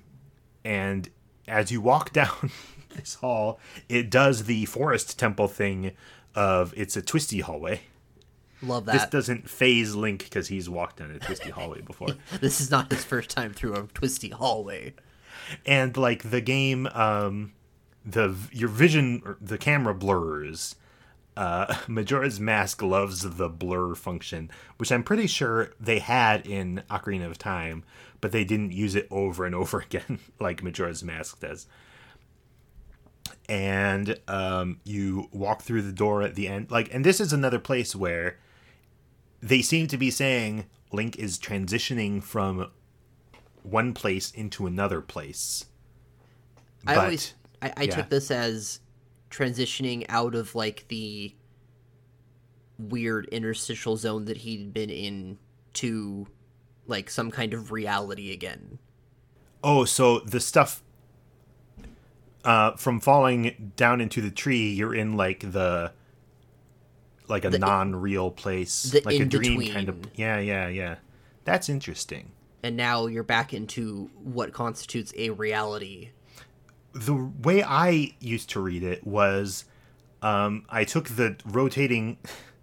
and 0.64 1.10
as 1.48 1.72
you 1.72 1.82
walk 1.82 2.14
down 2.22 2.52
this 2.96 3.16
hall, 3.16 3.60
it 3.90 4.10
does 4.10 4.46
the 4.46 4.66
forest 4.66 5.20
temple 5.20 5.48
thing 5.50 5.92
of 6.34 6.74
it's 6.78 6.96
a 6.96 7.02
twisty 7.02 7.42
hallway. 7.42 7.82
Love 8.62 8.86
that. 8.86 8.94
This 8.94 9.06
doesn't 9.10 9.50
phase 9.50 9.94
Link 9.96 10.24
because 10.24 10.48
he's 10.48 10.70
walked 10.70 10.98
down 11.00 11.12
a 11.12 11.20
twisty 11.20 11.50
hallway 11.50 11.82
before. 11.86 12.16
This 12.40 12.62
is 12.62 12.72
not 12.72 12.90
his 12.92 13.04
first 13.04 13.30
time 13.30 13.54
through 13.54 13.74
a 13.76 13.84
twisty 13.94 14.30
hallway. 14.30 14.94
and 15.66 15.96
like 15.98 16.32
the 16.32 16.42
game 16.42 16.88
um 16.88 17.52
the 18.06 18.36
your 18.52 18.70
vision 18.70 19.36
the 19.42 19.58
camera 19.58 19.94
blurs 19.94 20.76
uh 21.36 21.76
majora's 21.88 22.40
mask 22.40 22.82
loves 22.82 23.22
the 23.38 23.50
blur 23.50 23.96
function 23.96 24.50
which 24.78 24.92
i'm 24.92 25.04
pretty 25.04 25.28
sure 25.28 25.72
they 25.80 26.00
had 26.00 26.46
in 26.46 26.84
ocarina 26.90 27.26
of 27.26 27.38
time 27.38 27.84
but 28.22 28.32
they 28.32 28.44
didn't 28.44 28.72
use 28.72 28.96
it 28.96 29.08
over 29.10 29.46
and 29.46 29.56
over 29.62 29.80
again 29.80 30.20
like 30.40 30.62
majora's 30.64 31.04
mask 31.04 31.40
does 31.40 31.66
and 33.50 34.20
um 34.28 34.80
you 34.84 35.28
walk 35.32 35.62
through 35.62 35.82
the 35.82 35.92
door 35.92 36.22
at 36.22 36.36
the 36.36 36.48
end 36.48 36.70
like 36.72 36.94
and 36.94 37.04
this 37.06 37.20
is 37.20 37.34
another 37.34 37.60
place 37.60 37.96
where 37.96 38.38
they 39.42 39.62
seem 39.62 39.88
to 39.88 39.98
be 39.98 40.10
saying 40.10 40.66
link 40.92 41.18
is 41.18 41.38
transitioning 41.38 42.22
from 42.24 42.72
one 43.64 43.94
place 43.94 44.32
into 44.32 44.66
another 44.68 45.02
place. 45.02 45.66
I 46.88 46.96
But- 46.96 47.04
always 47.04 47.34
I, 47.62 47.74
I 47.78 47.84
yeah. 47.84 47.96
took 47.96 48.10
this 48.10 48.32
as 48.32 48.80
transitioning 49.30 50.06
out 50.10 50.36
of 50.36 50.56
like 50.56 50.86
the 50.88 51.36
weird 52.78 53.26
interstitial 53.28 53.98
zone 53.98 54.26
that 54.26 54.38
he'd 54.38 54.74
been 54.74 54.90
in 54.90 55.38
to 55.74 56.28
like 56.88 57.10
some 57.10 57.32
kind 57.32 57.54
of 57.54 57.72
reality 57.72 58.32
again. 58.32 58.80
Oh, 59.64 59.86
so 59.86 60.20
the 60.20 60.40
stuff 60.40 60.84
uh, 62.44 62.76
from 62.76 63.00
falling 63.00 63.74
down 63.76 64.00
into 64.00 64.22
the 64.22 64.32
tree, 64.32 64.72
you're 64.72 64.94
in 64.94 65.18
like 65.18 65.52
the 65.52 65.92
like 67.28 67.44
a 67.44 67.50
The- 67.50 67.60
non-real 67.60 68.32
place, 68.32 68.84
the 68.84 69.02
like 69.02 69.20
a 69.20 69.26
dream 69.26 69.74
kind 69.74 69.90
of. 69.90 69.98
Yeah, 70.16 70.40
yeah, 70.40 70.68
yeah. 70.68 70.96
That's 71.44 71.70
interesting. 71.70 72.32
And 72.64 72.76
now 72.78 73.06
you're 73.06 73.24
back 73.24 73.54
into 73.54 74.10
what 74.24 74.54
constitutes 74.54 75.14
a 75.18 75.32
reality. 75.32 76.10
The 76.96 77.14
way 77.14 77.62
I 77.62 78.14
used 78.20 78.50
to 78.52 78.62
read 78.62 78.82
it 78.82 79.06
was 79.06 79.66
um, 80.22 80.66
I 80.70 80.86
took 80.86 81.10
the 81.10 81.36
rotating 81.46 82.18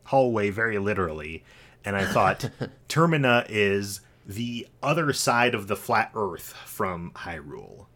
hallway 0.04 0.50
very 0.50 0.78
literally, 0.78 1.44
and 1.84 1.94
I 1.94 2.06
thought 2.06 2.50
Termina 2.88 3.46
is 3.48 4.00
the 4.26 4.66
other 4.82 5.12
side 5.12 5.54
of 5.54 5.68
the 5.68 5.76
flat 5.76 6.10
Earth 6.14 6.54
from 6.64 7.12
Hyrule. 7.14 7.86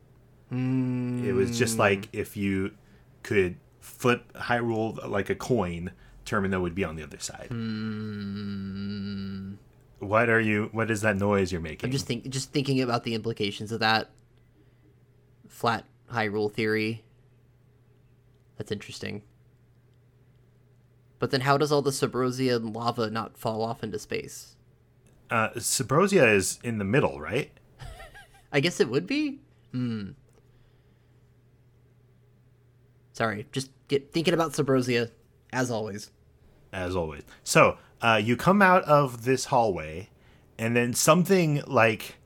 It 0.52 1.32
was 1.32 1.58
just 1.58 1.78
like 1.78 2.08
if 2.12 2.36
you 2.36 2.72
could 3.22 3.56
flip 3.80 4.32
Hyrule 4.34 5.08
like 5.08 5.30
a 5.30 5.34
coin, 5.34 5.90
Termina 6.26 6.60
would 6.60 6.74
be 6.74 6.84
on 6.84 6.96
the 6.96 7.02
other 7.02 7.18
side. 7.18 7.48
What 9.98 10.28
are 10.28 10.40
you? 10.40 10.68
What 10.72 10.90
is 10.90 11.00
that 11.00 11.16
noise 11.16 11.50
you're 11.50 11.60
making? 11.62 11.88
I'm 11.88 11.92
just 11.92 12.06
think 12.06 12.28
just 12.28 12.52
thinking 12.52 12.82
about 12.82 13.04
the 13.04 13.14
implications 13.14 13.72
of 13.72 13.80
that 13.80 14.10
flat 15.48 15.84
Hyrule 16.12 16.52
theory. 16.52 17.04
That's 18.56 18.72
interesting. 18.72 19.22
But 21.18 21.30
then 21.30 21.42
how 21.42 21.56
does 21.58 21.72
all 21.72 21.82
the 21.82 21.90
Subrosia 21.90 22.56
and 22.56 22.74
lava 22.74 23.10
not 23.10 23.36
fall 23.38 23.62
off 23.62 23.82
into 23.82 23.98
space? 23.98 24.52
uh, 25.30 25.48
Subrosia 25.56 26.32
is 26.34 26.58
in 26.62 26.78
the 26.78 26.84
middle, 26.84 27.20
right? 27.20 27.50
I 28.52 28.60
guess 28.60 28.78
it 28.80 28.88
would 28.88 29.06
be? 29.06 29.40
Hmm. 29.72 30.10
Sorry, 33.12 33.46
just 33.50 33.70
get 33.88 34.12
thinking 34.12 34.34
about 34.34 34.52
Subrosia, 34.52 35.10
as 35.52 35.70
always. 35.70 36.10
as 36.72 36.94
always. 36.94 37.22
So 37.44 37.78
uh, 38.02 38.20
you 38.22 38.36
come 38.36 38.60
out 38.62 38.84
of 38.84 39.24
this 39.24 39.46
hallway, 39.46 40.10
and 40.58 40.76
then 40.76 40.92
something 40.92 41.62
like 41.66 42.16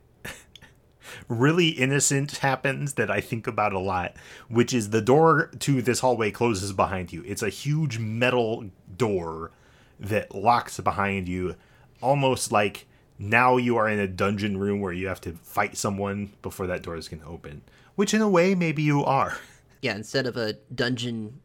really 1.28 1.68
innocent 1.68 2.38
happens 2.38 2.94
that 2.94 3.11
I 3.11 3.20
think 3.20 3.46
about 3.46 3.72
a 3.72 3.78
lot, 3.78 4.14
which 4.48 4.72
is 4.72 4.90
the 4.90 5.00
door 5.00 5.50
to 5.61 5.82
this 5.82 6.00
hallway 6.00 6.30
closes 6.30 6.72
behind 6.72 7.12
you. 7.12 7.22
It's 7.26 7.42
a 7.42 7.48
huge 7.48 7.98
metal 7.98 8.70
door 8.96 9.50
that 9.98 10.34
locks 10.34 10.80
behind 10.80 11.28
you, 11.28 11.56
almost 12.00 12.50
like 12.52 12.86
now 13.18 13.58
you 13.58 13.76
are 13.76 13.88
in 13.88 13.98
a 13.98 14.08
dungeon 14.08 14.56
room 14.56 14.80
where 14.80 14.92
you 14.92 15.08
have 15.08 15.20
to 15.22 15.32
fight 15.32 15.76
someone 15.76 16.32
before 16.42 16.66
that 16.66 16.82
door 16.82 16.96
is 16.96 17.08
going 17.08 17.20
to 17.20 17.26
open. 17.26 17.62
Which, 17.94 18.14
in 18.14 18.22
a 18.22 18.28
way, 18.28 18.54
maybe 18.54 18.82
you 18.82 19.04
are. 19.04 19.36
Yeah, 19.82 19.96
instead 19.96 20.26
of 20.26 20.36
a 20.36 20.58
dungeon 20.74 21.40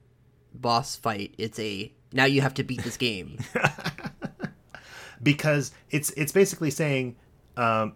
boss 0.53 0.97
fight, 0.97 1.33
it's 1.37 1.57
a 1.57 1.89
now 2.11 2.25
you 2.25 2.41
have 2.41 2.53
to 2.55 2.63
beat 2.63 2.83
this 2.83 2.97
game. 2.97 3.37
because 5.23 5.71
it's 5.89 6.09
it's 6.11 6.31
basically 6.31 6.69
saying 6.69 7.15
um, 7.55 7.93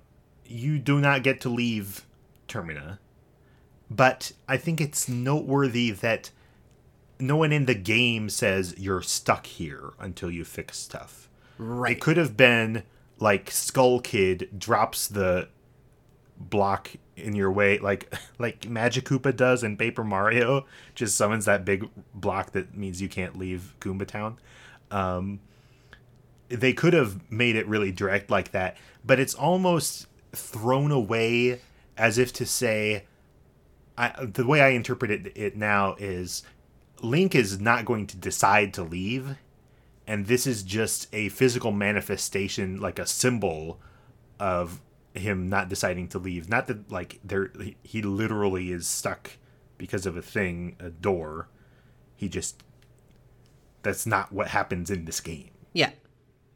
you 0.50 0.80
do 0.80 1.00
not 1.00 1.24
get 1.24 1.42
to 1.42 1.50
leave 1.50 2.06
Termina. 2.48 2.98
But 3.90 4.34
I 4.48 4.58
think 4.58 4.80
it's 4.80 5.10
noteworthy 5.10 5.92
that 5.92 6.32
no 7.20 7.36
one 7.36 7.52
in 7.52 7.66
the 7.66 7.76
game 7.76 8.30
says 8.30 8.76
you're 8.78 9.02
stuck 9.02 9.46
here 9.46 9.92
until 10.00 10.32
you 10.32 10.46
fix 10.46 10.78
stuff. 10.78 11.30
right. 11.58 11.98
It 11.98 12.02
could 12.02 12.18
have 12.18 12.38
been 12.38 12.84
like 13.20 13.52
Skull 13.52 14.00
Kid 14.00 14.50
drops 14.58 15.08
the 15.08 15.50
block 16.38 16.92
in 17.18 17.36
your 17.36 17.52
way 17.52 17.78
like 17.80 18.14
like 18.40 18.70
Magic 18.70 19.06
Koopa 19.06 19.36
does 19.36 19.64
in 19.64 19.76
Paper 19.76 20.04
Mario, 20.04 20.66
just 20.96 21.16
summons 21.16 21.46
that 21.46 21.66
big 21.66 21.90
block 22.14 22.52
that 22.52 22.76
means 22.78 23.02
you 23.02 23.10
can't 23.10 23.38
leave 23.38 23.76
Goomba 23.80 24.08
Town. 24.08 24.38
Um, 24.92 25.40
they 26.48 26.74
could 26.74 26.94
have 26.94 27.32
made 27.32 27.56
it 27.56 27.68
really 27.68 27.92
direct 27.92 28.30
like 28.32 28.52
that, 28.52 28.78
but 29.06 29.20
it's 29.20 29.36
almost 29.36 30.08
thrown 30.34 30.92
away 30.92 31.62
as 31.98 32.18
if 32.18 32.32
to 32.34 32.46
say 32.46 33.06
I, 34.00 34.26
the 34.26 34.46
way 34.46 34.62
I 34.62 34.70
interpret 34.70 35.12
it, 35.12 35.34
it 35.36 35.58
now 35.58 35.96
is 36.00 36.44
Link 37.02 37.36
is 37.36 37.60
not 37.60 37.84
going 37.84 38.08
to 38.08 38.18
decide 38.18 38.74
to 38.76 38.84
leave, 38.84 39.36
and 40.08 40.26
this 40.26 40.48
is 40.48 40.64
just 40.64 41.14
a 41.14 41.28
physical 41.30 41.74
manifestation, 41.74 42.80
like 42.80 42.98
a 42.98 43.06
symbol 43.06 43.80
of 44.40 44.80
him 45.14 45.50
not 45.50 45.68
deciding 45.68 46.08
to 46.10 46.18
leave. 46.18 46.48
Not 46.48 46.68
that 46.68 46.90
like 46.90 47.20
there 47.26 47.52
he- 47.84 48.02
literally 48.02 48.72
is 48.72 48.88
stuck 48.88 49.32
because 49.78 50.06
of 50.06 50.16
a 50.16 50.22
thing, 50.22 50.78
a 50.80 50.90
door. 50.90 51.50
He 52.16 52.30
just 52.30 52.64
that's 53.82 54.06
not 54.06 54.32
what 54.32 54.48
happens 54.48 54.90
in 54.90 55.04
this 55.04 55.20
game. 55.20 55.50
Yeah. 55.74 55.92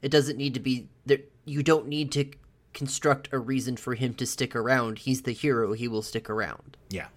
It 0.02 0.10
doesn't 0.10 0.38
need 0.38 0.54
to 0.54 0.60
be 0.62 0.88
there 1.06 1.20
you 1.46 1.62
don't 1.62 1.88
need 1.88 2.12
to 2.14 2.26
construct 2.74 3.30
a 3.32 3.40
reason 3.40 3.78
for 3.78 3.96
him 3.96 4.14
to 4.16 4.26
stick 4.26 4.56
around. 4.56 5.00
He's 5.00 5.22
the 5.24 5.32
hero, 5.32 5.74
he 5.74 5.88
will 5.88 6.02
stick 6.02 6.30
around. 6.30 6.78
Yeah. 6.90 7.08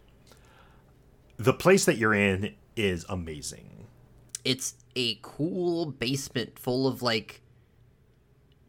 The 1.37 1.53
place 1.53 1.85
that 1.85 1.97
you're 1.99 2.15
in 2.15 2.55
is 2.77 3.05
amazing. 3.09 3.87
It's 4.45 4.75
a 4.95 5.19
cool 5.23 5.87
basement 5.87 6.59
full 6.59 6.87
of 6.87 7.03
like 7.03 7.41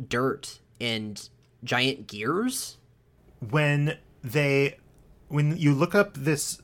dirt 0.06 0.60
and 0.80 1.30
giant 1.64 2.08
gears. 2.08 2.78
when 3.40 3.98
they 4.24 4.78
when 5.28 5.58
you 5.58 5.74
look 5.74 5.94
up 5.96 6.14
this 6.16 6.62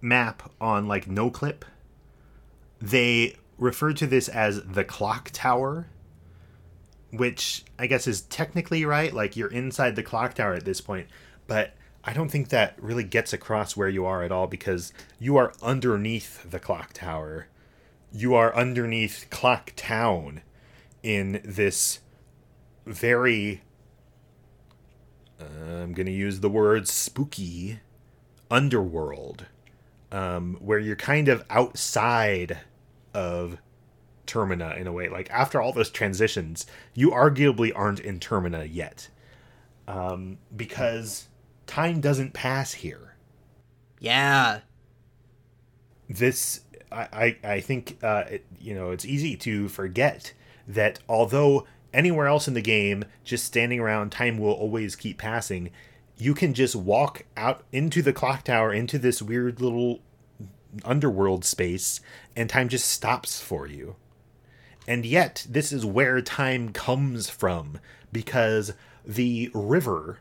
map 0.00 0.50
on 0.60 0.86
like 0.86 1.06
noclip 1.06 1.62
they 2.80 3.34
refer 3.58 3.92
to 3.92 4.06
this 4.06 4.28
as 4.28 4.62
the 4.64 4.84
clock 4.84 5.30
tower 5.32 5.86
which 7.16 7.64
i 7.78 7.86
guess 7.86 8.06
is 8.06 8.22
technically 8.22 8.84
right 8.84 9.12
like 9.12 9.36
you're 9.36 9.50
inside 9.50 9.96
the 9.96 10.02
clock 10.02 10.34
tower 10.34 10.54
at 10.54 10.64
this 10.64 10.80
point 10.80 11.06
but 11.46 11.74
i 12.04 12.12
don't 12.12 12.30
think 12.30 12.48
that 12.48 12.74
really 12.80 13.04
gets 13.04 13.32
across 13.32 13.76
where 13.76 13.88
you 13.88 14.04
are 14.04 14.22
at 14.22 14.32
all 14.32 14.46
because 14.46 14.92
you 15.18 15.36
are 15.36 15.54
underneath 15.62 16.50
the 16.50 16.60
clock 16.60 16.92
tower. 16.92 17.46
You 18.12 18.34
are 18.34 18.54
underneath 18.54 19.26
clock 19.30 19.72
town 19.74 20.42
in 21.02 21.40
this 21.44 22.00
very 22.86 23.62
I'm 25.40 25.92
going 25.92 26.06
to 26.06 26.12
use 26.12 26.40
the 26.40 26.48
word 26.48 26.88
spooky 26.88 27.80
underworld, 28.50 29.46
um, 30.12 30.56
where 30.60 30.78
you're 30.78 30.96
kind 30.96 31.28
of 31.28 31.44
outside 31.50 32.58
of 33.12 33.58
Termina 34.26 34.76
in 34.76 34.86
a 34.86 34.92
way. 34.92 35.08
Like 35.08 35.30
after 35.30 35.60
all 35.60 35.72
those 35.72 35.90
transitions, 35.90 36.66
you 36.94 37.10
arguably 37.10 37.72
aren't 37.74 38.00
in 38.00 38.20
Termina 38.20 38.68
yet, 38.70 39.08
um, 39.86 40.38
because 40.54 41.28
time 41.66 42.00
doesn't 42.00 42.32
pass 42.32 42.72
here. 42.72 43.14
Yeah. 43.98 44.60
This, 46.08 46.60
I, 46.92 47.36
I, 47.42 47.52
I 47.54 47.60
think, 47.60 47.98
uh, 48.02 48.24
it, 48.28 48.46
you 48.60 48.74
know, 48.74 48.90
it's 48.90 49.04
easy 49.04 49.36
to 49.38 49.68
forget 49.68 50.32
that 50.68 51.00
although 51.08 51.66
anywhere 51.92 52.26
else 52.26 52.48
in 52.48 52.54
the 52.54 52.60
game, 52.60 53.04
just 53.24 53.44
standing 53.44 53.80
around, 53.80 54.10
time 54.10 54.38
will 54.38 54.52
always 54.52 54.96
keep 54.96 55.16
passing. 55.16 55.70
You 56.16 56.34
can 56.34 56.54
just 56.54 56.76
walk 56.76 57.24
out 57.36 57.64
into 57.72 58.02
the 58.02 58.12
clock 58.12 58.44
tower, 58.44 58.72
into 58.72 58.98
this 58.98 59.22
weird 59.22 59.60
little 59.60 60.00
underworld 60.84 61.44
space, 61.44 62.00
and 62.34 62.50
time 62.50 62.68
just 62.68 62.88
stops 62.88 63.40
for 63.40 63.66
you. 63.66 63.96
And 64.86 65.06
yet, 65.06 65.46
this 65.48 65.72
is 65.72 65.86
where 65.86 66.20
time 66.20 66.72
comes 66.72 67.30
from 67.30 67.78
because 68.12 68.74
the 69.04 69.50
river 69.54 70.18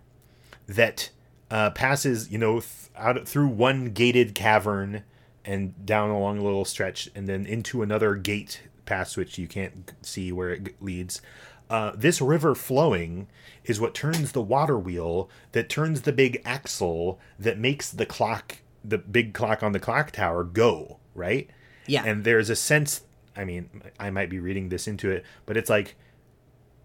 that 0.68 1.10
uh, 1.52 1.72
passes, 1.72 2.32
you 2.32 2.38
know, 2.38 2.60
th- 2.60 2.90
out 2.96 3.28
through 3.28 3.48
one 3.48 3.88
gated 3.88 4.34
cavern 4.36 5.04
and 5.46 5.86
down 5.86 6.10
along 6.10 6.38
a 6.38 6.44
little 6.44 6.66
stretch, 6.66 7.10
and 7.14 7.28
then 7.28 7.46
into 7.46 7.82
another 7.82 8.16
gate 8.16 8.62
past 8.86 9.18
which 9.18 9.38
you 9.38 9.48
can't 9.48 9.92
see 10.02 10.32
where 10.32 10.52
it 10.52 10.82
leads. 10.82 11.22
Uh, 11.70 11.92
this 11.96 12.22
river 12.22 12.54
flowing 12.54 13.28
is 13.64 13.80
what 13.80 13.94
turns 13.94 14.32
the 14.32 14.42
water 14.42 14.78
wheel 14.78 15.30
that 15.54 15.70
turns 15.70 16.02
the 16.02 16.12
big 16.12 16.42
axle 16.46 17.20
that 17.40 17.58
makes 17.58 17.90
the 17.90 18.06
clock, 18.06 18.58
the 18.84 18.98
big 18.98 19.34
clock 19.34 19.64
on 19.64 19.72
the 19.72 19.80
clock 19.80 20.12
tower, 20.12 20.44
go 20.44 21.00
right. 21.16 21.50
Yeah. 21.88 22.04
And 22.06 22.24
there's 22.24 22.50
a 22.50 22.56
sense. 22.56 23.02
I 23.36 23.46
mean, 23.46 23.70
I 24.00 24.10
might 24.10 24.30
be 24.30 24.40
reading 24.40 24.70
this 24.70 24.88
into 24.88 25.12
it, 25.12 25.24
but 25.46 25.58
it's 25.58 25.70
like 25.70 25.96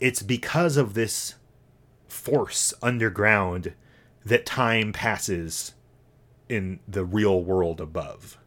it's 0.01 0.23
because 0.23 0.77
of 0.77 0.95
this 0.95 1.35
force 2.07 2.73
underground 2.83 3.75
that 4.25 4.47
time 4.47 4.93
passes 4.93 5.75
in 6.49 6.81
the 6.89 7.05
real 7.05 7.43
world 7.43 7.81
above. 7.81 8.39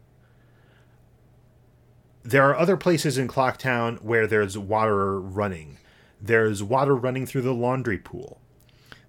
There 2.24 2.43
are 2.49 2.58
other 2.58 2.78
places 2.78 3.18
in 3.18 3.28
Clocktown 3.28 4.02
where 4.04 4.28
there's 4.28 4.58
water 4.58 5.20
running. 5.20 5.78
There's 6.20 6.62
water 6.62 6.95
running 6.95 7.26
through 7.26 7.41
the 7.41 7.54
laundry 7.54 7.97
pool. 7.97 8.39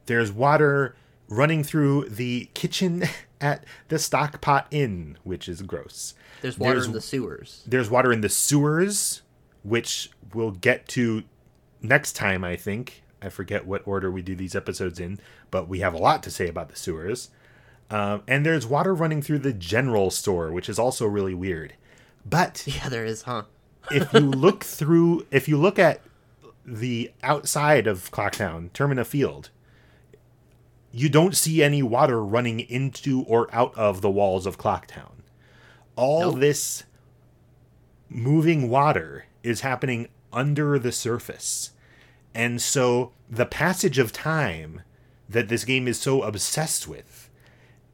There's 0.07 0.33
water 0.33 0.97
running 1.29 1.63
through 1.65 2.09
the 2.09 2.49
kitchen 2.55 3.05
at 3.41 3.65
the 3.89 3.99
Stockpot 3.99 4.67
Inn, 4.71 5.19
which 5.25 5.49
is 5.49 5.63
gross. 5.63 6.15
There's 6.41 6.59
water 6.59 6.75
There's- 6.75 6.87
in 6.87 6.93
the 6.93 7.01
sewers. 7.01 7.63
There's 7.67 7.91
water 7.91 8.13
in 8.13 8.21
the 8.21 8.29
sewers, 8.29 9.23
which 9.63 10.11
we'll 10.35 10.51
get 10.53 10.89
to 10.89 11.23
next 11.81 12.13
time, 12.15 12.45
I 12.45 12.57
think. 12.57 13.03
I 13.21 13.29
forget 13.29 13.67
what 13.67 13.83
order 13.87 14.11
we 14.11 14.21
do 14.23 14.35
these 14.35 14.57
episodes 14.57 14.99
in, 14.99 15.21
but 15.53 15.69
we 15.69 15.79
have 15.79 15.95
a 15.95 15.99
lot 15.99 16.23
to 16.25 16.31
say 16.31 16.49
about 16.49 16.69
the 16.71 16.77
sewers. 16.77 17.31
Um, 17.89 18.23
and 18.27 18.45
there's 18.45 18.67
water 18.67 18.93
running 18.95 19.23
through 19.23 19.41
the 19.41 19.53
general 19.53 20.11
store, 20.11 20.51
which 20.51 20.69
is 20.69 20.79
also 20.79 21.07
really 21.07 21.35
weird. 21.35 21.75
But 22.27 22.65
Yeah, 22.67 22.89
there 22.89 23.05
is, 23.05 23.23
huh? 23.23 23.45
if 23.93 24.13
you 24.13 24.21
look 24.21 24.65
through, 24.65 25.27
if 25.31 25.49
you 25.49 25.57
look 25.57 25.79
at 25.79 26.01
the 26.65 27.13
outside 27.23 27.87
of 27.87 28.11
Clocktown, 28.11 28.71
Termina 28.71 29.05
Field, 29.07 29.51
you 30.93 31.09
don't 31.09 31.35
see 31.37 31.63
any 31.63 31.83
water 31.83 32.23
running 32.23 32.61
into 32.61 33.23
or 33.23 33.53
out 33.55 33.75
of 33.77 34.01
the 34.03 34.11
walls 34.11 34.47
of 34.47 34.59
Clocktown. 34.59 35.23
All 35.97 36.33
Nope. 36.33 36.41
this 36.41 36.85
moving 38.09 38.69
water 38.69 39.27
is 39.43 39.63
happening 39.63 40.09
under 40.33 40.79
the 40.79 40.93
surface. 40.93 41.71
And 42.35 42.61
so 42.61 43.13
the 43.29 43.47
passage 43.47 43.99
of 43.99 44.13
time 44.13 44.83
that 45.29 45.49
this 45.49 45.65
game 45.65 45.89
is 45.89 45.99
so 46.01 46.23
obsessed 46.23 46.87
with 46.87 47.31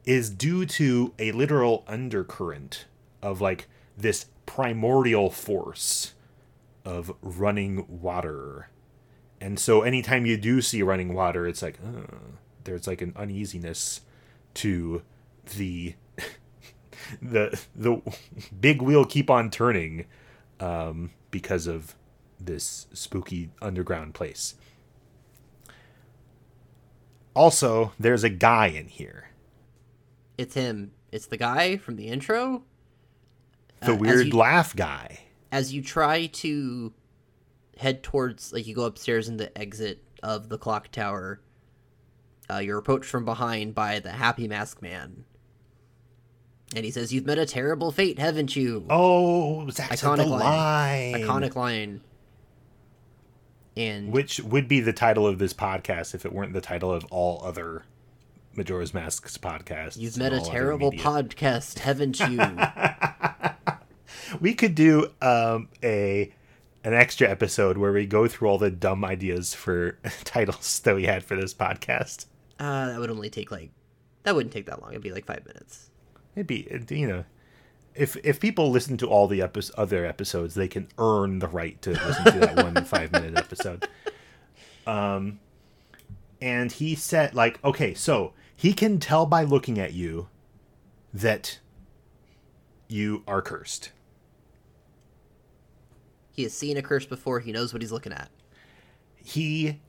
is 0.05 0.29
due 0.29 0.65
to 0.65 1.13
a 1.19 1.31
literal 1.31 1.83
undercurrent 1.87 2.85
of 3.21 3.39
like 3.41 3.67
this 3.97 4.25
primordial 4.45 5.29
force 5.29 6.13
of 6.85 7.13
running 7.21 7.85
water. 7.87 8.69
And 9.39 9.59
so 9.59 9.81
anytime 9.83 10.25
you 10.25 10.37
do 10.37 10.61
see 10.61 10.81
running 10.83 11.13
water, 11.13 11.47
it's 11.47 11.61
like, 11.61 11.77
uh, 11.85 12.15
there's 12.63 12.87
like 12.87 13.01
an 13.01 13.13
uneasiness 13.15 14.01
to 14.55 15.01
the 15.57 15.95
the 17.21 17.59
the 17.75 18.01
big 18.59 18.81
wheel 18.81 19.05
keep 19.05 19.29
on 19.29 19.49
turning 19.49 20.05
um, 20.59 21.11
because 21.31 21.67
of 21.67 21.95
this 22.39 22.87
spooky 22.93 23.49
underground 23.61 24.13
place. 24.13 24.55
Also, 27.35 27.93
there's 27.99 28.23
a 28.23 28.29
guy 28.29 28.67
in 28.67 28.87
here. 28.87 29.29
It's 30.37 30.55
him. 30.55 30.91
It's 31.11 31.27
the 31.27 31.37
guy 31.37 31.77
from 31.77 31.95
the 31.95 32.07
intro. 32.07 32.63
The 33.81 33.93
Uh, 33.93 33.95
weird 33.95 34.27
you- 34.27 34.33
laugh 34.37 34.75
guy. 34.75 35.19
As 35.51 35.73
you 35.73 35.81
try 35.81 36.27
to 36.27 36.93
head 37.77 38.03
towards, 38.03 38.51
like, 38.53 38.67
you 38.67 38.75
go 38.75 38.83
upstairs 38.83 39.27
in 39.29 39.37
the 39.37 39.55
exit 39.57 40.03
of 40.21 40.49
the 40.49 40.57
clock 40.57 40.91
tower, 40.91 41.39
uh, 42.51 42.57
you're 42.57 42.77
approached 42.77 43.09
from 43.09 43.25
behind 43.25 43.75
by 43.75 43.99
the 43.99 44.11
Happy 44.11 44.47
Mask 44.47 44.81
Man. 44.81 45.25
And 46.75 46.85
he 46.85 46.91
says, 46.91 47.13
You've 47.13 47.25
met 47.25 47.37
a 47.39 47.45
terrible 47.45 47.91
fate, 47.91 48.19
haven't 48.19 48.55
you? 48.55 48.85
Oh, 48.89 49.65
that's 49.65 50.01
Iconic 50.01 50.17
the 50.17 50.25
line. 50.25 50.39
line. 50.39 51.13
Iconic 51.23 51.55
line. 51.55 52.01
And 53.75 54.11
Which 54.11 54.39
would 54.39 54.67
be 54.67 54.79
the 54.79 54.93
title 54.93 55.25
of 55.25 55.39
this 55.39 55.53
podcast 55.53 56.13
if 56.13 56.25
it 56.25 56.33
weren't 56.33 56.53
the 56.53 56.61
title 56.61 56.91
of 56.91 57.05
all 57.05 57.41
other 57.43 57.83
Majora's 58.55 58.93
Masks 58.93 59.37
podcasts. 59.37 59.97
you've 59.97 60.17
met 60.17 60.33
a 60.33 60.41
terrible 60.41 60.91
podcast, 60.91 61.79
haven't 61.79 62.19
you? 62.19 62.39
We 64.39 64.53
could 64.53 64.75
do 64.75 65.07
um, 65.21 65.69
a 65.83 66.31
an 66.83 66.93
extra 66.93 67.27
episode 67.27 67.77
where 67.77 67.91
we 67.91 68.05
go 68.05 68.27
through 68.27 68.47
all 68.47 68.57
the 68.57 68.71
dumb 68.71 69.03
ideas 69.03 69.53
for 69.53 69.97
titles 70.23 70.79
that 70.81 70.95
we 70.95 71.05
had 71.05 71.23
for 71.23 71.35
this 71.35 71.53
podcast. 71.53 72.25
Uh, 72.59 72.87
that 72.87 72.99
would 72.99 73.09
only 73.09 73.29
take, 73.29 73.51
like, 73.51 73.71
that 74.23 74.35
wouldn't 74.35 74.53
take 74.53 74.65
that 74.67 74.81
long. 74.81 74.91
It'd 74.91 75.01
be 75.01 75.11
like 75.11 75.25
five 75.25 75.45
minutes. 75.45 75.89
It'd 76.35 76.47
be 76.47 76.67
you 76.89 77.07
know, 77.07 77.25
if 77.95 78.15
if 78.23 78.39
people 78.39 78.69
listen 78.69 78.97
to 78.97 79.07
all 79.07 79.27
the 79.27 79.41
epi- 79.41 79.71
other 79.77 80.05
episodes, 80.05 80.55
they 80.55 80.67
can 80.67 80.87
earn 80.97 81.39
the 81.39 81.47
right 81.47 81.81
to 81.81 81.91
listen 81.91 82.23
to 82.25 82.39
that 82.39 82.55
one 82.57 82.83
five 82.85 83.11
minute 83.11 83.37
episode. 83.37 83.87
Um, 84.85 85.39
and 86.41 86.71
he 86.71 86.95
said 86.95 87.33
like, 87.33 87.63
okay, 87.63 87.93
so 87.93 88.33
he 88.55 88.73
can 88.73 88.99
tell 88.99 89.25
by 89.25 89.43
looking 89.43 89.79
at 89.79 89.93
you 89.93 90.27
that 91.13 91.59
you 92.87 93.23
are 93.27 93.41
cursed. 93.41 93.91
He 96.31 96.43
has 96.43 96.53
seen 96.53 96.77
a 96.77 96.81
curse 96.81 97.05
before. 97.05 97.39
He 97.39 97.51
knows 97.51 97.73
what 97.73 97.81
he's 97.81 97.91
looking 97.91 98.13
at. 98.13 98.29
he 99.15 99.79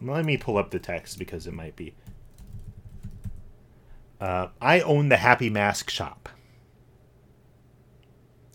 let 0.00 0.24
me 0.24 0.36
pull 0.36 0.58
up 0.58 0.70
the 0.70 0.78
text 0.78 1.18
because 1.18 1.46
it 1.46 1.54
might 1.54 1.76
be 1.76 1.94
uh, 4.20 4.48
i 4.60 4.80
own 4.80 5.08
the 5.08 5.16
happy 5.16 5.50
mask 5.50 5.90
shop. 5.90 6.28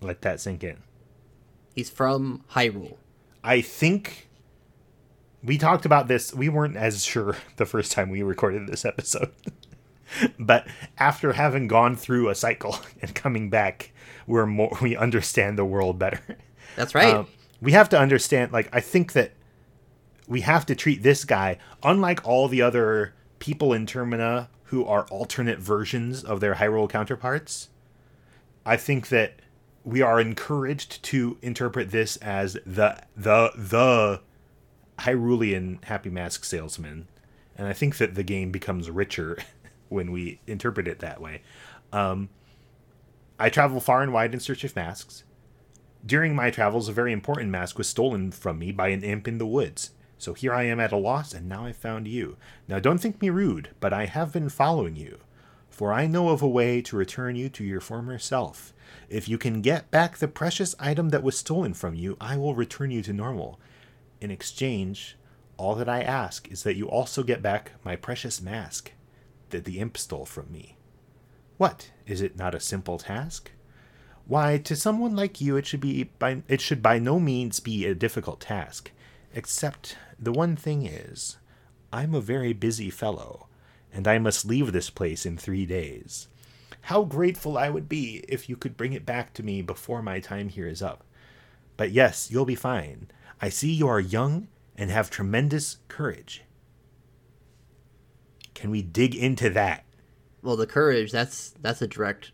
Let 0.02 0.22
that 0.22 0.40
sink 0.40 0.64
in. 0.64 0.78
He's 1.76 1.90
from 1.90 2.44
Hyrule. 2.52 2.98
i 3.44 3.62
think 3.62 4.30
we 5.42 5.58
talked 5.58 5.86
about 5.86 6.10
this. 6.10 6.34
We 6.34 6.50
weren't 6.50 6.76
as 6.76 7.06
sure 7.06 7.38
the 7.58 7.66
first 7.66 7.92
time 7.92 8.10
we 8.10 8.24
recorded 8.24 8.68
this 8.68 8.86
episode. 8.86 9.32
But 10.40 10.68
after 10.98 11.34
having 11.34 11.68
gone 11.68 11.96
through 11.96 12.30
a 12.30 12.36
cycle 12.36 12.76
and 13.02 13.14
coming 13.14 13.52
back 13.52 13.92
we're 14.26 14.48
more 14.48 14.76
we 14.82 14.96
understand 14.98 15.56
the 15.58 15.66
world 15.66 16.00
better. 16.00 16.22
That's 16.76 16.96
right. 16.96 17.14
Um, 17.14 17.28
we 17.62 17.74
have 17.74 17.90
to 17.90 18.00
understand 18.00 18.52
like 18.52 18.70
i 18.74 18.80
think 18.80 19.14
that 19.14 19.34
we 20.30 20.42
have 20.42 20.66
to 20.66 20.76
treat 20.76 21.04
this 21.04 21.26
guy 21.26 21.58
unlike 21.84 22.26
all 22.26 22.48
the 22.48 22.62
other 22.62 23.14
people 23.40 23.74
in 23.74 23.86
termina 23.86 24.48
who 24.66 24.86
are 24.86 25.06
alternate 25.08 25.60
versions 25.60 26.24
of 26.24 26.40
their 26.40 26.56
hyrule 26.56 26.90
counterparts 26.90 27.68
i 28.66 28.78
think 28.78 29.10
that 29.10 29.34
we 29.84 30.02
are 30.02 30.20
encouraged 30.20 31.02
to 31.04 31.38
interpret 31.42 31.92
this 31.92 32.18
as 32.18 32.54
the 32.66 33.02
the 33.16 33.52
the 33.56 34.22
hyrulean 35.00 35.84
happy 35.86 36.10
mask 36.10 36.46
salesman. 36.46 37.08
And 37.58 37.68
i 37.68 37.74
think 37.74 37.98
that 37.98 38.16
the 38.16 38.24
game 38.24 38.52
becomes 38.52 38.90
richer 38.90 39.38
when 39.90 40.12
we 40.12 40.40
interpret 40.48 40.88
it 40.88 41.00
that 41.00 41.22
way. 41.22 41.42
Um, 41.92 42.30
i 43.40 43.50
travel 43.50 43.80
far 43.80 44.02
and 44.02 44.14
wide 44.14 44.34
in 44.34 44.40
search 44.40 44.64
of 44.64 44.76
masks. 44.76 45.24
During 46.06 46.34
my 46.34 46.50
travels, 46.50 46.88
a 46.88 46.94
very 46.94 47.12
important 47.12 47.50
mask 47.50 47.78
was 47.78 47.90
stolen 47.90 48.32
from 48.32 48.58
me 48.58 48.72
by 48.72 48.88
an 48.90 49.04
imp 49.04 49.28
in 49.28 49.38
the 49.38 49.46
woods. 49.46 49.92
So 50.20 50.34
here 50.34 50.53
I 50.53 50.63
am 50.63 50.82
at 50.82 50.91
a 50.91 50.97
loss, 50.97 51.34
and 51.34 51.47
now 51.47 51.65
I've 51.65 51.78
found 51.78 52.07
you. 52.07 52.36
Now 52.67 52.78
don't 52.78 52.99
think 52.99 53.22
me 53.22 53.30
rude, 53.30 53.70
but 53.80 53.93
I 53.93 54.05
have 54.05 54.34
been 54.34 54.49
following 54.49 54.97
you. 54.97 55.20
For 55.70 55.93
I 55.93 56.07
know 56.07 56.30
of 56.30 56.41
a 56.41 56.47
way 56.47 56.82
to 56.82 56.97
return 56.97 57.38
you 57.38 57.47
to 57.49 57.63
your 57.63 57.80
former 57.80 58.20
self. 58.20 58.74
If 59.07 59.30
you 59.30 59.38
can 59.38 59.61
get 59.61 59.89
back 59.91 60.17
the 60.17 60.28
precious 60.28 60.76
item 60.78 61.09
that 61.09 61.24
was 61.24 61.38
stolen 61.38 61.74
from 61.74 61.95
you, 61.95 62.17
I 62.20 62.36
will 62.36 62.53
return 62.53 62.91
you 62.91 63.01
to 63.03 63.13
normal. 63.13 63.61
In 64.20 64.30
exchange, 64.30 65.15
all 65.55 65.74
that 65.76 65.88
I 65.88 66.01
ask 66.01 66.51
is 66.51 66.63
that 66.63 66.76
you 66.76 66.89
also 66.89 67.24
get 67.24 67.41
back 67.41 67.72
my 67.86 67.95
precious 67.95 68.41
mask 68.41 68.91
that 69.51 69.63
the 69.63 69.80
imp 69.80 69.97
stole 69.97 70.26
from 70.26 70.51
me. 70.51 70.76
What? 71.57 71.91
Is 72.05 72.22
it 72.22 72.36
not 72.36 72.53
a 72.53 72.59
simple 72.59 72.97
task? 72.97 73.51
Why, 74.26 74.57
to 74.57 74.76
someone 74.76 75.15
like 75.15 75.39
you, 75.39 75.55
it 75.55 75.65
should 75.65 75.80
be 75.80 76.03
by 76.20 76.43
it 76.49 76.59
should 76.59 76.82
by 76.82 76.99
no 76.99 77.20
means 77.22 77.61
be 77.61 77.86
a 77.86 77.95
difficult 77.95 78.41
task. 78.41 78.91
Except 79.34 79.98
the 80.18 80.32
one 80.32 80.56
thing 80.56 80.86
is, 80.86 81.38
I'm 81.94 82.14
a 82.14 82.22
very 82.22 82.54
busy 82.54 82.90
fellow, 82.90 83.48
and 83.94 84.08
I 84.08 84.18
must 84.18 84.46
leave 84.46 84.72
this 84.72 84.90
place 84.90 85.26
in 85.26 85.38
three 85.38 85.66
days. 85.66 86.28
How 86.82 87.04
grateful 87.04 87.58
I 87.58 87.70
would 87.70 87.88
be 87.90 88.24
if 88.28 88.50
you 88.50 88.56
could 88.56 88.78
bring 88.78 88.94
it 88.94 89.06
back 89.06 89.34
to 89.34 89.44
me 89.44 89.62
before 89.62 90.02
my 90.02 90.20
time 90.20 90.50
here 90.50 90.68
is 90.68 90.82
up. 90.82 91.04
But 91.78 91.92
yes, 91.92 92.30
you'll 92.32 92.46
be 92.46 92.56
fine. 92.56 93.10
I 93.42 93.50
see 93.50 93.72
you 93.72 93.88
are 93.88 94.00
young 94.00 94.48
and 94.76 94.90
have 94.90 95.10
tremendous 95.10 95.78
courage. 95.88 96.44
Can 98.54 98.72
we 98.72 98.82
dig 98.82 99.16
into 99.16 99.50
that? 99.52 99.86
well, 100.42 100.56
the 100.56 100.68
courage. 100.68 101.12
That's 101.12 101.52
that's 101.62 101.82
a 101.82 101.88
direct. 101.88 102.32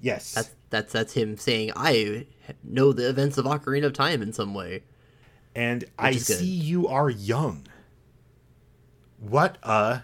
Yes. 0.00 0.34
That's 0.34 0.50
that's 0.70 0.92
that's 0.92 1.12
him 1.12 1.36
saying, 1.36 1.72
"I 1.76 2.26
know 2.62 2.92
the 2.92 3.08
events 3.08 3.38
of 3.38 3.44
Ocarina 3.44 3.86
of 3.86 3.92
Time 3.92 4.22
in 4.22 4.32
some 4.32 4.54
way." 4.54 4.82
And 5.54 5.84
I 5.98 6.12
see 6.12 6.44
you 6.46 6.86
are 6.88 7.10
young. 7.10 7.66
What 9.18 9.58
a 9.62 10.02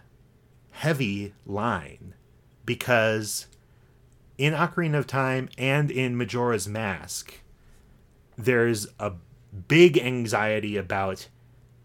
heavy 0.71 1.35
line. 1.45 2.15
Because 2.65 3.47
in 4.39 4.53
Ocarina 4.53 4.99
of 4.99 5.07
Time 5.07 5.49
and 5.57 5.91
in 5.91 6.17
Majora's 6.17 6.67
Mask, 6.67 7.41
there's 8.37 8.87
a 8.99 9.13
big 9.69 9.97
anxiety 9.99 10.77
about 10.77 11.29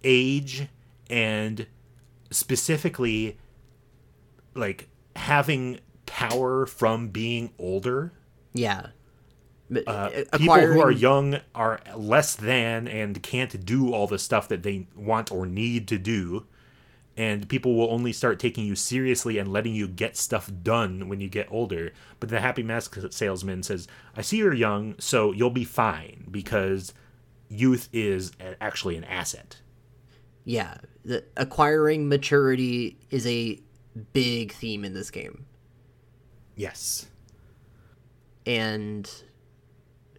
age 0.03 0.67
and 1.09 1.67
specifically 2.31 3.37
like 4.55 4.89
having 5.15 5.79
power 6.05 6.65
from 6.65 7.09
being 7.09 7.53
older 7.57 8.11
Yeah. 8.53 8.87
Uh, 9.87 10.09
a- 10.31 10.37
people 10.37 10.59
who 10.59 10.81
are 10.81 10.91
young 10.91 11.39
are 11.55 11.79
less 11.95 12.35
than 12.35 12.87
and 12.87 13.21
can't 13.23 13.65
do 13.65 13.93
all 13.93 14.07
the 14.07 14.19
stuff 14.19 14.47
that 14.49 14.63
they 14.63 14.87
want 14.95 15.31
or 15.31 15.45
need 15.45 15.87
to 15.87 15.97
do. 15.97 16.45
And 17.17 17.47
people 17.47 17.75
will 17.75 17.91
only 17.91 18.13
start 18.13 18.39
taking 18.39 18.65
you 18.65 18.75
seriously 18.75 19.37
and 19.37 19.51
letting 19.51 19.75
you 19.75 19.87
get 19.87 20.17
stuff 20.17 20.49
done 20.63 21.09
when 21.09 21.19
you 21.19 21.29
get 21.29 21.47
older. 21.51 21.91
But 22.19 22.29
the 22.29 22.39
happy 22.39 22.63
mask 22.63 22.97
salesman 23.11 23.63
says 23.63 23.87
i 24.15 24.21
see 24.21 24.37
you're 24.37 24.53
young 24.53 24.95
so 24.97 25.31
you'll 25.31 25.49
be 25.49 25.65
fine 25.65 26.25
because 26.31 26.93
youth 27.51 27.89
is 27.91 28.31
actually 28.59 28.95
an 28.95 29.03
asset. 29.03 29.57
Yeah, 30.45 30.77
the, 31.05 31.23
acquiring 31.37 32.09
maturity 32.09 32.97
is 33.11 33.27
a 33.27 33.59
big 34.13 34.53
theme 34.53 34.83
in 34.83 34.93
this 34.93 35.11
game, 35.11 35.45
yes. 36.55 37.07
And 38.45 39.09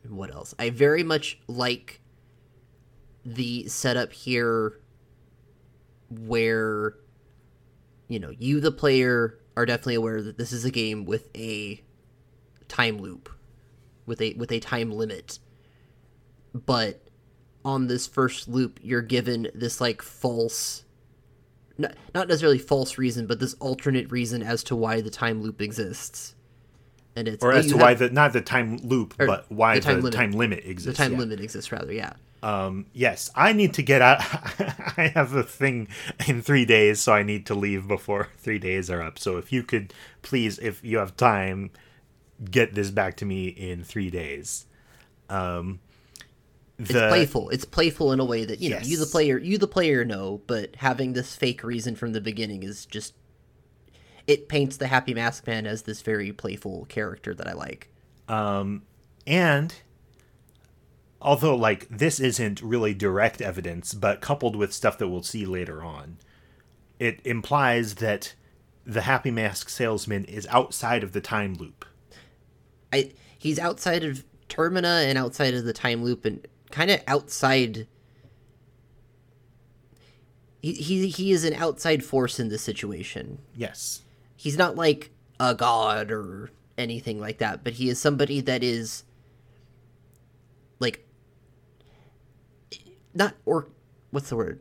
what 0.09 0.34
else? 0.34 0.55
I 0.59 0.70
very 0.70 1.03
much 1.03 1.38
like 1.46 2.00
the 3.24 3.68
setup 3.68 4.12
here 4.12 4.80
where 6.11 6.94
you 8.09 8.18
know 8.18 8.30
you 8.30 8.61
the 8.61 8.72
player 8.72 9.38
are 9.57 9.66
definitely 9.66 9.94
aware 9.94 10.20
that 10.22 10.38
this 10.38 10.53
is 10.53 10.64
a 10.64 10.70
game 10.70 11.05
with 11.05 11.28
a 11.36 11.82
time 12.68 12.98
loop 12.98 13.30
with 14.07 14.20
a 14.20 14.34
with 14.34 14.50
a 14.50 14.61
time 14.61 14.90
limit 14.90 15.38
but 16.53 17.09
on 17.64 17.86
this 17.86 18.07
first 18.07 18.48
loop 18.48 18.78
you're 18.82 19.03
given 19.03 19.48
this 19.55 19.80
like 19.80 20.03
false 20.03 20.84
not, 21.78 21.94
not 22.14 22.28
necessarily 22.28 22.59
false 22.59 22.98
reason 22.98 23.26
but 23.26 23.40
this 23.40 23.55
alternate 23.55 24.11
reason 24.11 24.42
as 24.42 24.62
to 24.64 24.76
why 24.76 25.00
the 25.00 25.11
time 25.11 25.42
loop 25.42 25.62
exists 25.62 26.34
and 27.16 27.28
it's 27.28 27.44
or 27.44 27.52
as 27.52 27.66
to 27.66 27.72
have- 27.72 27.80
why 27.80 27.94
the 27.94 28.10
not 28.10 28.32
the 28.32 28.40
time 28.40 28.78
loop, 28.78 29.14
but 29.18 29.46
why 29.50 29.78
the 29.78 29.94
the 29.94 30.10
time 30.10 30.30
time, 30.30 30.32
limit. 30.32 30.64
exists. 30.64 30.98
the 30.98 31.04
time 31.04 31.12
yeah. 31.12 31.18
limit 31.18 31.40
exists 31.40 31.70
rather 31.72 31.92
yeah 31.92 32.14
Um, 32.42 32.86
yes, 32.92 33.30
I 33.36 33.52
need 33.52 33.74
to 33.74 33.82
get 33.82 34.02
out. 34.02 34.18
I 34.96 35.12
have 35.14 35.32
a 35.34 35.44
thing 35.44 35.88
in 36.26 36.42
three 36.42 36.64
days, 36.64 37.00
so 37.00 37.12
I 37.12 37.22
need 37.22 37.46
to 37.46 37.54
leave 37.54 37.86
before 37.86 38.28
three 38.38 38.58
days 38.58 38.90
are 38.90 39.00
up. 39.00 39.18
So 39.18 39.36
if 39.36 39.52
you 39.52 39.62
could 39.62 39.94
please, 40.22 40.58
if 40.58 40.82
you 40.82 40.98
have 40.98 41.16
time, 41.16 41.70
get 42.50 42.74
this 42.74 42.90
back 42.90 43.16
to 43.18 43.24
me 43.24 43.46
in 43.48 43.84
three 43.84 44.10
days. 44.10 44.66
Um, 45.28 45.80
it's 46.78 46.92
the, 46.92 47.08
playful 47.08 47.48
it's 47.50 47.64
playful 47.64 48.12
in 48.12 48.18
a 48.18 48.24
way 48.24 48.44
that 48.44 48.60
you 48.60 48.70
know 48.70 48.78
you 48.82 48.96
the 48.98 49.06
player 49.06 49.38
you 49.38 49.56
the 49.56 49.68
player 49.68 50.04
know 50.04 50.40
but 50.46 50.74
having 50.76 51.12
this 51.12 51.34
fake 51.34 51.62
reason 51.62 51.94
from 51.94 52.12
the 52.12 52.20
beginning 52.20 52.62
is 52.62 52.86
just 52.86 53.14
it 54.27 54.49
paints 54.49 54.77
the 54.77 54.87
happy 54.87 55.14
mask 55.14 55.47
man 55.47 55.66
as 55.66 55.83
this 55.83 56.03
very 56.03 56.33
playful 56.33 56.87
character 56.87 57.35
that 57.35 57.47
i 57.47 57.53
like 57.53 57.89
um, 58.29 58.83
and 59.27 59.75
although 61.23 61.55
like 61.55 61.89
this 61.89 62.20
isn't 62.20 62.61
really 62.61 62.93
direct 62.93 63.41
evidence, 63.41 63.95
but 63.95 64.20
coupled 64.20 64.57
with 64.57 64.73
stuff 64.73 64.99
that 64.99 65.09
we'll 65.09 65.23
see 65.23 65.47
later 65.47 65.83
on, 65.83 66.18
it 66.99 67.20
implies 67.25 67.97
that 67.97 68.35
the 68.85 69.03
Happy 69.03 69.31
Mask 69.31 69.68
salesman 69.68 70.25
is 70.25 70.47
outside 70.51 71.03
of 71.05 71.12
the 71.12 71.20
time 71.20 71.55
loop. 71.55 71.85
I 72.93 73.12
he's 73.39 73.59
outside 73.59 74.05
of 74.05 74.25
Termina 74.49 75.05
and 75.07 75.16
outside 75.16 75.55
of 75.55 75.64
the 75.64 75.73
time 75.73 76.03
loop 76.03 76.25
and 76.25 76.47
kind 76.70 76.91
of 76.91 77.01
outside. 77.07 77.87
He, 80.61 80.75
he 80.75 81.09
he 81.09 81.33
is 81.33 81.45
an 81.45 81.55
outside 81.55 82.05
force 82.05 82.39
in 82.39 82.49
this 82.49 82.62
situation. 82.62 83.39
Yes. 83.57 84.03
He's 84.43 84.59
not 84.59 84.74
like 84.74 85.12
a 85.38 85.55
god 85.55 86.11
or 86.11 86.51
anything 86.76 87.20
like 87.20 87.38
that, 87.38 87.62
but 87.62 87.74
he 87.74 87.88
is 87.88 88.01
somebody 88.01 88.40
that 88.40 88.64
is 88.64 89.05
like 90.80 91.07
not 93.14 93.36
or 93.47 93.68
what's 94.11 94.30
the 94.30 94.34
word? 94.34 94.59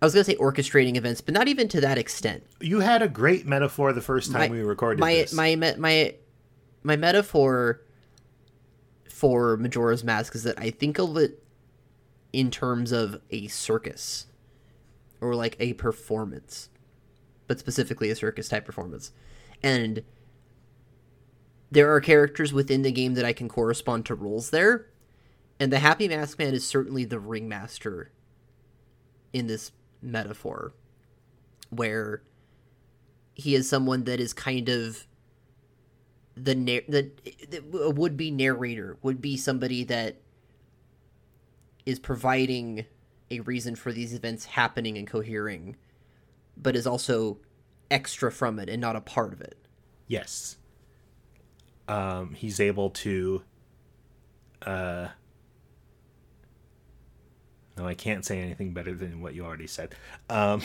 I 0.00 0.06
was 0.06 0.14
gonna 0.14 0.24
say 0.24 0.36
orchestrating 0.36 0.96
events, 0.96 1.20
but 1.20 1.34
not 1.34 1.48
even 1.48 1.68
to 1.68 1.82
that 1.82 1.98
extent. 1.98 2.44
You 2.62 2.80
had 2.80 3.02
a 3.02 3.08
great 3.08 3.44
metaphor 3.44 3.92
the 3.92 4.00
first 4.00 4.32
time 4.32 4.50
we 4.50 4.62
recorded 4.62 5.00
my 5.00 5.16
this. 5.16 5.34
my 5.34 5.54
me- 5.54 5.76
my 5.76 6.14
my 6.82 6.96
metaphor 6.96 7.82
for 9.10 9.58
Majora's 9.58 10.02
Mask 10.02 10.34
is 10.34 10.44
that 10.44 10.58
I 10.58 10.70
think 10.70 10.98
of 10.98 11.14
it 11.18 11.42
in 12.32 12.50
terms 12.50 12.90
of 12.90 13.20
a 13.30 13.48
circus 13.48 14.28
or 15.20 15.34
like 15.34 15.56
a 15.60 15.74
performance, 15.74 16.70
but 17.46 17.58
specifically 17.58 18.10
a 18.10 18.16
circus 18.16 18.48
type 18.48 18.64
performance. 18.64 19.12
And 19.62 20.02
there 21.70 21.92
are 21.92 22.00
characters 22.00 22.52
within 22.52 22.82
the 22.82 22.92
game 22.92 23.14
that 23.14 23.24
I 23.24 23.32
can 23.32 23.48
correspond 23.48 24.06
to 24.06 24.14
roles 24.14 24.50
there, 24.50 24.86
and 25.58 25.72
the 25.72 25.78
Happy 25.78 26.08
Mask 26.08 26.38
Man 26.38 26.54
is 26.54 26.66
certainly 26.66 27.04
the 27.04 27.18
ringmaster 27.18 28.10
in 29.32 29.46
this 29.46 29.72
metaphor, 30.00 30.72
where 31.70 32.22
he 33.34 33.54
is 33.54 33.68
someone 33.68 34.04
that 34.04 34.20
is 34.20 34.32
kind 34.32 34.68
of 34.68 35.06
the 36.36 36.54
the, 36.88 37.10
the 37.48 37.90
would 37.90 38.16
be 38.16 38.30
narrator 38.30 38.96
would 39.02 39.20
be 39.20 39.36
somebody 39.36 39.84
that 39.84 40.20
is 41.86 41.98
providing 41.98 42.84
a 43.30 43.40
reason 43.40 43.74
for 43.74 43.92
these 43.92 44.14
events 44.14 44.44
happening 44.44 44.96
and 44.98 45.06
cohering 45.06 45.76
but 46.56 46.76
is 46.76 46.86
also 46.86 47.38
extra 47.90 48.30
from 48.32 48.58
it 48.58 48.68
and 48.68 48.80
not 48.80 48.96
a 48.96 49.00
part 49.00 49.32
of 49.32 49.40
it 49.40 49.64
yes. 50.06 50.56
Um, 51.88 52.34
he's 52.34 52.60
able 52.60 52.90
to. 52.90 53.42
Uh, 54.62 55.08
no, 57.76 57.86
I 57.86 57.94
can't 57.94 58.24
say 58.24 58.40
anything 58.40 58.72
better 58.72 58.94
than 58.94 59.20
what 59.20 59.34
you 59.34 59.44
already 59.44 59.66
said. 59.66 59.94
Um, 60.30 60.62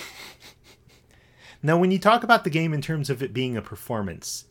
now, 1.64 1.78
when 1.78 1.92
you 1.92 2.00
talk 2.00 2.24
about 2.24 2.44
the 2.44 2.50
game 2.50 2.74
in 2.74 2.82
terms 2.82 3.10
of 3.10 3.22
it 3.24 3.34
being 3.34 3.58
a 3.58 3.62
performance, 3.62 4.46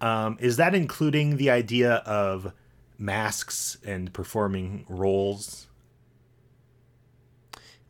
um, 0.00 0.36
is 0.40 0.56
that 0.56 0.74
including 0.74 1.36
the 1.36 1.50
idea 1.50 1.96
of 2.06 2.52
masks 2.98 3.76
and 3.84 4.12
performing 4.12 4.84
roles? 4.88 5.66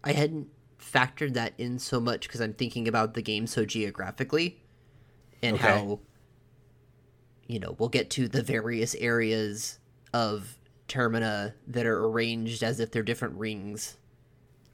i 0.05 0.11
hadn't 0.11 0.49
factored 0.93 1.35
that 1.35 1.53
in 1.59 1.79
so 1.79 1.99
much 2.01 2.27
because 2.29 2.41
i'm 2.41 2.53
thinking 2.53 2.87
about 2.87 3.15
the 3.15 3.23
game 3.23 3.47
so 3.47 3.65
geographically 3.65 4.61
and 5.43 5.57
Okay. 5.57 5.67
how 5.69 6.01
you 7.47 7.59
know 7.59 7.75
we'll 7.79 7.89
get 7.89 8.11
to 8.11 8.29
the 8.29 8.43
various 8.43 8.95
areas 8.97 9.79
of 10.13 10.59
termina 10.89 11.55
that 11.67 11.87
are 11.87 12.05
arranged 12.07 12.63
as 12.63 12.81
if 12.81 12.91
they're 12.91 13.03
different 13.03 13.35
rings 13.37 13.97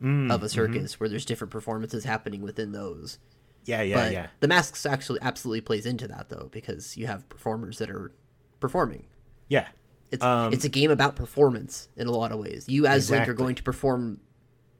Mm, 0.00 0.32
of 0.32 0.44
a 0.44 0.48
circus 0.48 1.00
where 1.00 1.08
there's 1.08 1.24
different 1.24 1.50
performances 1.50 2.04
happening 2.04 2.40
within 2.40 2.70
those 2.70 3.18
Yeah, 3.64 3.82
yeah, 3.82 3.94
but 3.96 4.12
yeah. 4.12 4.26
the 4.38 4.46
masks 4.46 4.86
actually 4.86 5.18
absolutely 5.22 5.60
plays 5.60 5.86
into 5.86 6.06
that 6.06 6.28
though 6.28 6.48
because 6.52 6.96
you 6.96 7.08
have 7.08 7.28
performers 7.28 7.78
that 7.78 7.90
are 7.90 8.12
performing 8.60 9.06
Yeah. 9.48 9.66
it's 10.12 10.22
Um, 10.22 10.52
it's 10.52 10.64
a 10.64 10.68
game 10.68 10.92
about 10.92 11.16
performance 11.16 11.88
in 11.96 12.06
a 12.06 12.12
lot 12.12 12.30
of 12.30 12.38
ways 12.38 12.66
you 12.68 12.86
as 12.86 13.10
link 13.10 13.26
are 13.26 13.34
going 13.34 13.56
to 13.56 13.62
perform 13.64 14.20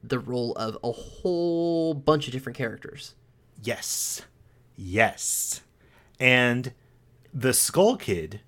the 0.03 0.19
role 0.19 0.53
of 0.53 0.77
a 0.83 0.91
whole 0.91 1.93
bunch 1.93 2.27
of 2.27 2.33
different 2.33 2.57
characters 2.57 3.15
Yes. 3.61 4.21
Yes. 4.75 5.61
And 6.19 6.73
the 7.33 7.53
Skull 7.53 7.97
Kid 7.97 8.41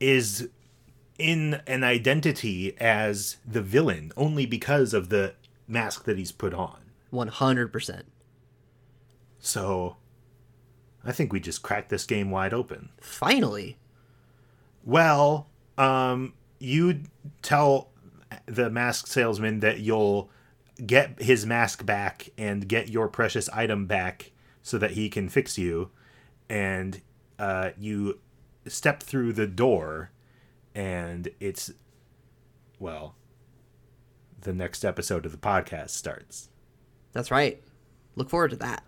is 0.00 0.48
in 1.18 1.60
an 1.66 1.84
identity 1.84 2.76
as 2.80 3.36
the 3.46 3.62
villain 3.62 4.12
only 4.16 4.46
because 4.46 4.94
of 4.94 5.08
the 5.08 5.34
mask 5.68 6.04
that 6.04 6.18
he's 6.18 6.32
put 6.32 6.54
on. 6.54 6.78
100% 7.12 8.02
So 9.38 9.96
I 11.04 11.12
think 11.12 11.32
we 11.32 11.40
just 11.40 11.62
cracked 11.62 11.90
this 11.90 12.04
game 12.04 12.30
wide 12.30 12.54
open. 12.54 12.88
finally 13.00 13.76
Well, 14.84 15.48
um, 15.76 16.32
you 16.58 17.02
tell 17.42 17.90
the 18.46 18.70
mask 18.70 19.06
salesman 19.06 19.60
that 19.60 19.80
you'll 19.80 20.30
get 20.86 21.22
his 21.22 21.46
mask 21.46 21.84
back 21.86 22.30
and 22.36 22.68
get 22.68 22.88
your 22.88 23.08
precious 23.08 23.48
item 23.50 23.86
back 23.86 24.32
so 24.62 24.78
that 24.78 24.92
he 24.92 25.08
can 25.08 25.28
fix 25.28 25.58
you. 25.58 25.90
And 26.48 27.00
uh, 27.38 27.70
you 27.78 28.20
step 28.66 29.02
through 29.02 29.32
the 29.32 29.46
door, 29.46 30.10
and 30.74 31.28
it's, 31.40 31.72
well, 32.78 33.16
the 34.40 34.52
next 34.52 34.84
episode 34.84 35.24
of 35.24 35.32
the 35.32 35.38
podcast 35.38 35.90
starts. 35.90 36.48
that's 37.12 37.30
right 37.30 37.62
look 38.16 38.28
forward 38.28 38.50
to 38.50 38.56
that 38.56 38.82